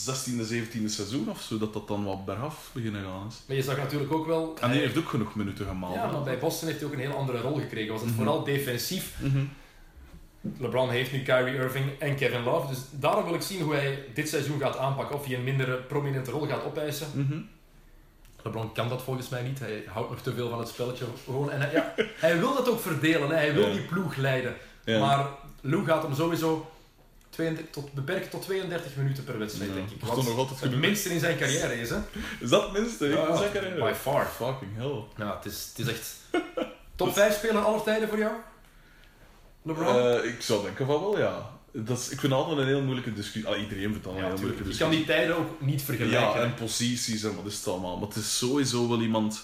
[0.06, 3.34] 16e, 17e seizoen of zo, dat dat dan wat bergaf beginnen gaan is.
[3.46, 4.56] Maar je zag natuurlijk ook wel...
[4.60, 5.94] En hij- heeft ook genoeg minuten gemaald.
[5.94, 7.90] Ja, maar bij Boston heeft hij ook een heel andere rol gekregen.
[7.92, 8.18] Was het Mhm.
[8.18, 9.14] vooral defensief.
[9.20, 9.44] Mhm.
[10.58, 12.68] LeBron heeft nu Kyrie Irving en Kevin Love.
[12.68, 15.16] Dus daarom wil ik zien hoe hij dit seizoen gaat aanpakken.
[15.16, 17.06] Of hij een mindere prominente rol gaat opeisen.
[17.14, 17.38] Mhm.
[18.44, 19.58] LeBron kan dat volgens mij niet.
[19.58, 21.04] Hij houdt nog te veel van het spelletje.
[21.24, 21.50] Gewoon.
[21.50, 23.28] En hij, ja, hij wil dat ook verdelen.
[23.28, 23.34] Hè.
[23.34, 23.72] Hij wil Ja.
[23.72, 24.56] die ploeg leiden.
[24.84, 24.98] Ja.
[24.98, 25.26] Maar
[25.60, 26.70] Lou gaat hem sowieso
[27.30, 30.00] 32 tot, beperken tot 32 minuten per wedstrijd, denk ik.
[30.00, 31.90] dat is Wat nog altijd het minste in zijn carrière is.
[31.90, 31.96] Hè?
[32.40, 33.06] Is dat het minste?
[33.08, 33.36] Ja, ja.
[33.36, 34.26] Zeker, By far.
[34.26, 35.02] Fucking hell.
[35.16, 36.16] Ja, het is, het is echt...
[36.96, 38.32] Top 5 speler aller tijden voor jou?
[39.62, 39.96] LeBron?
[39.96, 41.50] Eh, ik zou denken van wel, ja.
[41.72, 43.46] Dat is, ik vind het altijd een heel moeilijke discussie.
[43.52, 44.96] Ah, iedereen vindt dat een ja, heel moeilijke Je kan discussie.
[45.06, 46.20] die tijden ook niet vergelijken.
[46.20, 47.96] Ja, en posities en wat is het allemaal.
[47.98, 49.42] Maar het is sowieso wel iemand...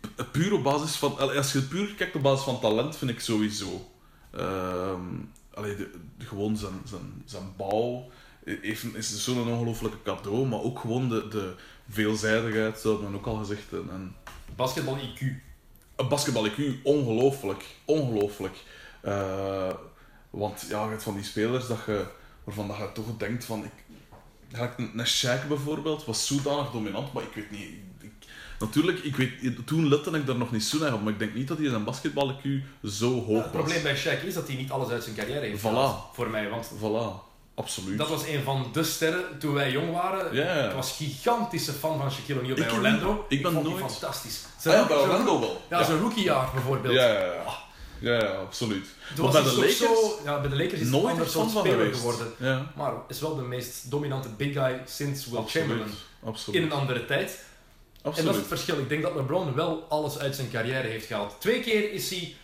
[0.00, 1.18] pu- Puur op basis van...
[1.36, 3.90] Als je het puur kijkt op basis van talent, vind ik sowieso.
[5.54, 8.08] Allee, de, de- gewoon zijn, zijn, zijn bouw
[8.44, 10.46] heeft, is zo'n ongelofelijke cadeau.
[10.46, 11.54] Maar ook gewoon de, de
[11.88, 13.72] veelzijdigheid, zo had men ook al gezegd.
[13.72, 14.14] En, en
[14.56, 15.20] Basketbal IQ.
[15.96, 17.64] een basketbal IQ, ongelooflijk.
[17.84, 18.56] Ongelooflijk.
[19.00, 19.70] Eh,
[20.30, 22.04] want ja, je hebt van die spelers dat je,
[22.44, 23.64] waarvan dat je toch denkt van...
[23.64, 23.70] Ik,
[24.52, 27.68] gelijk een, Shaq bijvoorbeeld was zodanig dominant, maar ik weet niet...
[28.00, 28.12] Ik,
[28.58, 31.34] natuurlijk, ik weet, toen lette ik daar nog niet zo naar op, maar ik denk
[31.34, 32.48] niet dat hij zijn basketbal IQ
[32.84, 33.50] zo hoog het was.
[33.62, 36.12] probleem bij Shaq is dat hij niet alles uit zijn carrière heeft Voilà.
[36.14, 37.98] Voor mij, want Voilà, absoluut.
[37.98, 40.34] dat was een van de sterren toen wij jong waren.
[40.34, 40.68] Ja, ja.
[40.68, 43.26] Ik was gigantische fan van Shaquille O'Neal bij Ik Orlando.
[43.28, 44.44] ik ben vond die nooit- fantastisch.
[44.58, 45.62] Ah ja, bij zijn- Orlando wel.
[45.70, 46.94] Ja, zijn rookiejaar bijvoorbeeld.
[46.94, 47.66] Ja, ja, ja.
[48.00, 48.86] Ja, ja, absoluut.
[49.20, 51.50] Maar bij de Lakers zo, ja, bij de Lakers is hij nooit een ander soort
[51.50, 51.98] speler geweest.
[51.98, 52.26] geworden.
[52.38, 55.66] Ja, Maar is wel de meest dominante big guy sinds Will absoluut.
[55.66, 55.98] Chamberlain.
[56.24, 56.60] Absoluut.
[56.60, 57.30] In een andere tijd.
[57.30, 57.34] En
[58.02, 58.34] dat is absoluut.
[58.36, 58.78] het verschil.
[58.78, 61.36] Ik denk dat LeBron wel alles uit zijn carrière heeft gehaald.
[61.40, 62.36] Twee keer is hij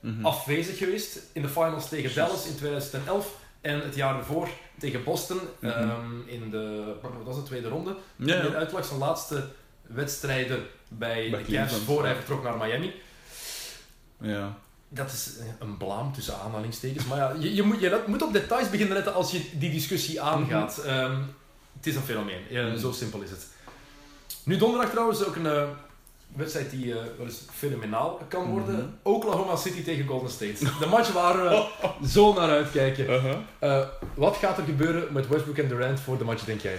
[0.00, 0.26] Mhm.
[0.26, 4.48] afwezig geweest in de finals tegen Dallas in 2011 en het jaar ervoor
[4.78, 5.72] tegen Boston Mhm.
[5.72, 7.96] ehm, in de wat was het, tweede ronde.
[8.16, 9.48] Ja, In de uitlag zijn laatste
[9.82, 12.94] wedstrijden bij, Bij de Cavs voor hij vertrok naar Miami.
[14.20, 14.58] ja.
[14.92, 17.04] Dat is een blaam tussen aanhalingstekens.
[17.06, 20.20] Maar ja, je, je, moet, je moet op details beginnen letten als je die discussie
[20.20, 20.78] aangaat.
[20.78, 21.16] Ehm,
[21.76, 22.40] het is een fenomeen.
[22.48, 22.78] Ja, Mhm.
[22.78, 23.46] Zo simpel is het.
[24.42, 25.62] Nu donderdag trouwens ook een eh,
[26.36, 28.74] wedstrijd die eh, wel eens fenomenaal kan worden.
[28.74, 28.84] Mhm.
[29.02, 30.64] Oklahoma City tegen Golden State.
[30.80, 31.68] De match waar we
[32.14, 33.06] zo naar uitkijken.
[33.58, 36.78] Eh, wat gaat er gebeuren met Westbrook en Durant voor de match, denk jij?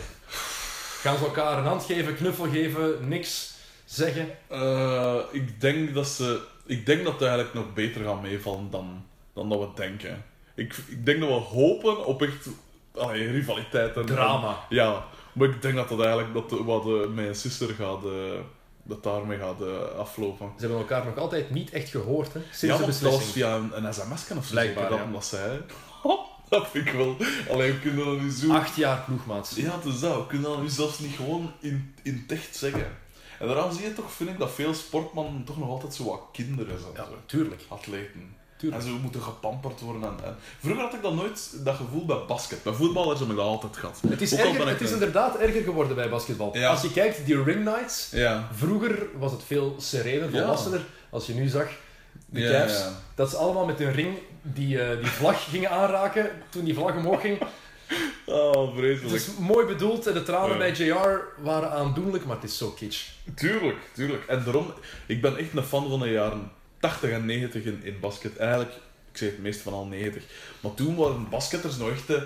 [1.01, 3.53] Gaan ze elkaar een hand geven, knuffel geven, niks
[3.86, 4.30] zeggen?
[5.32, 6.41] Ik, denk dat ze,
[6.72, 9.03] ik denk dat het eigenlijk nog beter gaat meevallen dan,
[9.34, 10.24] dan dat we denken.
[10.55, 12.47] Ik, ik denk dat we hopen op echt
[12.95, 14.57] allee, rivaliteit en Drama.
[14.69, 18.39] Ja, maar ik denk dat dat eigenlijk dat de- wat de, mijn sister gaat, eh,
[18.84, 20.49] dat daarmee gaat eh, aflopen.
[20.55, 22.39] Ze hebben elkaar nog altijd niet echt gehoord, hè?
[22.39, 23.32] Sinds ja, de want dat beslissing.
[23.34, 24.51] via een, een sms of zo.
[24.51, 25.11] Blijkbaar, dat ja.
[25.11, 25.59] dat zei.
[26.49, 27.15] dat vind ik wel.
[27.51, 28.51] Alleen we kunnen dat nu zo.
[28.53, 29.55] Acht jaar ploegmaats.
[29.55, 30.15] Ja, het is dat.
[30.17, 32.88] We kunnen dat nu zelfs niet gewoon in, in echt zeggen.
[33.41, 36.21] En daarom zie je toch, vind ik, dat veel sportmannen toch nog altijd zo wat
[36.31, 36.91] kinderen zijn.
[36.95, 37.17] Ja, zo.
[37.25, 37.61] tuurlijk.
[37.67, 38.35] Atleten.
[38.57, 38.81] Tuurlijk.
[38.83, 40.01] En ze moeten gepamperd worden.
[40.03, 42.63] En, en- Vroeger had ik dat nooit, dat gevoel bij basket.
[42.63, 43.99] Bij voetballers heb ik dat altijd gehad.
[44.07, 46.57] Het is, erger, het is een- inderdaad erger geworden bij basketbal.
[46.57, 46.69] Ja.
[46.69, 48.09] Als je kijkt, die ring nights.
[48.11, 48.47] Ja.
[48.53, 50.39] Vroeger was het veel serener, Ja.
[50.39, 50.81] volwassener.
[51.09, 51.67] Als je nu zag,
[52.25, 52.89] de Ja, Cavs, ja.
[53.15, 56.29] dat ze allemaal met hun ring die, eh, die vlag gingen aanraken.
[56.49, 57.39] Toen die vlag omhoog ging.
[58.25, 59.13] Oh, Het vreselijk.
[59.15, 63.07] is mooi bedoeld en de tranen bij JR waren aandoenlijk, maar het is zo kitsch.
[63.35, 64.25] Tuurlijk, tuurlijk.
[64.25, 64.73] En daarom,
[65.05, 68.37] ik ben echt een fan van de jaren 80 en 90 in, in basket.
[68.37, 68.71] Eigenlijk,
[69.11, 70.23] ik zeg het meest van al 90.
[70.59, 72.25] Maar toen waren basketters nog echt de,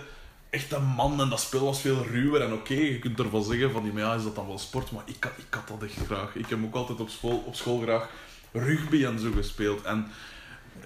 [0.49, 2.41] echt een man en dat spel was veel ruwer.
[2.41, 4.91] En oké, je kunt ervan zeggen van, ja, is dat dan wel sport?
[4.91, 6.35] Maar ik, had- ik had dat echt graag.
[6.35, 8.09] Ik heb ook altijd op school, op school graag
[8.51, 9.81] rugby en zo gespeeld.
[9.83, 10.07] En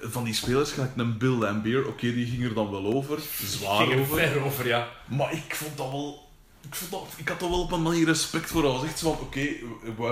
[0.02, 3.20] van die spelers, gelijk een Bill Lambier, oké, die ging er dan wel over.
[3.46, 4.18] Zwaar Ging er over.
[4.18, 4.88] ver over, ja.
[5.06, 6.28] Maar ik vond dat wel...
[6.62, 8.62] Ik, vond dat, ik had er wel op een manier respect voor.
[8.62, 9.48] Dat was echt zo van, oké,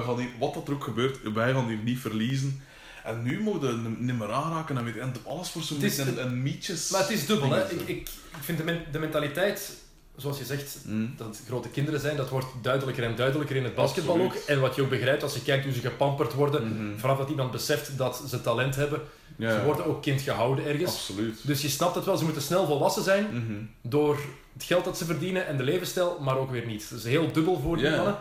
[0.04, 2.62] gaan hier, wat dat er ook gebeurt, wij gaan hier niet verliezen.
[3.04, 5.84] En nu mogen we hem niet meer aanraken en weet je, en alles voor zo'n
[5.84, 6.90] een, een mietjes.
[6.90, 7.72] Maar het is dubbel, hè.
[7.72, 8.10] Ik, ik, ik
[8.42, 9.72] vind de, men- de mentaliteit,
[10.18, 11.13] zoals je zegt, Mm.
[11.18, 14.41] dat het grote kinderen zijn, dat wordt duidelijker en duidelijker in het basketbal Absoluut.
[14.41, 14.47] ook.
[14.47, 16.97] En wat je ook begrijpt als je kijkt hoe ze gepamperd worden, Mhm.
[16.99, 19.01] vanaf dat iemand beseft dat ze talent hebben,
[19.38, 20.91] Ja, ze worden ook kind gehouden ergens.
[20.91, 21.39] Absoluut.
[21.43, 23.53] Dus je snapt het wel, ze moeten snel volwassen zijn Mhm.
[23.82, 24.18] door
[24.53, 26.89] het geld dat ze verdienen en de levensstijl, maar ook weer niet.
[26.89, 27.95] Dus heel dubbel voor die Ja.
[27.95, 28.18] mannen.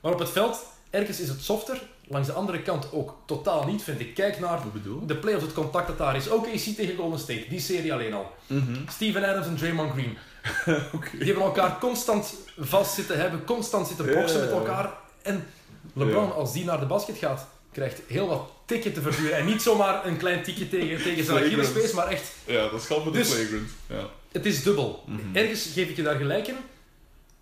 [0.00, 3.82] Maar op het veld, ergens is het softer, langs de andere kant ook totaal niet,
[3.82, 4.14] vind ik.
[4.14, 4.60] Kijk naar
[5.06, 6.28] de playoffs, het contact dat daar is.
[6.28, 8.32] OKC tegen Golden State, die serie alleen al.
[8.46, 8.74] Mhm.
[8.88, 10.18] Steven Adams en Draymond Green.
[11.18, 14.92] Die hebben elkaar constant vast zitten hebben, constant zitten boksen met elkaar.
[15.22, 15.46] En
[15.92, 19.36] LeBron, als die naar de basket gaat, krijgt heel wat tikken te verduren.
[19.36, 21.44] En niet zomaar een klein tikje tegen, tegen zijn.
[21.44, 23.68] Achillespees, maar echt, Ja, dat gaat met de Dus- flagrant.
[23.88, 24.08] Ja.
[24.32, 25.02] het is dubbel.
[25.06, 25.18] Mhm.
[25.36, 26.56] Ergens geef ik je daar gelijk in.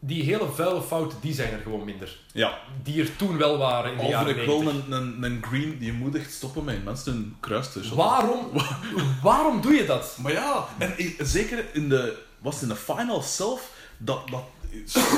[0.01, 2.16] Die hele vuile fouten, die zijn er gewoon minder.
[2.32, 2.59] ja.
[2.82, 4.72] Die er toen wel waren in de Al jaren ik 90.
[4.86, 7.96] een, een, een green, die moet echt stoppen met mensen hun kruis te shotten.
[7.96, 8.51] Waarom,
[9.22, 10.16] waarom doe je dat?
[10.22, 14.44] Maar ja, en zeker in de, was het in de final zelf, dat, dat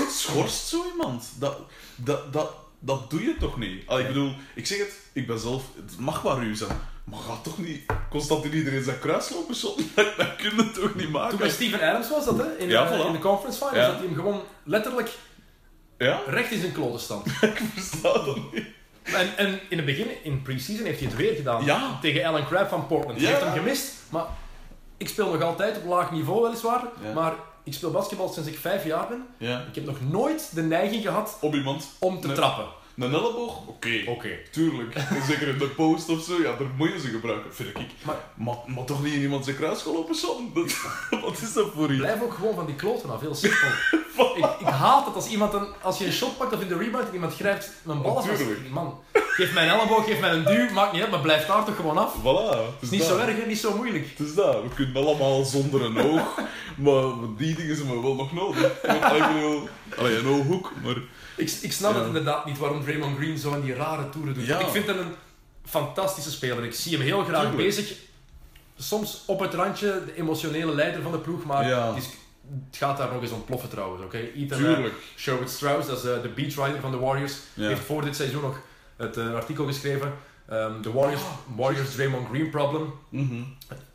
[0.08, 1.24] schorst zo iemand.
[1.38, 1.58] Dat,
[1.96, 3.86] dat, dat, dat doe je toch niet?
[3.86, 6.80] Allee, ik bedoel, ik zeg het, ik ben zelf, het mag maar u zijn,
[7.10, 7.80] maar ga toch niet
[8.10, 9.90] constant in iedereen zijn kruis lopen shotten?
[9.94, 11.38] Dat, dat kun je toch niet Toen maken?
[11.38, 12.56] bij Steven Adams was dat, hè?
[12.58, 13.06] In, Ja, voilà.
[13.06, 13.76] in de conference finals.
[13.76, 13.86] Ja.
[13.86, 15.10] Dat hij hem gewoon letterlijk
[15.98, 16.20] Ja?
[16.26, 17.26] recht in zijn kloten stand.
[17.42, 18.64] Ik versta dat niet.
[19.02, 21.64] En, en in het begin, in pre-season, heeft hij het weer gedaan.
[21.64, 21.98] Ja.
[22.00, 23.20] Tegen Alan Crabb van Portland.
[23.20, 24.24] Hij heeft hem gemist, maar
[24.96, 26.82] ik speel nog altijd op laag niveau weliswaar.
[27.14, 27.32] Maar
[27.64, 29.26] ik speel basketbal sinds ik vijf jaar ben.
[29.68, 31.88] Ik heb nog nooit de neiging gehad Op iemand.
[31.98, 32.36] om te Nee.
[32.36, 32.64] trappen.
[32.96, 33.66] Een elleboog?
[33.66, 34.02] Oké.
[34.06, 34.28] Oké.
[34.50, 34.94] Tuurlijk.
[34.94, 37.76] En zeker in de post of zo, ja, daar moet je ze gebruiken, vind ik.
[38.02, 40.50] Maar- Maar, maar, toch niet in iemand zijn kruis gaan lopen shotten?
[40.54, 40.72] Dat,
[41.24, 41.98] wat is dat voor iets?
[42.00, 43.68] Blijf ook gewoon van die kloten af, heel simpel.
[44.36, 46.76] ik, ik haat het als iemand een, als je een shot pakt of in de
[46.76, 48.26] rebound en iemand grijpt mijn bal af.
[48.26, 48.70] Natuurlijk.
[48.70, 51.64] Man, geef mij een elleboog, geef mij een duw, maakt niet uit, maar blijf daar
[51.64, 52.14] toch gewoon af.
[52.20, 52.56] Voilà.
[52.74, 54.06] Het is niet zo erg, hè, niet zo moeilijk.
[54.16, 54.62] Het is dat.
[54.62, 56.38] We kunnen allemaal zonder een oog,
[56.86, 57.04] maar
[57.36, 58.72] die dingen zijn we wel nog nodig.
[58.82, 59.68] Want, ik bedoel,
[59.98, 60.96] allee, een ooghoek, maar...
[61.40, 64.48] Ik, ik snap het inderdaad niet waarom Draymond Green zo in die rare toeren doet.
[64.48, 65.12] Ik vind hem een
[65.64, 66.64] fantastische speler.
[66.64, 67.56] Ik zie hem heel graag Tuurlijk.
[67.56, 67.96] bezig.
[68.78, 72.08] Soms op het randje, de emotionele leider van de ploeg, maar het, is-
[72.68, 74.04] het gaat daar nog eens ontploffen trouwens.
[74.04, 74.16] oké?
[74.18, 74.94] Ethan eh, Tuurlijk.
[75.16, 78.60] Sherwood Strauss, dat is eh, de beatwriter van de Warriors, heeft voor dit seizoen nog
[78.96, 80.12] het eh, artikel geschreven.
[80.48, 81.22] ehm, De Warriors,
[81.56, 82.92] Warriors Draymond Green Problem.
[83.08, 83.42] Mhm.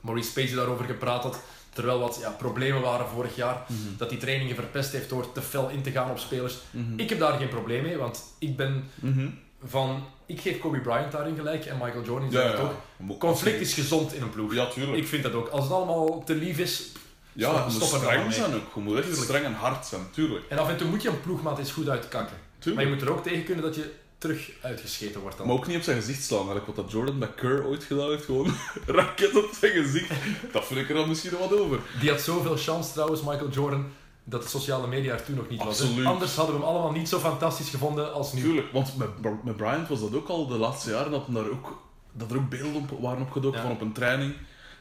[0.01, 1.39] Maurice Spacey daarover gepraat had.
[1.75, 3.61] Terwijl wat ja, problemen waren vorig jaar.
[3.67, 3.79] Mhm.
[3.97, 6.57] Dat hij trainingen verpest heeft door te fel in te gaan op spelers.
[6.71, 6.99] Mhm.
[6.99, 9.27] Ik heb daar geen probleem mee, want ik ben Mhm.
[9.65, 10.03] van...
[10.25, 12.53] Ik geef Kobe Bryant daarin gelijk en Michael Jordan Ja, ja.
[12.55, 12.71] ook.
[12.97, 14.53] Maar- Conflict is gezond in een ploeg.
[14.53, 14.97] Ja, tuurlijk.
[14.97, 15.47] Ik vind dat ook.
[15.47, 16.91] Als het allemaal te lief is...
[17.33, 18.61] ja, stop- je moet stop streng maar zijn ook.
[18.75, 20.45] Je moet echt streng en hard zijn, tuurlijk.
[20.49, 22.37] En af en toe moet je een ploegmaat eens goed uitkakken.
[22.37, 22.87] Maar tuurlijk.
[22.87, 25.47] je moet er ook tegen kunnen dat je terug uitgescheten wordt dan.
[25.47, 28.25] Maar ook niet op zijn gezicht slaan, eigenlijk wat dat Jordan Kerr ooit gedaan heeft.
[28.25, 28.55] Gewoon
[28.85, 30.11] raket op zijn gezicht.
[30.51, 31.79] Dat vind ik er dan misschien nog wat over.
[31.99, 33.85] Die had zoveel chance trouwens, Michael Jordan,
[34.23, 35.79] dat de sociale media er toen nog niet was.
[35.79, 36.03] hè.
[36.03, 38.41] Anders hadden we hem allemaal niet zo fantastisch gevonden als nu.
[38.41, 41.81] Tuurlijk, want met, met Bryant was dat ook al de laatste jaren dat, daar ook,
[42.11, 43.65] dat er ook beelden op waren opgedoken Ja.
[43.65, 44.33] van op een training.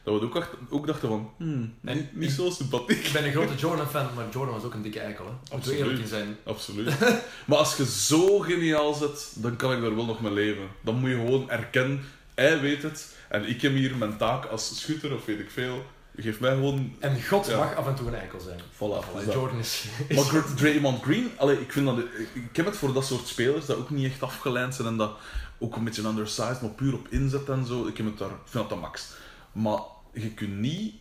[0.05, 3.05] Dat we ook, ook dachten van, hmm, niet, niet zo sympathiek.
[3.05, 5.25] Ik ben een grote Jordan-fan, maar Jordan was ook een dikke eikel.
[5.25, 5.55] Hè.
[5.55, 5.79] Absoluut.
[5.79, 6.37] eerlijk in zijn.
[6.43, 6.99] Absoluut.
[7.47, 10.67] maar als je zo geniaal zit, dan kan ik daar wel nog mee leven.
[10.81, 12.01] Dan moet je gewoon erkennen,
[12.33, 15.85] hij weet het, en ik heb hier mijn taak als schutter of weet ik veel.
[16.17, 16.95] Geef mij gewoon...
[16.99, 17.57] En God Ja.
[17.57, 18.59] mag af en toe een eikel zijn.
[18.59, 19.33] Voilà, En dus.
[19.33, 19.85] Jordan is...
[20.07, 21.97] is- Maar Draymond Green, allee, ik, vind dat,
[22.33, 25.11] ik heb het voor dat soort spelers dat ook niet echt afgeleid zijn en dat
[25.59, 27.85] ook een beetje undersized, maar puur op inzet en zo.
[27.87, 29.07] Ik heb het daar, ik vind dat de max.
[29.51, 29.79] Maar
[30.15, 30.93] je kunt niet.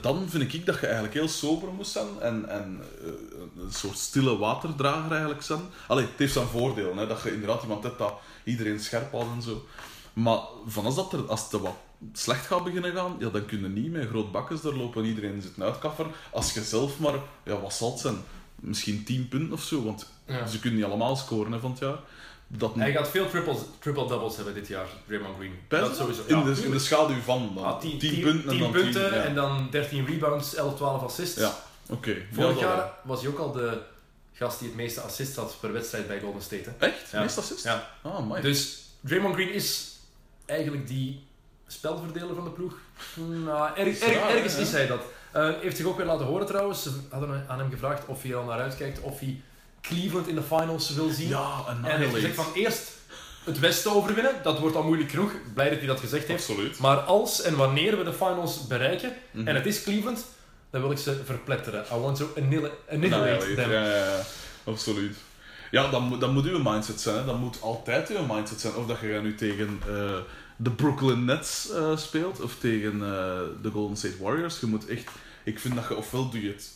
[0.00, 3.98] Dan vind ik dat je eigenlijk heel sober moest zijn en, en eh, een soort
[3.98, 5.60] stille waterdrager eigenlijk zijn.
[5.88, 9.30] Allee, het heeft zijn voordelen, hè, dat je inderdaad iemand hebt dat iedereen scherp houdt
[9.34, 9.64] en zo.
[10.12, 11.76] Maar van als, dat er, als het wat
[12.12, 15.08] slecht gaat beginnen gaan, ja, dan kun je niet met groot bakkes daar lopen en
[15.08, 16.12] iedereen zit uitkafferen.
[16.32, 18.16] Als je zelf maar, ja, wat zal het zijn?
[18.54, 20.46] Misschien 10 punten of zo, want Ja.
[20.46, 21.98] ze kunnen niet allemaal scoren hè, van het jaar.
[22.48, 25.58] Dat Hij gaat veel triple- triple-doubles hebben dit jaar, Draymond Green.
[25.68, 26.22] Dat sowieso.
[26.26, 27.64] In, Ja, de, in de schaduw van dan.
[27.64, 28.82] Ah, 10 10 punten en dan 10.
[28.82, 29.22] punten ja.
[29.22, 31.40] en dan 13 rebounds, 11, 12 assists.
[31.40, 31.54] Ja,
[31.90, 32.16] oké.
[32.32, 33.78] Vorig jaar was hij ook al de
[34.32, 36.70] gast die het meeste assists had per wedstrijd bij Golden State.
[36.78, 36.86] Hè.
[36.86, 37.10] Echt?
[37.10, 37.20] Ja.
[37.20, 37.64] Meest assist?
[37.64, 37.90] Ja.
[38.02, 38.42] Ah, mooi.
[38.42, 39.92] Dus Draymond Green is
[40.44, 41.24] eigenlijk die
[41.66, 42.74] spelverdeler van de ploeg.
[43.44, 45.00] Nou, ergens is hij dat.
[45.32, 46.82] Eh, heeft zich ook weer laten horen trouwens.
[46.82, 49.40] Ze hadden aan hem gevraagd of hij er al naar uitkijkt, of hij
[49.88, 51.28] Cleveland in de finals wil zien.
[51.28, 52.50] ja, en hij heeft gezegd Annihilate.
[52.52, 52.90] van eerst
[53.44, 55.32] het Westen overwinnen, dat wordt al moeilijk genoeg.
[55.54, 56.48] Blij dat hij dat gezegd heeft.
[56.48, 56.78] Absoluut.
[56.78, 59.46] Maar als en wanneer we de finals bereiken, Mhm.
[59.48, 60.24] en het is Cleveland,
[60.70, 61.84] dan wil ik ze verpletteren.
[61.92, 63.70] I want to annihil- annihilate Annihilate, them.
[63.70, 64.20] Ja, ja, ja.
[64.64, 65.16] Absoluut.
[65.70, 67.16] Ja, dan, moet- dan moet uw mindset zijn.
[67.16, 67.24] Hè.
[67.24, 68.74] Dat moet altijd uw mindset zijn.
[68.74, 70.16] Of dat je nu tegen eh,
[70.56, 74.60] de Brooklyn Nets eh, speelt of tegen eh, de Golden State Warriors.
[74.60, 75.10] Je moet echt,
[75.44, 76.70] ik vind dat je ofwel doe je het,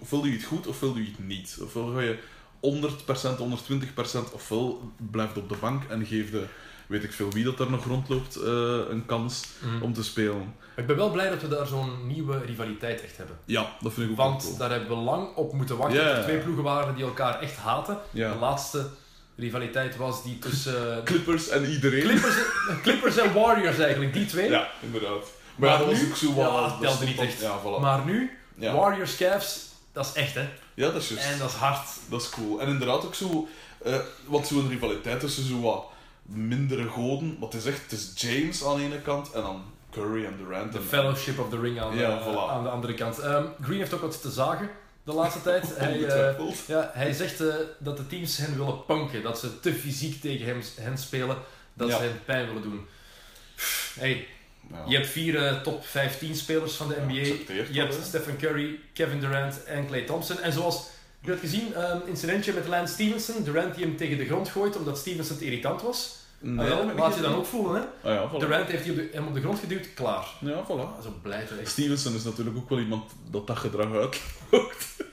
[0.00, 1.58] ofwel doe je het goed ofwel doe je het niet.
[1.62, 2.18] Ofwel ga je
[2.60, 6.44] 100%, 120% ofwel blijft op de bank en geef de,
[6.86, 8.52] weet ik veel wie dat er nog rondloopt, eh,
[8.90, 9.82] een kans Mhm.
[9.82, 10.54] om te spelen.
[10.76, 13.36] Ik ben wel blij dat we daar zo'n nieuwe rivaliteit echt hebben.
[13.44, 14.56] Ja, dat vind ik ook wel Want cool.
[14.56, 16.16] daar hebben we lang op moeten wachten.
[16.16, 17.98] Er twee ploegen waren die elkaar echt haten.
[18.12, 18.86] De laatste
[19.36, 22.00] rivaliteit was die tussen eh, Clippers en iedereen.
[22.00, 22.34] Clippers,
[22.82, 24.50] Clippers en Warriors eigenlijk, die twee.
[24.50, 25.10] Ja, inderdaad.
[25.56, 27.40] Maar, Maar ja, dat was ook zo Ja, dat telde niet echt.
[27.40, 27.80] Ja, voilà.
[27.80, 28.38] Maar nu.
[28.56, 30.48] Warriors Cavs, dat is echt hè.
[30.74, 31.24] ja, dat is juist.
[31.24, 31.88] En dat is hard.
[32.08, 32.60] Dat is cool.
[32.60, 33.48] En inderdaad ook zo...
[33.84, 35.84] eh want zo'n rivaliteit tussen zo wat
[36.22, 37.36] mindere goden.
[37.40, 37.80] Wat is echt...
[37.82, 39.62] Het is James aan de ene kant en dan
[39.92, 40.72] Curry en Durant.
[40.72, 42.50] De Fellowship of the Ring aan, Ja, voilà.
[42.50, 43.18] aan de andere kant.
[43.18, 44.70] Ehm, Green heeft ook wat te zagen
[45.04, 45.64] de laatste tijd.
[45.76, 49.22] Hij, eh, ja, hij zegt eh, dat de teams hen willen punken.
[49.22, 51.36] Dat ze te fysiek tegen hem, hen spelen.
[51.74, 51.96] Dat Ja.
[51.96, 52.86] ze hen pijn willen doen.
[53.98, 54.28] Hey,
[54.72, 54.82] Ja.
[54.86, 57.12] je hebt vier eh, top 15 spelers van de NBA.
[57.70, 57.98] je hebt.
[58.04, 60.40] Stephen Curry, Kevin Durant en Klay Thompson.
[60.40, 60.82] En zoals
[61.20, 63.42] je hebt gezien, een incidentje met Lance Stevenson.
[63.44, 66.18] Durant die hem tegen de grond gooit omdat Stevenson te irritant was.
[66.42, 68.08] Nee, Ah, wel, ik laat je dan ook voelen, hè?
[68.10, 68.38] Ah ja.
[68.38, 70.26] Durant heeft die op de- hem op de grond geduwd, klaar.
[70.40, 70.68] Ja, voilà.
[70.96, 71.54] Ah, zo blij te.
[71.70, 74.20] Stevenson is natuurlijk ook wel iemand dat dat gedrag uit.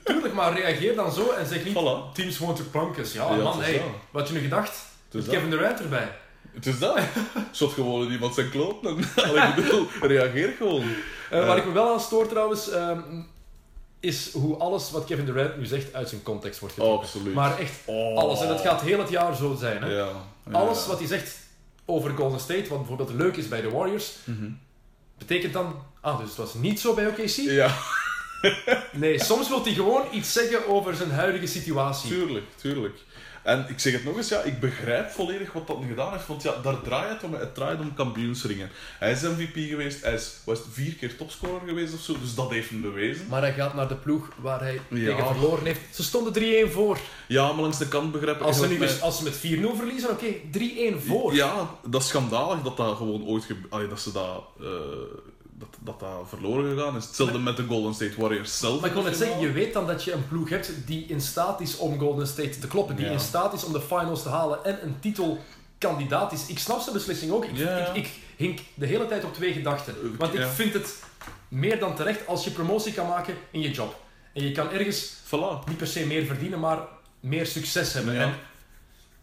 [0.04, 2.12] Tuurlijk, maar reageer dan zo en zeg niet Voilà.
[2.14, 3.12] teams want to punk us.
[3.12, 4.78] Ja, Ja, man, het hey, wat je nu gedacht?
[5.10, 5.34] Het Met.
[5.34, 6.08] Kevin Durant erbij.
[6.58, 6.98] Het is dat.
[7.50, 8.84] Zot gewoon iemand zijn kloot.
[8.86, 10.82] Ik bedoel, reageer gewoon.
[11.30, 11.46] Eh, Eh.
[11.46, 13.00] waar ik me wel aan stoor trouwens, ehm,
[14.00, 17.06] is hoe alles wat Kevin Durant nu zegt uit zijn context wordt Oh, getrokken.
[17.08, 17.34] absoluut.
[17.34, 18.16] maar echt Oh.
[18.18, 18.40] alles.
[18.40, 19.82] En dat gaat heel het jaar zo zijn.
[19.82, 19.88] Hè?
[19.92, 20.08] Ja.
[20.50, 20.58] ja.
[20.58, 21.36] Alles wat hij zegt
[21.84, 24.50] over Golden State, wat bijvoorbeeld leuk is bij de Warriors, Mhm.
[25.18, 25.74] betekent dan...
[26.00, 27.28] Ah, dus het was niet zo bij OKC?
[27.36, 27.74] Ja,
[28.92, 32.08] Nee, soms wil hij gewoon iets zeggen over zijn huidige situatie.
[32.10, 32.98] tuurlijk, tuurlijk.
[33.48, 36.42] En ik zeg het nog eens, ja, ik begrijp volledig wat dat gedaan heeft, want
[36.42, 37.34] ja, daar draait het om.
[37.34, 38.70] Het draait om kampioensringen.
[38.98, 42.50] Hij is MVP geweest, hij is, was vier keer topscorer geweest of zo, dus dat
[42.50, 43.26] heeft hem bewezen.
[43.28, 45.16] Maar hij gaat naar de ploeg waar hij Ja.
[45.16, 45.80] tegen verloren heeft.
[45.94, 46.98] Ze stonden 3-1 voor.
[47.26, 50.10] Ja, maar langs de kant begrijp ik Als ze, nu als ze met 4-0 verliezen,
[50.10, 51.34] oké, 3-1 voor.
[51.34, 54.66] Ja, dat is schandalig dat dat gewoon ooit allee, dat ze dat, eh,
[55.58, 57.04] dat, dat dat verloren gegaan is.
[57.04, 58.80] Hetzelfde met de Golden State Warriors zelf.
[58.80, 61.20] Maar ik wil net zeggen, je weet dan dat je een ploeg hebt die in
[61.20, 62.96] staat is om Golden State te kloppen.
[62.96, 63.10] Die Ja.
[63.12, 66.46] in staat is om de finals te halen en een titelkandidaat is.
[66.46, 67.44] Ik snap zijn beslissing ook.
[67.44, 69.94] Ik, Ja, ik, ik hink de hele tijd op twee gedachten.
[69.94, 70.48] Eh, Want ik ja.
[70.48, 71.02] vind het
[71.48, 74.00] meer dan terecht als je promotie kan maken in je job.
[74.34, 75.66] En je kan ergens Voilà.
[75.68, 76.78] niet per se meer verdienen, maar
[77.20, 78.14] meer succes hebben.
[78.14, 78.20] Ja.
[78.20, 78.34] En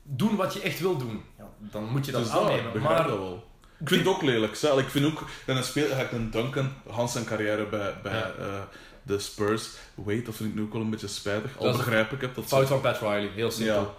[0.04, 1.22] doen wat je echt wil doen.
[1.38, 2.72] Ja, dan moet je dat Dus dat, ik aannemen.
[2.74, 3.44] begrijp Maar dat wel.
[3.80, 4.52] Ik vind het ook lelijk.
[4.62, 8.32] Ik vind ook, en een speler, ik een Duncan, Hans zijn carrière bij, bij Ja.
[8.40, 8.62] eh,
[9.04, 9.70] de Spurs.
[9.96, 11.58] Wade, dat vind ik nu ook wel een beetje spijtig.
[11.58, 12.36] Al Dat begrijp ik het.
[12.36, 13.76] Dat fout van Pat Riley, heel simpel.
[13.76, 13.94] Ja.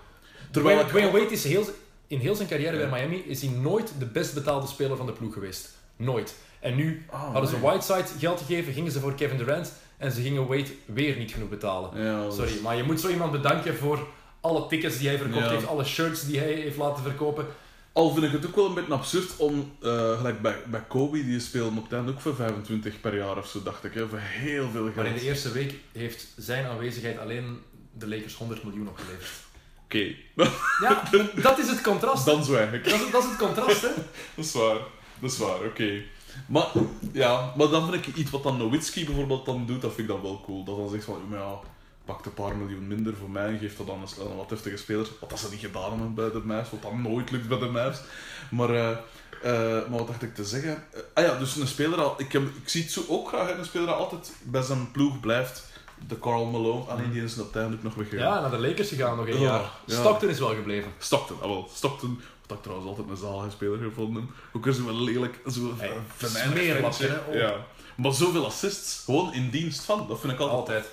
[0.50, 1.64] Terwijl Dwayne Wade is heel,
[2.06, 2.88] in heel zijn carrière Ja.
[2.88, 5.68] bij Miami is hij nooit de best betaalde speler van de ploeg geweest.
[5.96, 6.34] Nooit.
[6.60, 7.60] En nu Ah, hadden ze.
[7.60, 11.48] Whiteside geld gegeven, gingen ze voor Kevin Durant en ze gingen Wade weer niet genoeg
[11.48, 12.02] betalen.
[12.04, 14.06] Ja, dat is- Sorry, maar je moet zo iemand bedanken voor
[14.40, 17.46] alle tickets die hij verkocht heeft, alle shirts die hij heeft laten verkopen.
[17.96, 21.24] Al vind ik het ook wel een beetje absurd om, eh, gelijk bij, bij Kobe,
[21.24, 23.94] die speelde op het einde ook voor 25 per jaar of zo, dacht ik.
[23.94, 25.20] Hè, voor heel veel Maar in geld.
[25.20, 29.30] de eerste week heeft zijn aanwezigheid alleen de Lakers 100 miljoen opgeleverd.
[29.84, 30.14] Oké,
[30.80, 31.02] Ja,
[31.48, 32.24] dat is het contrast.
[32.24, 32.84] dan zwijg ik.
[32.84, 33.88] Dat is, dat is het contrast, hè.
[34.36, 34.78] Dat is waar,
[35.18, 36.02] dat is waar, oké.
[36.48, 36.66] Maar,
[37.12, 40.14] ja, maar dan vind ik iets wat dan Nowitzki bijvoorbeeld dan doet, dat vind ik
[40.14, 40.64] dan wel cool.
[40.64, 41.58] Dat dan zegt van, ja,
[42.06, 45.08] pak een paar miljoen minder voor mij en geef dat aan een wat heftige spelers.
[45.20, 47.66] Wat dat ze niet gedaan hebben bij de Mavs, wat dat nooit lukt bij de
[47.66, 47.98] Mavs.
[48.50, 48.90] Maar, eh,
[49.42, 50.84] eh, maar wat dacht ik te zeggen?
[50.92, 53.58] Eh, ah ja, dus een speler, al, ik, heb, ik zie het zo ook graag,
[53.58, 55.64] een speler die altijd bij zijn ploeg blijft.
[56.08, 58.34] De Carl Malone, alleen die is uiteindelijk nog weggegaan.
[58.34, 59.70] Ja, naar de Lakers gegaan nog een Oh, jaar.
[59.86, 59.98] ja.
[60.00, 60.92] Stockton is wel gebleven.
[60.98, 64.30] Stockton, ah wel, Stockton, wat ik trouwens altijd een zalige speler gevonden.
[64.52, 67.34] Ook is wel lelijk, zo Hey, smeerlapje, hè, oh.
[67.34, 67.54] Ja.
[67.96, 70.56] Maar zoveel assists, gewoon in dienst van, dat vind ik altijd.
[70.58, 70.86] Altijd.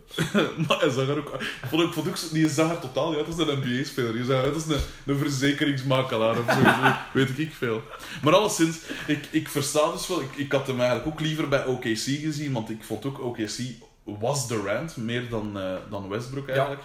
[0.66, 3.18] maar hij zag er ook, ik vond, ik vond ook, die zag er totaal niet
[3.18, 4.12] uit als een NBA-speler.
[4.12, 6.60] Die zag als een, een verzekeringsmakelaar of zo,
[7.18, 7.82] weet ik veel.
[8.22, 8.76] Maar alleszins,
[9.06, 12.52] ik, ik versta dus wel, ik, ik had hem eigenlijk ook liever bij OKC gezien,
[12.52, 13.58] want ik vond ook OKC
[14.04, 16.82] was Durant, meer dan, eh, dan Westbrook eigenlijk.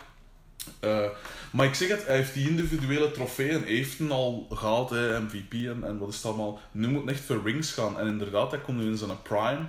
[0.80, 1.06] Eh,
[1.52, 5.54] maar ik zeg het, hij heeft die individuele trofeeën, heeft hem al gehaald, hè, MVP
[5.54, 6.60] en, en wat is het allemaal.
[6.72, 8.00] Nu moet het echt voor rings gaan.
[8.00, 9.66] En inderdaad, hij komt nu in zijn prime.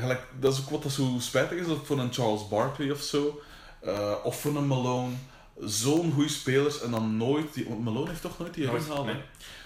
[0.00, 3.00] Gelijk, dat is ook wat dat zo spijtig is, dat voor een Charles Barkley of
[3.00, 3.40] zo,
[3.80, 5.12] eh, of voor een Malone,
[5.60, 9.06] zo'n goede spelers en dan nooit, die, want Malone heeft toch nooit die ring gehaald.
[9.06, 9.20] nee.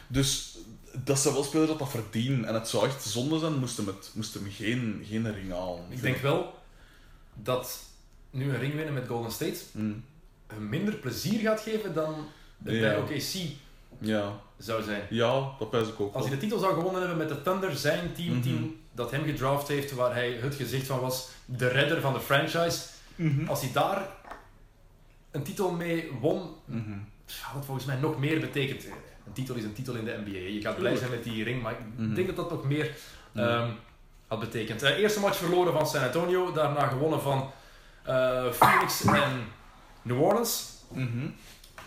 [0.06, 0.56] Dus
[1.04, 2.44] dat zijn wel spelers dat dat verdienen.
[2.44, 5.84] En het zou echt zonde zijn, moest hem, het, moest hem geen, geen ring halen.
[5.88, 6.54] Ik denk wel
[7.34, 7.78] dat
[8.30, 10.04] nu een ring winnen met Golden State Mm.
[10.46, 12.14] hem minder plezier gaat geven dan
[12.64, 12.80] het Ja.
[12.80, 13.34] bij OKC
[14.00, 14.40] Ja.
[14.58, 15.02] zou zijn.
[15.10, 17.76] ja, dat pijs ik ook Als hij de titel zou gewonnen hebben met de Thunder,
[17.76, 18.42] zijn team, Mhm.
[18.42, 22.20] team dat hem gedraft heeft, waar hij het gezicht van was, de redder van de
[22.20, 22.78] franchise.
[23.14, 23.48] Mhm.
[23.48, 24.08] Als hij daar
[25.30, 26.90] een titel mee won, Mhm.
[27.40, 28.84] had het volgens mij nog meer betekend.
[29.26, 30.38] Een titel is een titel in de NBA.
[30.38, 32.14] Je gaat blij zijn met die ring, maar ik Mhm.
[32.14, 32.96] denk dat dat nog meer
[33.32, 33.48] Ja.
[33.60, 33.70] ehm,
[34.26, 34.82] had betekend.
[34.82, 37.50] Eh, eerste match verloren van San Antonio, daarna gewonnen van
[38.02, 39.44] eh, Phoenix en
[40.02, 40.72] New Orleans.
[40.92, 41.26] Mhm.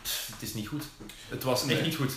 [0.01, 0.83] Pff, het is niet goed.
[1.29, 1.81] Het was echt Nee.
[1.81, 2.11] niet goed.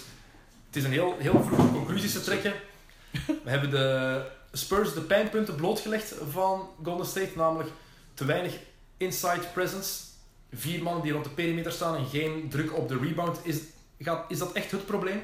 [0.66, 2.52] Het is een heel, heel vroeg conclusies te trekken.
[3.44, 4.22] We hebben de
[4.56, 7.70] Spurs de pijnpunten blootgelegd van Golden State, namelijk
[8.14, 8.54] te weinig
[8.96, 10.00] inside presence.
[10.52, 13.38] Vier mannen die rond de perimeter staan en geen druk op de rebound.
[13.42, 13.56] Is,
[13.98, 15.22] gaat, is dat echt het probleem?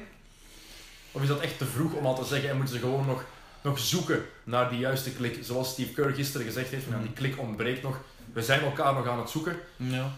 [1.11, 3.23] Of is dat echt te vroeg om al te zeggen en moeten ze gewoon nog,
[3.61, 5.39] nog zoeken naar die juiste klik?
[5.41, 7.99] Zoals Steve Kerr gisteren gezegd heeft, van, die klik ontbreekt nog.
[8.33, 9.59] We zijn elkaar nog aan het zoeken.
[9.75, 10.11] Ja.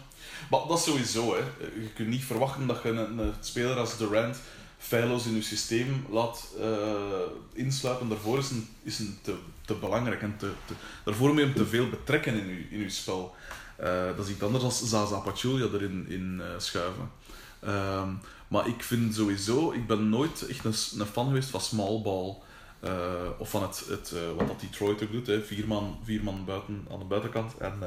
[0.50, 1.40] Maar dat is sowieso, hè.
[1.80, 4.36] Je kunt niet verwachten dat je een, een speler als Durant
[4.84, 8.08] feilloos in je systeem laat eh, insluipen.
[8.08, 10.50] Daarvoor is een, is een te, te belangrijk en te,
[11.04, 13.34] daarvoor moet je hem te veel betrekken in je, in je spel.
[13.76, 17.10] Eh, dat is iets anders dan Zaza Pachulia erin in, eh, schuiven.
[17.60, 18.08] Ehm,
[18.48, 22.36] maar ik vind sowieso, ik ben nooit echt een, een fan geweest van small ball.
[23.38, 25.42] of van het, het, wat dat Detroit ook doet, hè.
[25.42, 27.78] Vier, man, vier man buiten, aan de buitenkant en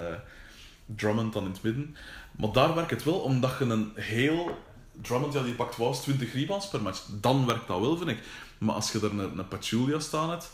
[0.86, 1.96] Drummond dan in het midden.
[2.38, 4.58] Maar daar werkt het wel, omdat je een heel...
[5.02, 7.02] Drummond, ja, die pakt wel eens 20 rebounds per match.
[7.10, 8.20] Dan werkt dat wel, vind ik.
[8.58, 10.52] Maar als je er een, een Pachulia staan hebt...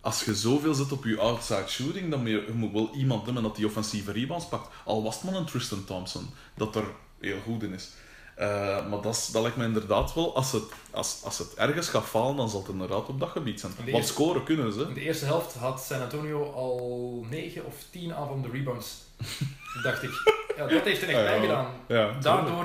[0.00, 3.56] Als je zoveel zit op je outside shooting, dan moet je, wel iemand hebben dat
[3.56, 4.68] die offensieve rebounds pakt.
[4.84, 6.84] Al was het maar een Tristan Thompson, dat er
[7.20, 7.90] heel goed in is.
[8.36, 8.46] Eh,
[8.88, 12.36] maar dat, dat lijkt me inderdaad wel, als het, als, als het ergens gaat falen,
[12.36, 13.72] dan zal het inderdaad op dat gebied zijn.
[13.76, 14.80] De Want eerste- scoren kunnen ze.
[14.80, 18.94] In de eerste helft had San Antonio al 9 of 10 aanvallende rebounds.
[19.82, 20.10] dacht ik.
[20.56, 21.40] Ja, dat heeft er echt bij ja.
[21.40, 21.66] gedaan.
[21.88, 22.64] Ja, Daardoor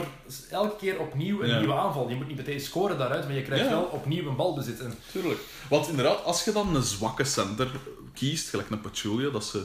[0.51, 1.57] elke keer opnieuw een Ja.
[1.57, 2.09] nieuwe aanval.
[2.09, 4.79] Je moet niet meteen scoren daaruit, maar je krijgt wel opnieuw een balbezit.
[4.79, 5.39] En Tuurlijk.
[5.69, 7.71] Want inderdaad, als je dan een zwakke center
[8.13, 9.63] kiest, gelijk een Pachulia, dat ze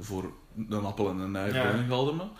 [0.00, 0.24] voor
[0.68, 1.60] een appel en een ei Ja.
[1.62, 2.30] hebben,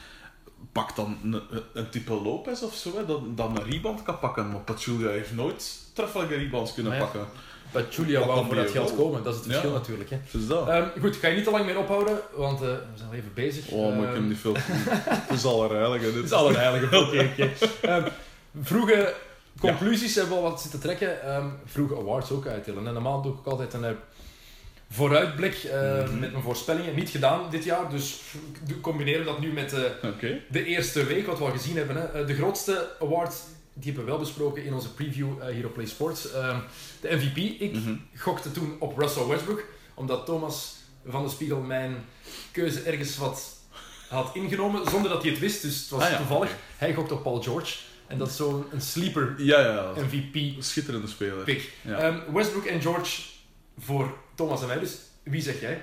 [0.72, 1.40] pak dan een,
[1.72, 4.48] een type Lopez of zo, hè, dat, dat een rebound kan pakken.
[4.50, 7.26] Maar Pachulia heeft nooit treffelijke rebounds kunnen pakken.
[7.72, 7.96] Wat
[8.26, 9.04] wou voor dat geld wel?
[9.04, 9.22] komen.
[9.22, 9.76] Dat is het verschil Ja.
[9.76, 10.10] natuurlijk.
[10.10, 10.18] Hè.
[10.30, 10.68] Dus dat.
[10.68, 13.14] Ehm, goed, ik ga je niet te lang meer ophouden, want eh, we zijn al
[13.14, 13.68] even bezig.
[13.68, 14.54] oh, maar ik Ehm, heb niet veel.
[15.28, 15.44] Het is
[16.04, 16.14] hè, dit.
[16.14, 16.98] Het is alle heilige.
[16.98, 17.50] Oké, oké.
[17.88, 18.08] Ehm,
[18.62, 19.14] Vroege
[19.60, 21.22] conclusies hebben we al wat zitten trekken.
[21.22, 22.86] Ehm, vroege awards ook uitdelen.
[22.86, 23.84] En normaal doe ik ook altijd een
[24.90, 26.18] vooruitblik eh, Mhm.
[26.18, 26.94] met mijn voorspellingen.
[26.94, 28.20] Niet gedaan dit jaar, dus
[28.66, 29.80] doe- combineer dat nu met eh,
[30.50, 31.96] de eerste week, wat we al gezien hebben.
[31.96, 32.04] Hè.
[32.04, 33.36] Eh, de grootste awards,
[33.74, 36.32] die hebben we wel besproken in onze preview hier op Play Sports.
[36.32, 36.56] Ehm,
[37.00, 37.94] de MVP, ik Mhm.
[38.16, 39.64] gokte toen op Russell Westbrook,
[39.94, 40.76] omdat Thomas
[41.06, 41.96] van de Spiegel mijn
[42.52, 43.56] keuze ergens wat
[44.08, 45.62] had ingenomen, zonder dat hij het wist.
[45.62, 46.50] Dus het was Ah ja, toevallig.
[46.76, 47.76] Hij gokte op Paul George.
[48.06, 49.92] En dat is zo'n een sleeper Ja, ja.
[49.96, 51.44] MVP Schitterende speler.
[51.44, 51.72] pick.
[51.86, 53.22] Ehm, Westbrook en George
[53.78, 54.78] voor Thomas en mij.
[54.78, 55.82] Dus wie zeg jij?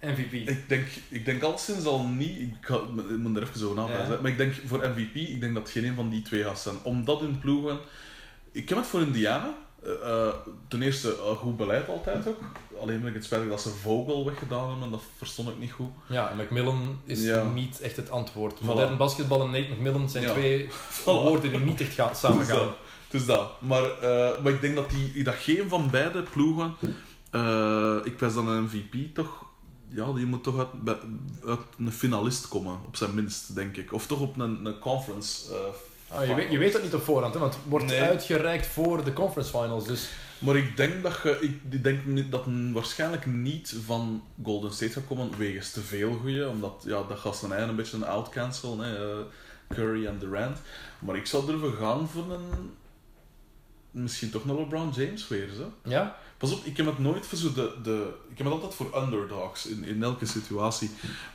[0.00, 0.32] MVP.
[0.32, 2.74] Ik denk, ik denk al sinds al niet, ik, ga,
[3.08, 4.18] ik moet er even zo naar Ja.
[4.20, 6.76] maar ik denk voor MVP, ik denk dat geen een van die twee gaat zijn.
[6.82, 7.78] Omdat hun ploegen,
[8.52, 10.34] ik heb het voor Indiana, eh, eh,
[10.68, 12.40] ten eerste eh, goed beleid altijd ook,
[12.80, 15.90] alleen vind ik het spijtig dat ze Vogel weggedaan hebben, dat verstond ik niet goed.
[16.06, 17.42] Ja, en McMillan is Ja.
[17.44, 18.54] niet echt het antwoord.
[18.60, 18.64] Voilà.
[18.64, 20.32] Modern basketbal en Nate McMillan zijn Ja.
[20.32, 20.68] twee
[21.04, 22.46] woorden die niet echt gaan, samen
[23.18, 23.26] Gaan.
[23.36, 23.50] dat.
[23.60, 26.74] Maar, eh, maar ik denk dat, die, dat geen van beide ploegen,
[27.30, 29.44] eh, ik wijs dan een MVP toch,
[29.88, 30.66] ja, die moet toch
[31.46, 33.92] uit, een finalist komen, op zijn minst, denk ik.
[33.92, 35.54] Of toch op een, een conference.
[35.54, 35.58] eh,
[36.18, 38.00] Ah, je, weet, je weet dat niet op voorhand, hè, want het wordt Nee.
[38.00, 39.86] uitgereikt voor de conference finals.
[39.86, 40.08] Dus
[40.38, 44.92] Maar ik denk dat je, ik, ik denk niet- dat waarschijnlijk niet van Golden State
[44.92, 48.06] gaat komen wegens te veel goeie, omdat ja, dat gaat zijn eigen een beetje een
[48.06, 48.82] outcancel,
[49.68, 50.58] Curry en Durant.
[50.98, 52.70] Maar ik zou durven gaan voor een,
[53.92, 55.72] misschien toch een LeBron James weer, zo.
[55.84, 58.74] ja, Pas op, ik heb het nooit voor zo de, de ik heb het altijd
[58.74, 60.90] voor underdogs in, in elke situatie.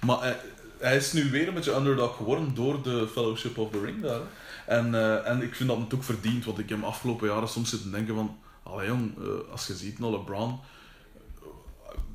[0.05, 0.39] Maar hij,
[0.77, 4.21] hij is nu weer een beetje underdog geworden door de Fellowship of the Ring daar.
[4.65, 7.49] En, eh, en ik vind dat het ook verdiend, want ik heb hem afgelopen jaren
[7.49, 10.59] soms zitten denken van, allee jong, eh, als je ziet naar LeBron,
[11.41, 11.47] eh,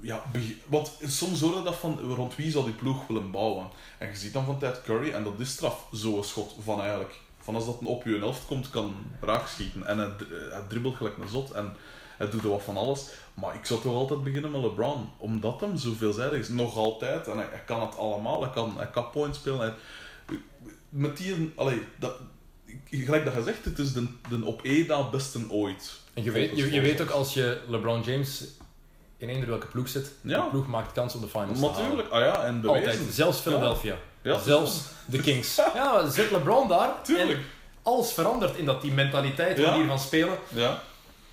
[0.01, 0.23] ja,
[0.67, 3.69] want soms hoor je dat van rond wie zal die ploeg willen bouwen.
[3.99, 7.21] En je ziet dan van tijd Curry, en dat is straf, zo'n schot van eigenlijk.
[7.43, 9.87] Van als dat een op je helft komt, kan raakschieten.
[9.87, 11.77] En hij, dri- hij dribbelt gelijk een zot en
[12.17, 13.07] hij doet er wat van alles.
[13.35, 16.49] Maar ik zou toch altijd beginnen met LeBron, omdat hem zo veelzijdig is.
[16.49, 18.43] Nog altijd, en hij, hij kan het allemaal.
[18.43, 19.59] Hij kan, hij kan points spelen.
[19.61, 19.73] Hij,
[20.89, 22.15] met die, allee, dat,
[22.91, 25.93] gelijk dat je zegt, het is de, de op één na beste ooit.
[26.15, 28.45] en je weet, je, je weet ook als je LeBron James
[29.17, 30.45] in eender welke ploeg zit, Ja.
[30.45, 31.83] de ploeg maakt kans om de finals te halen.
[31.83, 32.91] Natuurlijk, ah ja, en bewezen.
[32.91, 33.93] Altijd, zelfs Philadelphia.
[33.95, 35.57] Ja, zelfs de Kings.
[35.75, 37.31] Ja, zet LeBron daar Tuurlijk.
[37.39, 37.45] en
[37.83, 38.95] alles verandert in dat team.
[38.95, 39.71] Mentaliteit, Ja.
[39.71, 40.37] manier van spelen.
[40.49, 40.83] Ja.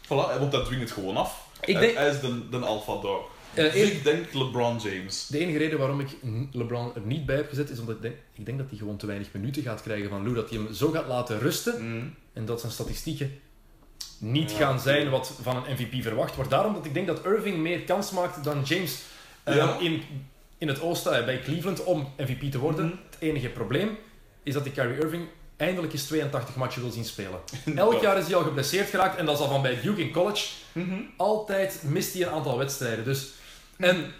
[0.05, 1.47] Voilà, want dat dwingt het gewoon af.
[1.61, 3.21] Ik Hij- denk- Hij is de, de alpha dog.
[3.53, 5.27] Eh, Dus eer- ik denk LeBron James.
[5.27, 6.07] De enige reden waarom ik
[6.51, 8.97] LeBron er niet bij heb gezet, is omdat ik denk, ik denk dat hij gewoon
[8.97, 10.35] te weinig minuten gaat krijgen van Lou.
[10.35, 12.15] Dat hij hem zo gaat laten rusten Mm.
[12.33, 13.39] en dat zijn statistieken
[14.19, 16.49] niet Ja, gaan zijn wat van een MVP verwacht wordt.
[16.49, 18.99] Daarom dat ik denk dat Irving meer kans maakt dan James
[19.43, 19.77] eh, Ja.
[19.79, 20.03] in,
[20.59, 22.85] in het oosten bij Cleveland om MVP te worden.
[22.85, 22.95] Mhm.
[23.09, 23.97] Het enige probleem
[24.43, 25.27] is dat ik Kyrie Irving
[25.57, 27.39] eindelijk eens 82 matchen wil zien spelen.
[27.75, 30.11] Elk jaar is hij al geblesseerd geraakt en dat is al van bij Duke in
[30.11, 30.47] college.
[30.71, 30.99] Mhm.
[31.17, 33.05] Altijd mist hij een aantal wedstrijden.
[33.05, 33.29] Dus.
[33.77, 34.11] En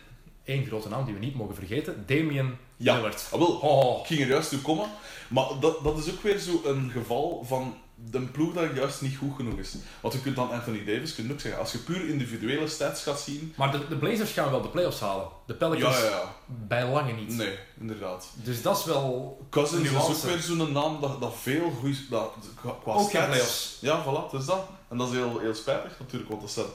[0.44, 2.96] één grote naam die we niet mogen vergeten, Damian Ja.
[2.96, 3.28] Lillard.
[3.32, 4.90] Ah, wel, Oh, ik ging er juist toe komen.
[5.28, 7.78] Maar dat, dat is ook weer zo een geval van
[8.10, 9.76] de ploeg dat juist niet goed genoeg is.
[10.02, 13.20] Want je kunt dan Anthony Davis kunt ook zeggen, als je puur individuele stats gaat
[13.20, 13.54] zien...
[13.58, 15.28] maar de, de Blazers gaan wel de playoffs halen.
[15.46, 16.36] De Pelicans Ja, ja, ja.
[16.46, 17.30] bij lange niet.
[17.36, 18.30] Nee, inderdaad.
[18.34, 22.34] Dus dat is wel Cousins is ook weer zo'n naam dat, dat veel goed dat,
[22.62, 23.78] qua Ook stats- playoffs.
[23.82, 24.68] Ja, voilà, is dat.
[24.90, 26.68] En dat is heel, heel spijtig natuurlijk, want dat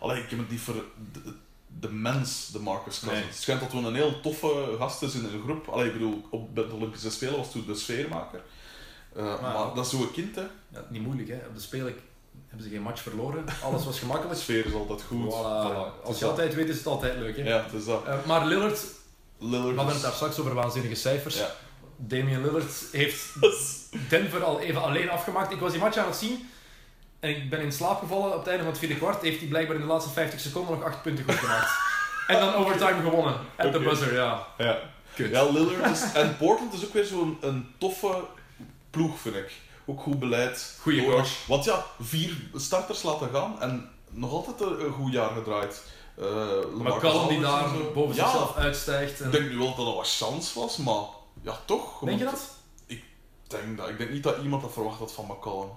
[0.00, 0.74] Allee, ik heb het niet voor
[1.12, 1.20] de,
[1.80, 3.20] de mens, de Marcus Cousins.
[3.24, 3.32] Nee.
[3.32, 5.68] Het schijnt dat we een heel toffe gast is in een groep.
[5.68, 8.40] Allee, ik bedoel, op bij de Olympische Spelen was toen de sfeermaker.
[9.16, 10.42] Eh, maar, Maar- dat is zo'n kind, hè.
[10.68, 11.28] ja, niet moeilijk.
[11.28, 11.34] Hè.
[11.48, 11.94] Op de Spelen
[12.48, 13.44] hebben ze geen match verloren.
[13.64, 14.40] Alles was De gemakkelijk.
[14.40, 15.32] sfeer is altijd goed.
[15.32, 15.66] Voilà.
[15.66, 16.30] Voilà, het Als je dat.
[16.30, 17.36] altijd weet, is het altijd leuk.
[17.36, 17.42] Hè.
[17.42, 18.04] Ja, het is dat.
[18.06, 18.80] Eh, maar Lillard,
[19.38, 21.38] Lillard we hadden het daar straks over waanzinnige cijfers.
[21.38, 21.50] Ja.
[21.96, 23.24] Damian Lillard heeft
[24.10, 25.52] Denver al even alleen afgemaakt.
[25.52, 26.48] Ik was die match aan het zien
[27.20, 29.22] en ik ben in slaap gevallen op het einde van het vierde kwart.
[29.22, 31.70] Heeft hij blijkbaar in de laatste 50 seconden nog 8 punten goed gemaakt.
[32.26, 33.34] en dan overtime gewonnen.
[33.34, 33.78] At the Oké.
[33.78, 34.46] buzzer, ja.
[34.58, 34.78] Ja.
[35.14, 35.30] Kut.
[35.30, 36.12] Ja, Lillard is...
[36.12, 38.24] En Portland is ook weer zo'n een toffe
[38.90, 39.52] ploeg, vind ik.
[39.86, 40.76] Ook goed beleid.
[40.80, 41.46] Goeie coach.
[41.46, 45.82] Want ja, vier starters laten gaan en nog altijd een, goed jaar gedraaid.
[46.16, 49.20] Lamarcus McCallum die daar boven ja, zichzelf uitstijgt.
[49.20, 49.26] En...
[49.26, 51.04] Ik denk nu wel dat dat wat chance was, maar
[51.42, 52.00] ja, toch.
[52.04, 52.50] Denk je dat?
[52.86, 53.04] Ik
[53.46, 53.88] denk, dat.
[53.88, 55.70] ik denk niet dat iemand dat verwacht had van McCallum.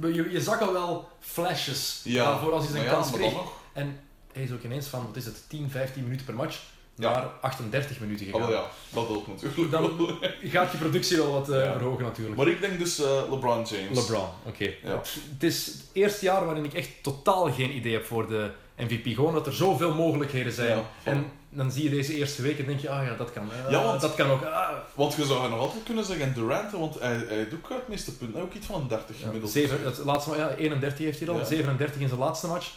[0.00, 3.20] Je, je zag al wel flashes Ja, daarvoor als hij zijn maar ja, kans maar
[3.20, 3.42] kreeg.
[3.72, 4.00] En
[4.32, 6.60] hij is ook ineens van, wat is het, 10, 15 minuten per match
[7.02, 7.10] Ja.
[7.12, 8.40] naar 38 minuten gegaan.
[8.40, 9.70] wel ja, dat helpt natuurlijk.
[9.70, 10.08] Dan
[10.52, 11.72] gaat je productie wel wat eh, Ja.
[11.72, 12.36] verhogen natuurlijk.
[12.36, 13.98] Maar ik denk dus eh, LeBron James.
[13.98, 14.64] LeBron, oké.
[14.84, 15.00] Ja.
[15.32, 19.14] Het is het eerste jaar waarin ik echt totaal geen idee heb voor de MVP.
[19.14, 20.82] Gewoon dat er zoveel mogelijkheden zijn.
[21.02, 23.48] En dan zie je deze eerste week en denk je, ah ja, dat kan.
[23.64, 24.44] Ah, Ja, want- dat kan ook.
[24.44, 24.68] Ah.
[24.94, 28.16] Want je zou nog altijd kunnen zeggen Durant, want hij, hij doet ook het meeste
[28.16, 28.42] punten.
[28.42, 29.52] Ook iets van een 30 Ja, gemiddeld.
[29.52, 31.44] zeven, het laatste, ma- ja, 31 heeft hij Ja.
[31.44, 32.70] 37 in zijn laatste match.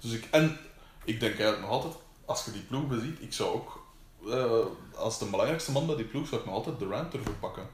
[0.00, 0.58] Dus ik, en
[1.04, 1.94] ik denk eigenlijk nog altijd,
[2.30, 3.82] als je die ploeg beziet, ik zou ook,
[4.30, 4.54] eh,
[4.96, 7.66] als de belangrijkste man bij die ploeg, zou ik nog altijd Durant durven pakken.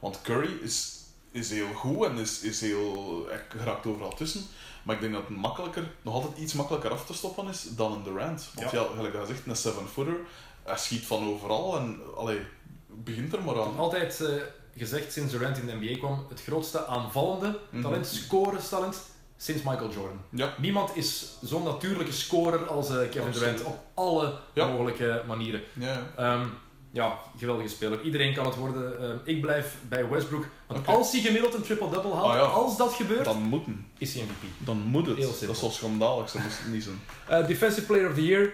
[0.00, 0.96] Want Curry is,
[1.30, 4.42] is heel goed en is, is heel, hij geraakt overal tussen.
[4.82, 7.92] Maar ik denk dat het makkelijker, nog altijd iets makkelijker af te stoppen is dan
[7.92, 8.48] een Durant.
[8.54, 8.86] Want ja, Ja.
[8.94, 10.16] gelijk dat zegt, een seven-footer,
[10.62, 12.40] hij schiet van overal en allee,
[12.86, 13.78] begint er maar aan.
[13.78, 14.28] Altijd eh,
[14.76, 17.82] gezegd sinds Durant in de NBA kwam, het grootste aanvallende Mhm.
[17.82, 18.96] talent, scorestalent,
[19.42, 20.20] sinds Michael Jordan.
[20.30, 23.34] Ja, Niemand is zo'n natuurlijke scorer als eh, Kevin Absoluut.
[23.58, 24.66] Durant op alle Ja.
[24.66, 25.62] mogelijke manieren.
[25.72, 26.02] ja, ja.
[26.16, 26.46] Ehm,
[26.92, 28.00] ja, geweldige speler.
[28.02, 29.00] Iedereen kan het worden.
[29.00, 30.44] Ehm, ik blijf bij Westbrook.
[30.66, 32.40] Want als hij gemiddeld een triple-double haalt, Ah, ja.
[32.42, 33.86] als dat gebeurt, Dan moet hem.
[33.98, 34.66] is hij MVP.
[34.66, 35.20] Dan moet het.
[35.20, 37.00] Dat is wel schandalig, dat moest het niet zijn.
[37.28, 38.52] Eh, Defensive Player of the Year.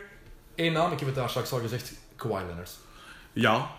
[0.55, 1.93] Eén naam, ik heb het daar straks al gezegd.
[2.17, 2.71] Kawhi Leonard.
[3.33, 3.71] Ja,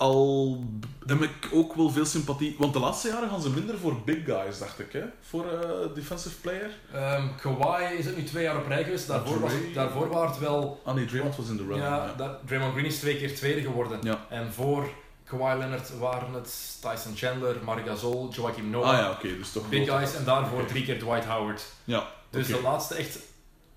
[0.00, 0.64] al
[1.06, 2.54] heb ik ook wel veel sympathie.
[2.58, 5.02] Want de laatste jaren gaan ze minder voor big guys, dacht ik, hè?
[5.20, 6.70] Voor eh, defensive player.
[6.92, 9.06] Ehm Kawhi is het nu twee jaar op rij geweest.
[9.06, 10.80] Daarvoor, was daarvoor waren het wel...
[10.84, 11.76] Ah nee, Draymond was in de run.
[11.76, 12.14] Ja,
[12.46, 13.98] Draymond Green is twee keer tweede geworden.
[14.02, 14.26] Ja.
[14.28, 14.88] En voor
[15.24, 18.88] Kawhi Leonard waren het Tyson Chandler, Marc Gasol, Joachim Noah.
[18.88, 20.14] Ah ja, oké, dus toch Big guys.
[20.14, 21.62] En daarvoor drie keer Dwight Howard.
[21.84, 23.18] Ja, Dus de laatste echt...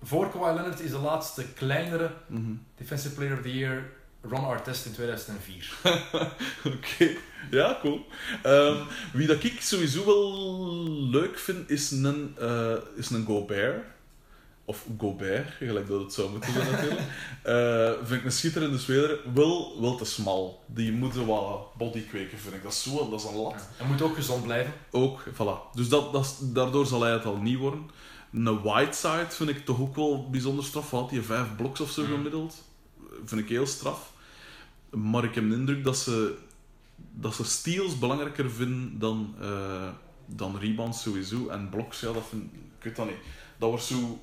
[0.02, 2.52] Voor Kawhi Leonard is de laatste kleinere Mhm.
[2.76, 3.82] Defensive Player of the Year
[4.28, 5.74] Ron Artest in 2004.
[6.74, 7.16] Oké,
[7.50, 8.06] ja, cool.
[8.42, 8.76] Ehm,
[9.12, 10.54] wie dat ik sowieso wel
[11.10, 13.84] leuk vind, is een, eh, is een Gobert.
[14.66, 17.00] Of Gobert, gelijk dat het zou moeten zijn natuurlijk.
[17.42, 19.18] Eh, vind ik een schitterende speler.
[19.34, 20.64] Wel, wel te smal.
[20.66, 22.62] Die moeten wat body kweken, vind ik.
[22.62, 23.54] Dat is, zo, dat is een lat.
[23.76, 24.72] Hij moet ook gezond blijven.
[24.90, 25.72] Ook, voilà.
[25.74, 27.90] Dus dat, dat, daardoor zal hij het al niet worden.
[28.32, 30.90] Een Whiteside vind ik toch ook wel bijzonder straf.
[30.90, 32.08] Had hij vijf bloks of zo Mm.
[32.08, 32.54] gemiddeld?
[33.24, 34.12] Vind ik heel straf.
[34.94, 36.36] Maar ik heb de indruk dat ze,
[36.96, 39.88] dat ze steals belangrijker vinden dan, eh,
[40.26, 41.48] dan rebounds sowieso.
[41.48, 42.42] En bloks, ja, dat vind
[42.78, 43.24] ik weet dat niet.
[43.58, 44.22] Dat wordt zo...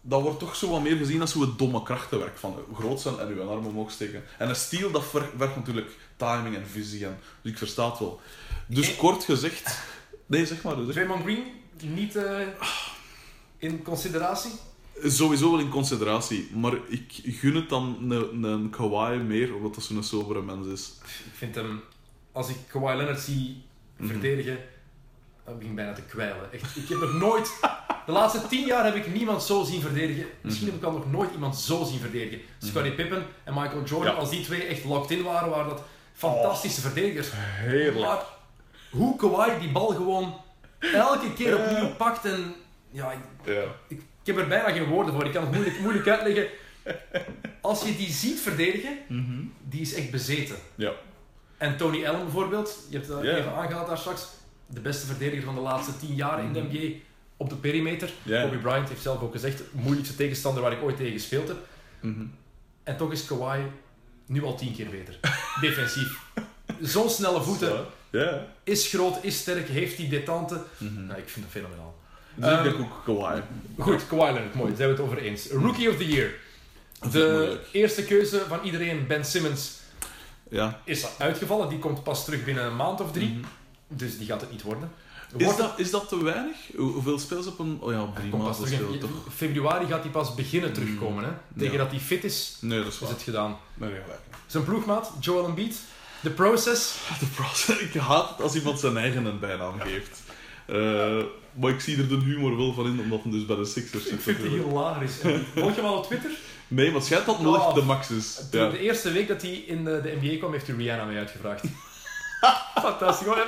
[0.00, 2.38] Dat wordt toch zo wat meer gezien als zo'n domme krachtenwerk.
[2.38, 4.22] Van groot zijn en uw arm omhoog steken.
[4.38, 7.06] En een steal, dat ver- vergt natuurlijk timing en visie.
[7.06, 8.20] En, dus ik versta het wel.
[8.66, 9.78] Dus kort gezegd...
[10.26, 10.76] Nee, zeg maar.
[10.76, 10.92] Zeg.
[10.92, 11.44] Draymond Green
[11.82, 12.46] niet eh,
[13.58, 14.52] in consideratie?
[15.04, 16.50] Sowieso wel in consideratie.
[16.54, 20.92] Maar ik gun het dan een, een Kawhi meer, omdat dat zo'n sobere mens is.
[21.04, 21.80] Ik vind hem,
[22.32, 23.66] als ik Kawhi Leonard zie
[23.96, 24.08] Mhm.
[24.08, 24.52] verdedigen,
[25.46, 26.52] ik begin bijna te kwijlen.
[26.52, 27.50] Echt, ik heb nog nooit...
[28.06, 30.26] De laatste tien jaar heb ik niemand zo zien verdedigen.
[30.40, 32.40] Misschien heb ik al nog nooit iemand zo zien verdedigen.
[32.58, 34.18] Scottie Pippen en Michael Jordan, Ja.
[34.18, 37.28] als die twee echt locked in waren, waren dat fantastische verdedigers.
[37.32, 38.06] Heerlijk.
[38.06, 38.22] Maar
[38.90, 40.34] hoe Kawhi die bal gewoon
[40.78, 42.54] elke keer opnieuw pakt en...
[42.90, 43.62] Ja, ik, Ja.
[43.88, 45.24] ik, ik heb er bijna geen woorden voor.
[45.26, 46.46] Ik kan het moeilijk, moeilijk uitleggen.
[47.60, 48.98] Als je die ziet verdedigen,
[49.68, 50.56] die is echt bezeten.
[50.74, 50.92] Ja.
[51.56, 53.36] En Tony Allen bijvoorbeeld, je hebt dat Ja.
[53.36, 54.26] even aangehaald daar straks,
[54.66, 56.96] de beste verdediger van de laatste tien jaar in de NBA
[57.36, 58.10] op de perimeter.
[58.24, 61.56] Kobe Bryant heeft zelf ook gezegd, moeilijkste tegenstander waar ik ooit tegen gespeeld heb.
[62.00, 62.24] Mhm.
[62.82, 63.60] En toch is Kawhi
[64.26, 65.18] nu al tien keer beter.
[65.60, 66.20] Defensief.
[66.80, 67.84] Zo'n snelle voeten,
[68.64, 70.62] is groot, is sterk, heeft die detente.
[70.78, 71.06] Mhm.
[71.06, 71.97] Nou, ik vind dat fenomenaal.
[72.38, 73.40] Dus ik Ehm, denk ook Kawhi.
[73.78, 75.46] Goed, Kawhi Leonard, mooi, daar zijn we het over eens.
[75.50, 76.30] Rookie of the Year.
[77.12, 79.70] De eerste keuze van iedereen, Ben Simmons,
[80.50, 80.80] Ja.
[80.84, 81.68] is uitgevallen.
[81.68, 83.28] Die komt pas terug binnen een maand of drie.
[83.28, 83.46] Mhm.
[83.88, 84.90] Dus die gaat het niet worden.
[85.36, 86.56] Is dat, is dat te weinig?
[86.76, 87.78] Hoe- Hoeveel spelen ze op een...
[87.80, 89.10] Oh ja, drie maanden toch?
[89.34, 91.24] Februari gaat hij pas beginnen terugkomen.
[91.24, 91.30] Hè?
[91.58, 91.78] Tegen Ja.
[91.78, 93.56] dat hij fit is, Nee, dat is is het gedaan.
[93.74, 94.20] Nee, nee, gelijk.
[94.46, 95.76] Zijn ploegmaat, Joel Embiid.
[96.22, 96.94] The process.
[97.92, 100.22] Ik haat het als iemand zijn eigen een bijnaam geeft.
[100.66, 101.18] Eh,
[101.60, 104.04] maar ik zie er de humor wel van in, omdat hij dus bij de Sixers
[104.04, 104.22] Ik zit.
[104.22, 105.20] vind het hilarisch.
[105.20, 106.30] En Volg je hem al op Twitter?
[106.68, 108.40] Nee, maar schijnt dat het echt de max is.
[108.50, 108.68] Toen Ja.
[108.70, 111.64] De eerste week dat hij in de, de NBA kwam, heeft hij Rihanna mee uitgevraagd.
[112.82, 113.42] Fantastisch, hè?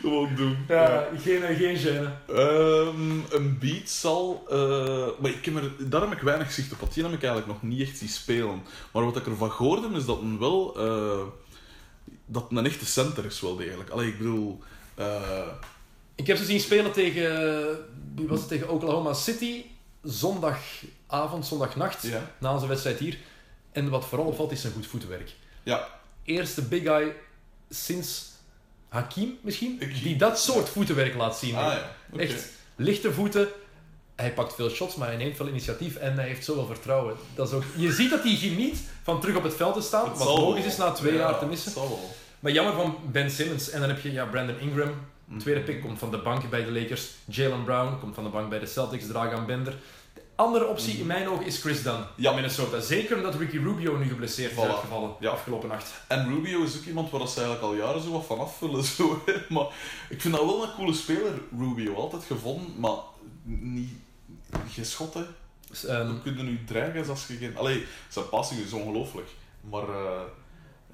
[0.00, 0.56] Gewoon doen.
[0.68, 2.32] Ja, geen, geen gêne.
[2.34, 4.44] Ehm, een beat zal...
[4.50, 7.52] eh, maar ik heb er, daar heb ik weinig zicht op, die heb ik eigenlijk
[7.52, 8.62] nog niet echt zien spelen.
[8.92, 10.74] Maar wat ik ervan gehoord heb, is dat een wel...
[10.78, 11.22] eh,
[12.26, 13.90] dat een echte center is wel degelijk.
[13.90, 14.62] Allee, ik bedoel...
[14.94, 15.48] eh,
[16.14, 17.78] Ik heb ze zien spelen tegen,
[18.14, 19.64] wie was het, tegen Oklahoma City.
[20.02, 22.30] Zondagavond, zondagnacht, ja.
[22.38, 23.18] na zijn wedstrijd hier.
[23.72, 25.32] En wat vooral opvalt, is zijn goed voetenwerk.
[25.62, 25.88] Ja.
[26.24, 27.16] Eerste big guy
[27.70, 28.32] sinds
[28.88, 31.54] Hakim misschien, die dat soort voetenwerk laat zien.
[31.54, 31.96] Ah ja.
[32.18, 33.48] Echt lichte voeten.
[34.14, 37.16] Hij pakt veel shots, maar hij neemt veel initiatief en hij heeft zoveel vertrouwen.
[37.34, 40.08] Dat is ook, je ziet dat hij geniet van terug op het veld te staan,
[40.08, 41.72] Het wat logisch is na twee Ja, jaar te missen.
[42.40, 43.70] Maar jammer van Ben Simmons.
[43.70, 44.94] En dan heb je ja, Brandon Ingram,
[45.38, 47.10] tweede pick, komt van de bank bij de Lakers.
[47.24, 49.76] Jalen Brown komt van de bank bij de Celtics, Dragan Bender.
[50.14, 52.24] De andere optie in mijn ogen is Chris Dunn Ja.
[52.24, 52.80] van Minnesota.
[52.80, 54.60] Zeker omdat Ricky Rubio nu geblesseerd is Voilà.
[54.60, 55.30] uitgevallen Ja.
[55.30, 55.92] afgelopen nacht.
[56.08, 58.84] En Rubio is ook iemand waar dat ze eigenlijk al jaren zo wat van afvullen.
[58.96, 59.66] Zo, maar
[60.08, 61.94] ik vind dat wel een coole speler, Rubio.
[61.94, 62.96] Altijd gevonden, maar
[63.42, 63.90] niet
[64.68, 65.26] geschotten.
[65.68, 67.56] Dus, ehm, Dan kun je nu dreigen als je geen...
[67.56, 69.28] Allee, zijn passing is ongelooflijk.
[69.70, 70.20] Maar eh,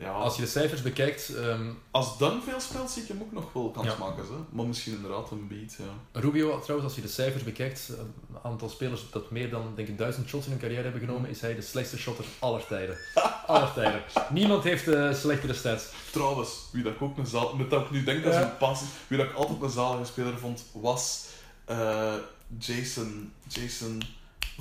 [0.00, 3.32] ja, als je de cijfers bekijkt, ehm, als Dunn veel speelt, zie ik hem ook
[3.32, 3.96] nog wel kans Ja.
[3.98, 4.22] maken.
[4.24, 4.34] Hè.
[4.50, 6.20] Maar misschien inderdaad een beat, ja.
[6.20, 9.98] Rubio, trouwens, als je de cijfers bekijkt, een aantal spelers dat meer dan denk ik
[9.98, 12.96] duizend shots in hun carrière hebben genomen, is hij de slechtste shotter aller tijden.
[13.46, 14.02] aller tijden.
[14.30, 15.84] Niemand heeft eh, slechtere stats.
[16.10, 17.54] Trouwens, wie dat ik ook een zaal...
[17.56, 18.42] Met dat ik nu denk als Ja.
[18.42, 18.80] een pas...
[19.06, 21.26] Wie dat ik altijd een zalige speler vond, was
[21.64, 22.14] eh,
[22.58, 23.32] Jason...
[23.48, 24.02] Jason...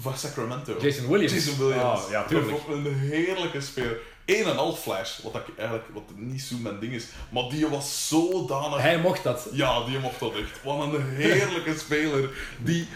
[0.01, 0.75] Van Sacramento.
[0.81, 1.33] Jason Williams.
[1.33, 2.03] Jason Williams.
[2.03, 2.67] Ah, ja, Dat tuurlijk.
[2.67, 3.97] een heerlijke speler.
[4.37, 7.05] Een en al flash, wat ik eigenlijk wat niet zo mijn ding is.
[7.29, 8.81] Maar die was zodanig...
[8.81, 9.47] Hij mocht dat.
[9.51, 10.63] Ja, die mocht dat echt.
[10.63, 12.29] Wat een heerlijke speler.
[12.57, 12.87] Die...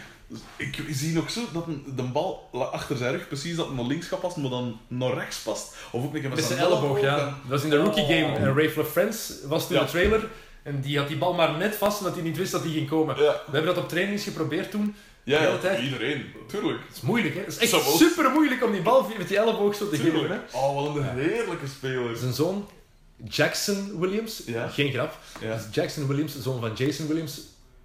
[0.56, 1.66] Ik zie nog zo dat
[1.96, 5.14] de bal achter zijn rug precies dat hij naar links gaat passen, maar dan naar
[5.14, 5.76] rechts past.
[5.92, 7.18] Of ook een keer met, Met zijn elleboog, ja.
[7.18, 8.36] en- Dat was in de rookie game.
[8.36, 9.84] En Ray Friends was toen Ja.
[9.84, 10.30] de trailer.
[10.64, 12.90] En die had die bal maar net vast, omdat hij niet wist dat die ging
[12.90, 13.16] komen.
[13.16, 14.96] Ja, We hebben dat op trainings geprobeerd toen.
[15.24, 16.26] Ja, iedereen.
[16.48, 16.80] Tuurlijk.
[16.88, 17.40] Het is moeilijk, hè?
[17.42, 20.30] Het is echt super moeilijk om die bal met die elleboog zo te geven.
[20.32, 20.38] Hè?
[20.58, 22.18] Oh, wat een heerlijke speler.
[22.18, 22.70] Zijn zoon,
[23.30, 24.68] Jackson Williams, Ja.
[24.68, 25.18] geen grap.
[25.42, 25.54] Ja.
[25.56, 27.42] Dus Jackson Williams, zoon van Jason Williams,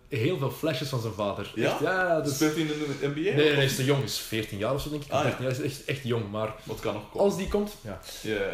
[0.08, 1.52] heel veel flashes van zijn vader.
[1.54, 1.70] Ja?
[1.70, 2.34] Echt, ja is...
[2.34, 3.20] Speelt hij in de NBA?
[3.20, 3.98] Nee, nee, hij is te jong.
[3.98, 5.10] Hij is 14 jaar of zo, denk ik.
[5.10, 5.24] Ah, ja.
[5.24, 6.30] 13 jaar, hij is echt, echt jong.
[6.30, 7.24] Maar Wat kan nog komen?
[7.26, 7.72] als die komt...
[7.80, 8.00] Ja.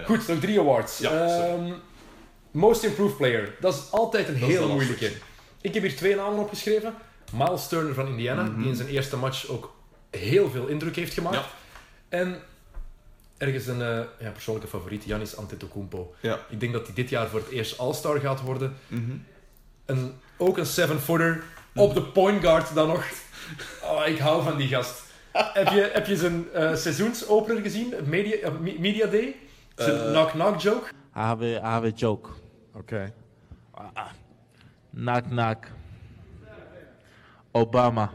[0.07, 0.99] Goed, nog drie awards.
[0.99, 1.11] Ja.
[1.27, 1.73] Ehm,
[2.51, 3.55] Most Improved Player.
[3.61, 5.11] Dat is altijd een Dat heel de moeilijke.
[5.61, 6.95] Ik heb hier twee namen opgeschreven.
[7.33, 8.59] Miles Turner van Indiana, Mhm.
[8.59, 9.75] die in zijn eerste match ook
[10.11, 11.35] heel veel indruk heeft gemaakt.
[11.37, 11.45] Ja.
[12.09, 12.37] En
[13.37, 16.15] ergens een eh, ja, persoonlijke favoriet, Giannis Antetokounmpo.
[16.21, 16.39] Ja.
[16.49, 18.77] Ik denk dat hij dit jaar voor het eerst All-Star gaat worden.
[18.89, 19.11] Mhm.
[19.87, 21.43] Een, ook een seven-footer
[21.75, 23.05] op de point guard dan nog.
[23.83, 25.03] Oh, ik hou van die gast.
[25.33, 27.95] heb, je, heb je zijn eh, seizoensopener gezien?
[28.05, 29.37] Media, eh, Me- Media Day?
[29.77, 30.87] Zijn knock-knock joke?
[30.89, 32.29] I have a I have a joke.
[32.75, 33.13] Okay.
[34.95, 35.65] Knock knock.
[37.55, 38.11] Obama.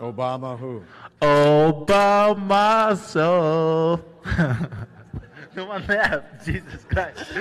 [0.00, 0.82] Obama who?
[1.22, 4.00] Obama so.
[5.56, 6.22] no one laugh.
[6.44, 7.32] Jesus Christ.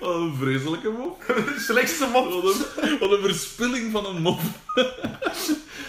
[0.00, 1.22] Wat een vreselijke mop.
[1.68, 2.42] Slechtste mop.
[2.42, 4.40] Wat een, wat een verspilling van een mop.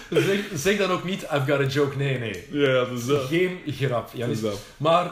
[0.09, 1.97] Zeg, zeg dan ook niet, I've got a joke.
[1.97, 2.47] Nee, nee.
[2.51, 3.27] Ja, dat is dat.
[3.27, 4.13] Geen grap.
[4.13, 4.59] Is dat.
[4.77, 5.11] Maar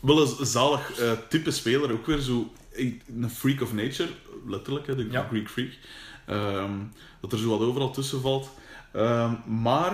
[0.00, 4.08] Wel een zalig eh, type speler, ook weer zo een freak of nature.
[4.46, 5.26] letterlijk, hè, de Ja.
[5.30, 5.70] Greek Freak.
[6.26, 6.70] Ehm,
[7.30, 8.50] dat er zo wat overal tussen valt.
[8.92, 9.32] Ehm,
[9.62, 9.92] maar,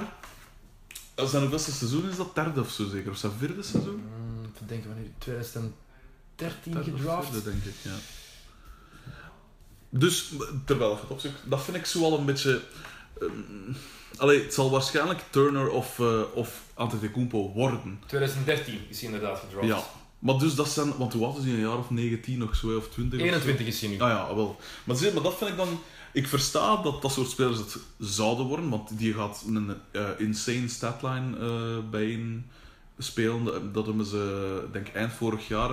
[1.14, 3.10] als zijn beste seizoen is dat derde of zo zeker?
[3.10, 3.94] Of zijn vierde seizoen?
[3.94, 5.72] Mm, denken wanneer 2013
[6.36, 7.30] Derde of gedraft.
[7.30, 7.96] vierde, denk ik, ja.
[9.88, 10.32] Dus,
[10.64, 12.60] terwijl je het opzoekt, dat vind ik zo al een beetje...
[13.20, 13.72] ehm,
[14.16, 18.00] allee, het zal waarschijnlijk Turner of, eh of Antetokounmpo worden.
[18.06, 19.66] 2013 is hij inderdaad gedraft.
[19.66, 19.82] Ja.
[20.18, 20.96] Maar dus dat zijn...
[20.96, 21.52] Want hoe oud is hij?
[21.52, 23.20] Een jaar of 19 of zo, of 20?
[23.20, 23.32] of zo?
[23.32, 24.00] 21 is hij nu.
[24.00, 24.56] Ah ja, wel.
[24.84, 25.80] Maar, maar dat vind ik dan...
[26.12, 30.68] Ik versta dat dat soort spelers het zouden worden, want die gaat een eh, insane
[30.68, 32.50] statline eh bijeen
[32.98, 33.72] spelen.
[33.72, 35.70] Dat- hebben ze, denk eind vorig jaar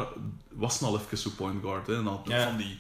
[0.49, 1.87] was al even zo point guard.
[1.87, 2.47] Hè, en Ja.
[2.47, 2.77] van die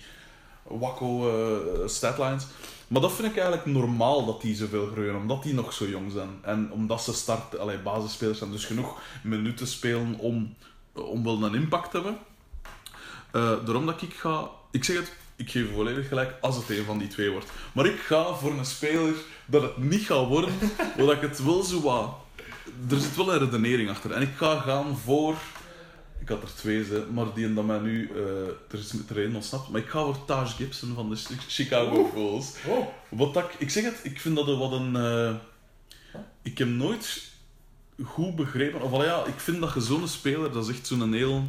[0.63, 2.45] wakko eh, statlines.
[2.87, 6.11] Maar dat vind ik eigenlijk normaal dat die zoveel groeien, omdat die nog zo jong
[6.11, 6.29] zijn.
[6.41, 10.55] En omdat ze start, allee, basisspelers zijn, dus genoeg minuten spelen om,
[10.93, 12.17] om wel een impact te hebben.
[13.31, 14.49] Eh, daarom dat ik ga...
[14.71, 17.49] Ik zeg het, ik geef volledig gelijk als het een van die twee wordt.
[17.73, 19.13] Maar ik ga voor een speler
[19.45, 20.53] dat het niet gaat worden,
[20.97, 22.15] omdat ik het wel zo wat...
[22.89, 24.11] Er zit wel een redenering achter.
[24.11, 25.35] En ik ga gaan voor...
[26.21, 28.09] Ik had er twee, hè, maar die dat mij nu...
[28.15, 29.69] eh, er is er één ontsnapt.
[29.69, 32.53] Maar ik ga voor Taj Gibson van de Chi- Chicago Bulls.
[32.67, 34.95] Oh, Wat dat, ik- ik zeg het, ik vind dat er wat een...
[34.95, 35.35] eh,
[36.41, 37.23] ik heb nooit
[38.03, 38.81] goed begrepen...
[38.81, 41.47] Of ja, ik vind dat je zo'n speler, dat is echt zo'n heel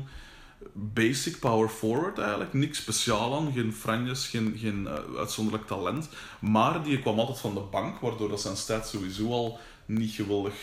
[0.73, 2.53] basic power forward eigenlijk.
[2.53, 6.09] Niks speciaal aan, geen franjes, geen, geen eh, uitzonderlijk talent.
[6.41, 10.55] Maar die kwam altijd van de bank, waardoor dat zijn stats sowieso al niet geweldig,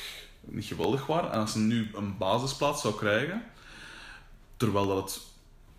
[0.41, 1.31] niet geweldig waren.
[1.31, 3.43] En als hij nu een basisplaats zou krijgen,
[4.57, 5.21] terwijl dat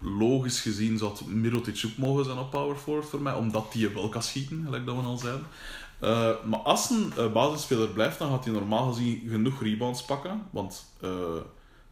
[0.01, 3.89] logisch gezien zou het Mirotic ook mogen zijn op power forward voor mij, omdat die
[3.89, 5.47] wel kan schieten, gelijk dat we al zeiden.
[6.01, 10.43] Eh, maar als een eh, basisspeler blijft, dan gaat hij normaal gezien genoeg rebounds pakken,
[10.51, 10.85] want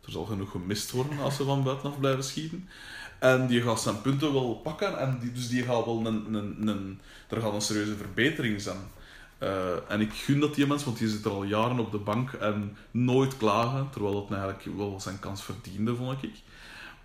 [0.06, 2.68] er zal genoeg gemist worden als ze van buitenaf blijven schieten.
[3.18, 6.68] En die gaat zijn punten wel pakken, en die, dus die gaat wel een, een,
[6.68, 8.90] een, er gaat een serieuze verbetering zijn.
[9.38, 11.98] Eh, en ik gun dat die mens, want die zit er al jaren op de
[11.98, 16.34] bank en nooit klagen, terwijl dat eigenlijk wel zijn kans verdiende, vond ik.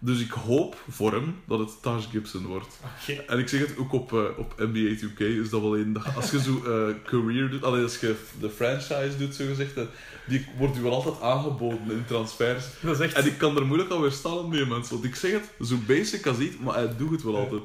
[0.01, 2.79] Dus ik hoop voor hem dat het Taj Gibson wordt.
[3.27, 6.31] En ik zeg het ook op, eh, op NBA 2K, is dat wel een als
[6.31, 9.83] je zo eh, career doet, allee, als je de franchise doet, zo gezegd, eh,
[10.27, 12.65] die wordt je wel altijd aangeboden in transfers.
[12.81, 13.13] Dat is echt...
[13.13, 15.75] En ik kan er moeilijk aan weerstaan aan die mensen, want ik zeg het, zo
[15.87, 17.63] basic als iets, maar hij doet het wel altijd.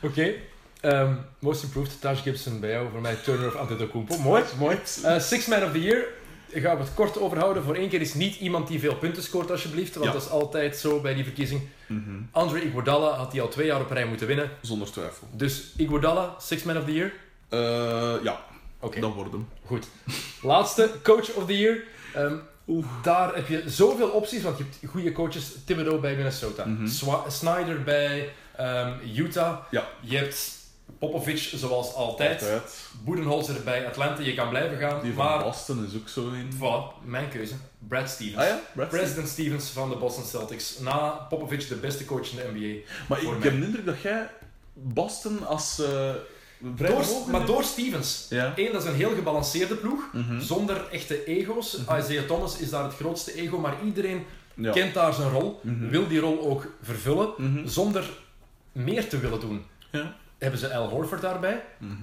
[0.00, 0.32] Oké.
[0.80, 2.90] Ehm, most improved, Taj Gibson bij jou.
[2.90, 4.18] Voor mij Turner of Antetokounmpo.
[4.18, 4.76] Mooi, mooi.
[5.04, 6.04] Eh Six Man of the Year.
[6.54, 7.62] Gaan we het kort over houden.
[7.62, 9.94] Voor één keer is niet iemand die veel punten scoort, alsjeblieft.
[9.94, 10.12] Want Ja.
[10.12, 11.60] dat is altijd zo bij die verkiezing.
[11.86, 12.00] Mhm.
[12.30, 14.50] Andre Iguodala had die al twee jaar op rij moeten winnen.
[14.60, 15.28] Zonder twijfel.
[15.32, 17.12] Dus Iguodala, Six Man of the Year.
[17.48, 18.40] Eh, ja,
[18.80, 19.48] Oké, dat wordt hem.
[19.66, 19.86] goed.
[20.42, 21.76] Laatste, Coach of the Year.
[22.14, 22.36] Ehm,
[23.02, 25.52] daar heb je zoveel opties, want je hebt goede coaches.
[25.64, 26.64] Thibodeau bij Minnesota.
[26.64, 26.86] Mhm.
[27.28, 29.56] Snyder bij ehm, Utah.
[29.70, 29.88] Ja.
[30.00, 30.50] Je hebt
[31.08, 32.42] Popovic, zoals altijd.
[32.42, 32.80] Altijd.
[33.04, 35.02] Boedenholzer bij Atlanta, je kan blijven gaan.
[35.02, 36.50] Die van maar, Boston is ook zo een.
[36.56, 37.54] voilà, mijn keuze.
[37.88, 38.36] Brad Stevens.
[38.36, 40.78] Ah ja, Brad President Stevens van de Boston Celtics.
[40.78, 42.92] Na Popovic de beste coach in de NBA.
[43.08, 43.38] Maar ik mij.
[43.40, 44.30] heb de indruk dat jij
[44.72, 45.74] Boston als
[46.76, 48.26] vrij Door, maar in- door Stevens.
[48.30, 48.52] Ja.
[48.56, 50.02] Eén, dat is een heel gebalanceerde ploeg.
[50.12, 50.40] Mhm.
[50.40, 51.78] Zonder echte ego's.
[51.98, 54.24] Isaiah Thomas is daar het grootste ego, maar iedereen
[54.54, 54.72] Ja.
[54.72, 55.60] kent daar zijn rol.
[55.62, 55.88] Mhm.
[55.88, 57.28] Wil die rol ook vervullen.
[57.36, 57.66] Mhm.
[57.68, 58.04] Zonder
[58.72, 59.64] meer te willen doen.
[59.90, 60.16] Ja.
[60.42, 61.62] Hebben ze Al Horford daarbij.
[61.78, 61.94] Mhm.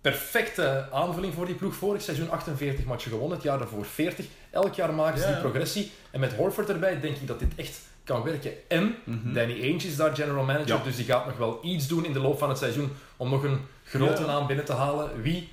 [0.00, 1.74] perfecte aanvulling voor die ploeg.
[1.74, 4.26] Vorig seizoen 48 matchen gewonnen, het jaar daarvoor 40.
[4.50, 5.92] Elk jaar maken ze Ja, die progressie.
[6.10, 8.52] En met Horford erbij denk ik dat dit echt kan werken.
[8.68, 9.32] En Mhm.
[9.32, 10.82] Danny Ainge is daar general manager, Ja.
[10.82, 13.42] dus die gaat nog wel iets doen in de loop van het seizoen om nog
[13.44, 14.26] een grote Ja.
[14.26, 15.22] naam binnen te halen.
[15.22, 15.52] Wie?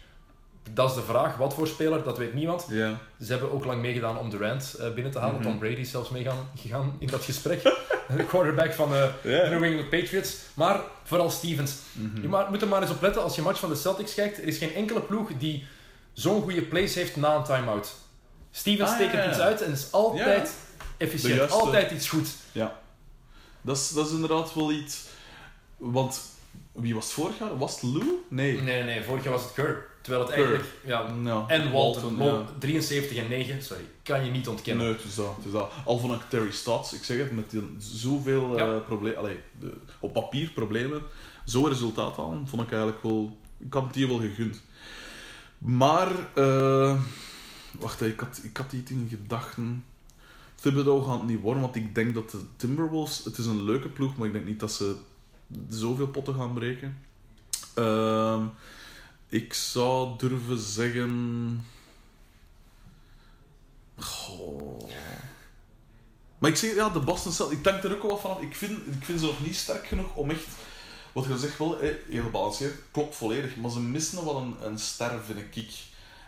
[0.74, 1.38] Dat is de vraag.
[1.38, 2.04] Wat voor speler?
[2.04, 2.66] Dat weet niemand.
[2.70, 2.98] Ja.
[3.22, 5.36] Ze hebben ook lang meegedaan om Durant eh, binnen te halen.
[5.36, 5.44] Mhm.
[5.44, 7.62] Tom Brady is zelfs meegaan gegaan in dat gesprek.
[8.18, 9.44] de quarterback van eh, Ja.
[9.44, 10.36] de New England Patriots.
[10.54, 11.76] Maar vooral Stevens.
[11.92, 12.22] Mhm.
[12.22, 14.38] Je maar, moet er maar eens op letten als je match van de Celtics kijkt.
[14.38, 15.66] Er is geen enkele ploeg die
[16.14, 17.94] zo'n goede place heeft na een time-out.
[18.52, 19.30] Stevens Ah, tekent ja, ja.
[19.30, 20.54] iets uit en is altijd
[20.98, 21.52] efficiënt.
[21.52, 22.28] Altijd iets goed.
[23.62, 25.06] Dat, is, dat is inderdaad wel iets...
[25.78, 26.22] Want,
[26.72, 27.58] wie was het vorig jaar?
[27.58, 28.04] Was het Lou?
[28.30, 28.54] Nee.
[28.54, 29.04] Nee, nee, nee.
[29.04, 29.90] Vorig jaar was het Kerr.
[30.02, 30.66] Terwijl het eigenlijk...
[30.86, 31.44] Ja, Ja.
[31.48, 32.12] en Walton.
[32.18, 32.18] ja.
[32.18, 33.64] Mo- 73 en 9.
[33.64, 33.84] Sorry.
[34.04, 34.86] Kan je niet ontkennen.
[34.86, 35.72] Nee, het is dat, het is dat.
[35.86, 38.78] Al vond ik Terry Stotts, ik zeg het, met die, zoveel Ja.
[38.80, 39.38] problemen,
[40.00, 41.02] op papier problemen,
[41.46, 44.62] zo'n resultaat halen, vond ik eigenlijk wel, ik had het die wel gegund.
[45.58, 47.00] Maar, eh,
[47.80, 49.84] wacht, hè, ik had, ik had iets in gedachten.
[50.56, 53.90] Thibodeau gaat het niet worden, want ik denk dat de Timberwolves, het is een leuke
[53.90, 54.96] ploeg, maar ik denk niet dat ze
[55.70, 56.98] zoveel potten gaan breken.
[57.74, 58.44] Ehm,
[59.32, 61.66] ik zou durven zeggen...
[63.98, 64.90] Goh.
[66.38, 68.42] Maar ik zeg, ja, de Boston Celtics, ik denk er ook wel wat vanaf.
[68.42, 70.46] Ik vind, ik vind ze nog niet sterk genoeg om echt
[71.12, 71.78] wat je zegt wel,
[72.10, 73.56] heel gebalanceerd, klopt volledig.
[73.56, 75.74] Maar ze missen wel een, een ster, vind ik.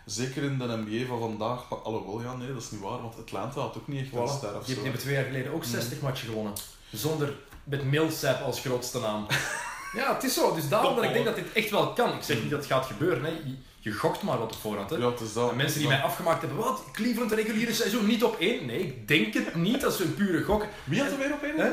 [0.06, 1.68] Zeker in de NBA van vandaag.
[1.68, 3.02] Maar, alhoewel, ja, nee, dat is niet waar.
[3.02, 4.82] Want Atlanta had ook niet echt een ster of zo.
[4.82, 6.52] hebben twee jaar geleden ook 60 matchen gewonnen.
[6.92, 9.26] Zonder met Millsap als grootste naam.
[9.94, 10.54] ja, het is zo.
[10.54, 12.12] Dus daarom dat ik denk dat dit echt wel kan.
[12.12, 13.24] Ik zeg niet dat het gaat gebeuren.
[13.24, 13.30] Hè.
[13.30, 14.90] Je, je gokt maar wat op voorhand.
[14.90, 14.96] Hè.
[14.96, 15.50] Ja, het is dat.
[15.50, 16.82] En mensen die mij afgemaakt hebben, wat?
[16.92, 18.66] Cleveland de reguliere seizoen niet op één?
[18.66, 19.80] Nee, ik denk het niet.
[19.80, 20.66] Dat is een pure gok.
[20.84, 21.56] Wie had er weer op één?
[21.56, 21.70] Hè?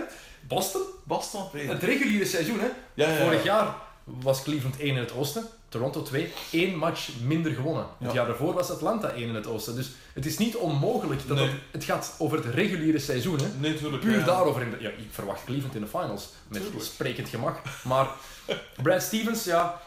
[0.47, 0.81] Boston?
[1.03, 1.67] Boston op één.
[1.67, 2.67] Het reguliere seizoen, hè?
[2.93, 3.23] Ja, ja, ja.
[3.23, 7.85] Vorig jaar was Cleveland 1 in het oosten, Toronto 2, één match minder gewonnen.
[7.97, 8.13] Het Ja.
[8.13, 9.75] jaar daarvoor was Atlanta 1 in het oosten.
[9.75, 11.27] Dus het is niet onmogelijk.
[11.27, 11.47] Dat Nee.
[11.47, 13.47] het, het gaat over het reguliere seizoen, hè?
[13.59, 14.03] Nee, tuurlijk.
[14.03, 14.25] Puur ja.
[14.25, 14.61] daarover.
[14.61, 16.29] In de, ja, ik verwacht Cleveland in de finals.
[16.47, 16.83] Met Tuurlijk.
[16.83, 17.59] sprekend gemak.
[17.83, 18.07] Maar
[18.83, 19.81] Brad Stevens, ja...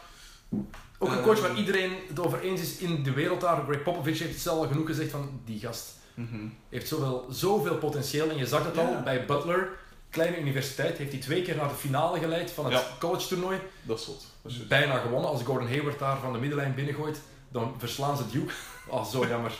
[0.99, 3.63] Ook een coach waar iedereen het over eens is in de wereld daar.
[3.67, 5.41] Greg Popovich heeft het zelf al genoeg gezegd van...
[5.45, 6.47] Die gast Mhm.
[6.69, 8.29] heeft zoveel, zoveel potentieel.
[8.29, 9.69] En je zag het al bij Butler.
[10.15, 10.97] Kleine universiteit.
[10.97, 12.83] Heeft hij twee keer naar de finale geleid van het Ja.
[12.99, 13.59] college toernooi.
[13.81, 14.05] Dat is.
[14.05, 14.67] Dat is juist.
[14.69, 15.29] Bijna gewonnen.
[15.29, 17.19] Als Gordon Hayward daar van de middenlijn binnengooit,
[17.49, 18.53] dan verslaan ze Duke.
[18.87, 19.51] Oh, zo jammer.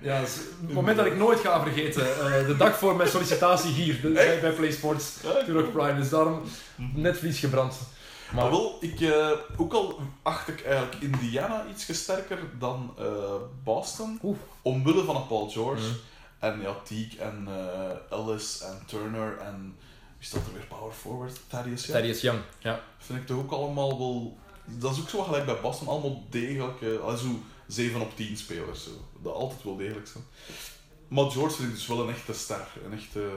[0.00, 2.02] Ja, is het moment dat ik nooit ga vergeten.
[2.02, 5.16] eh, de dag voor mijn sollicitatie hier, de- bij, bij Play Sports.
[5.46, 5.96] Turok Prime.
[5.96, 6.42] Dus daarom
[6.76, 7.74] netvlies gebrand.
[8.32, 13.04] Maar Maar wel, ik, eh, ook al acht ik eigenlijk Indiana iets sterker dan eh,
[13.64, 14.20] Boston.
[14.62, 15.82] Omwille van een Paul George.
[15.82, 15.92] Mhm.
[16.42, 19.76] En ja, Teague en eh, Ellis en Turner en...
[20.18, 21.40] Wie staat er weer power forward?
[21.48, 21.98] Thaddeus Young.
[21.98, 22.40] Thaddeus Young.
[22.58, 22.80] Ja.
[22.98, 24.38] Vind ik toch ook allemaal wel...
[24.64, 25.88] Dat is ook zo gelijk bij Boston.
[25.88, 26.86] Allemaal degelijke...
[26.86, 28.84] Uh, zo 7 op 10 spelers.
[28.84, 28.90] Zo.
[29.22, 30.24] Dat altijd wel degelijk zijn.
[31.08, 32.68] Maar George vind ik dus wel een echte ster.
[32.84, 33.30] Een echte...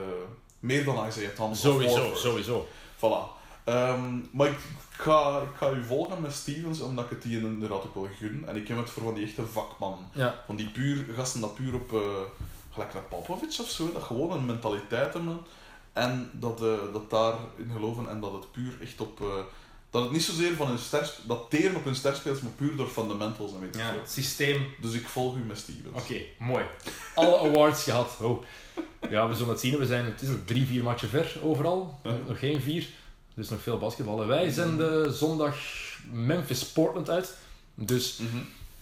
[0.60, 1.62] meer dan Isaiah Thomas.
[1.62, 2.18] Horford.
[2.18, 2.68] sowieso.
[2.96, 3.34] Voilà.
[3.64, 4.58] Ehm, maar ik
[4.90, 8.44] ga, ik ga u volgen met Stevens, omdat ik het die inderdaad ook wel gun.
[8.46, 10.08] En ik heb het voor van die echte vakman.
[10.12, 10.42] Ja.
[10.46, 12.00] Van die puur, gasten dat puur op, eh
[12.76, 15.38] gelijk naar Popovic of zo, dat gewoon een mentaliteit hebben.
[15.92, 19.20] En dat, eh, dat daarin geloven en dat het puur echt op...
[19.20, 19.26] eh,
[19.90, 22.88] dat het niet zozeer van hun ster, dat teren op hun sterspelers, maar puur door
[22.88, 23.90] fundamentals en weet ik ja.
[23.90, 24.00] veel.
[24.00, 24.66] Het systeem.
[24.80, 26.02] Dus ik volg u met Stevens.
[26.02, 26.64] Oké, mooi.
[27.14, 28.16] Alle awards gehad.
[28.20, 28.42] Oh.
[29.10, 29.78] Ja, we zullen het zien.
[29.78, 32.00] We zijn het is nog drie, vier matchen ver overal.
[32.02, 32.16] Ja.
[32.28, 32.86] Nog geen vier.
[33.34, 34.26] Dus nog veel basketballen.
[34.26, 35.56] Wij zenden zondag
[36.12, 37.36] Memphis-Portland uit.
[37.74, 38.36] Dus Mhm.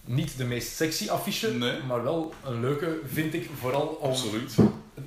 [0.05, 1.73] Niet de meest sexy affiche, Nee.
[1.87, 3.49] maar wel een leuke, vind ik.
[3.59, 4.55] Vooral om Absoluut.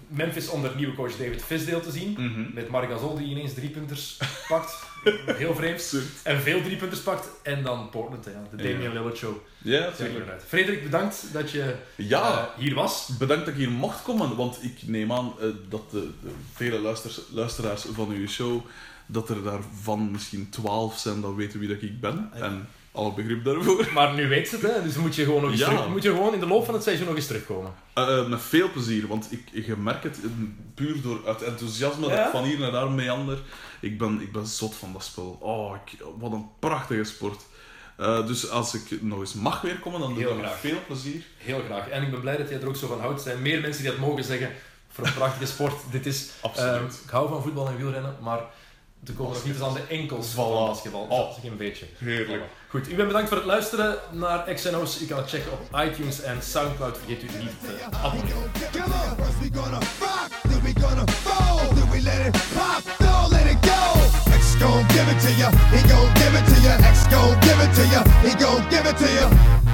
[0.08, 2.12] Memphis onder nieuwe coach David Fisdale te zien.
[2.18, 2.54] Mhm.
[2.54, 4.18] Met Marc Gasol die ineens driepunters
[4.48, 4.72] pakt.
[5.26, 5.94] Heel vreemd.
[6.22, 7.28] En veel driepunters pakt.
[7.42, 8.56] En dan Portland, ja.
[8.56, 8.70] de Ja.
[8.72, 9.34] Damian Lillard show.
[9.58, 10.24] Ja, Zeg tuurlijk.
[10.24, 10.42] eruit.
[10.46, 12.38] Frederik, bedankt dat je Ja.
[12.56, 13.10] eh, hier was.
[13.18, 16.78] Bedankt dat ik hier mocht komen, want ik neem aan eh, dat de, de vele
[16.78, 18.60] luisters, luisteraars van uw show,
[19.06, 22.30] dat er daarvan misschien twaalf zijn dat weten wie dat ik ben.
[22.32, 22.68] En
[22.98, 23.88] alle begrip daarvoor.
[23.94, 24.82] Maar nu weet ze het, hè?
[24.82, 25.66] dus moet je, gewoon nog eens Ja.
[25.68, 27.72] terug, moet je gewoon in de loop van het seizoen nog eens terugkomen.
[27.94, 30.18] Eh, eh, met veel plezier, want ik, je merkt het
[30.74, 33.38] puur door het enthousiasme dat ik van hier naar daar meander.
[33.80, 35.36] Ik ben, ik ben zot van dat spel.
[35.40, 37.42] Oh, ik, wat een prachtige sport.
[37.96, 40.58] Eh, dus als ik nog eens mag weer komen, dan doe ik met graag.
[40.58, 41.22] veel plezier.
[41.36, 41.88] Heel graag.
[41.88, 43.18] En ik ben blij dat jij er ook zo van houdt.
[43.24, 44.50] Er zijn meer mensen die dat mogen zeggen.
[44.88, 45.74] Voor een prachtige sport.
[45.90, 46.92] Dit is, Absoluut.
[46.94, 48.40] eh, ik hou van voetbal en wielrennen, maar
[49.16, 50.68] komen nog niet eens aan de enkels van Voilà.
[50.68, 51.00] basketbal.
[51.02, 51.08] Oh.
[51.18, 51.86] Dat is een beetje.
[51.98, 52.42] Heerlijk.
[52.68, 55.00] Goed, u bent bedankt voor het luisteren naar XNO's.
[55.00, 56.98] U kan het checken op iTunes en Soundcloud.
[56.98, 58.50] Vergeet u niet te abonneren.
[58.72, 59.24] Come on.
[59.24, 63.46] First we gonna rock, then we gonna fold, then we let it pop, don't let
[63.52, 64.00] it go.
[64.38, 66.74] X gon' give it to ya, he gon' give it to ya.
[66.92, 69.67] X gon' give it to ya, he gon' give it to ya.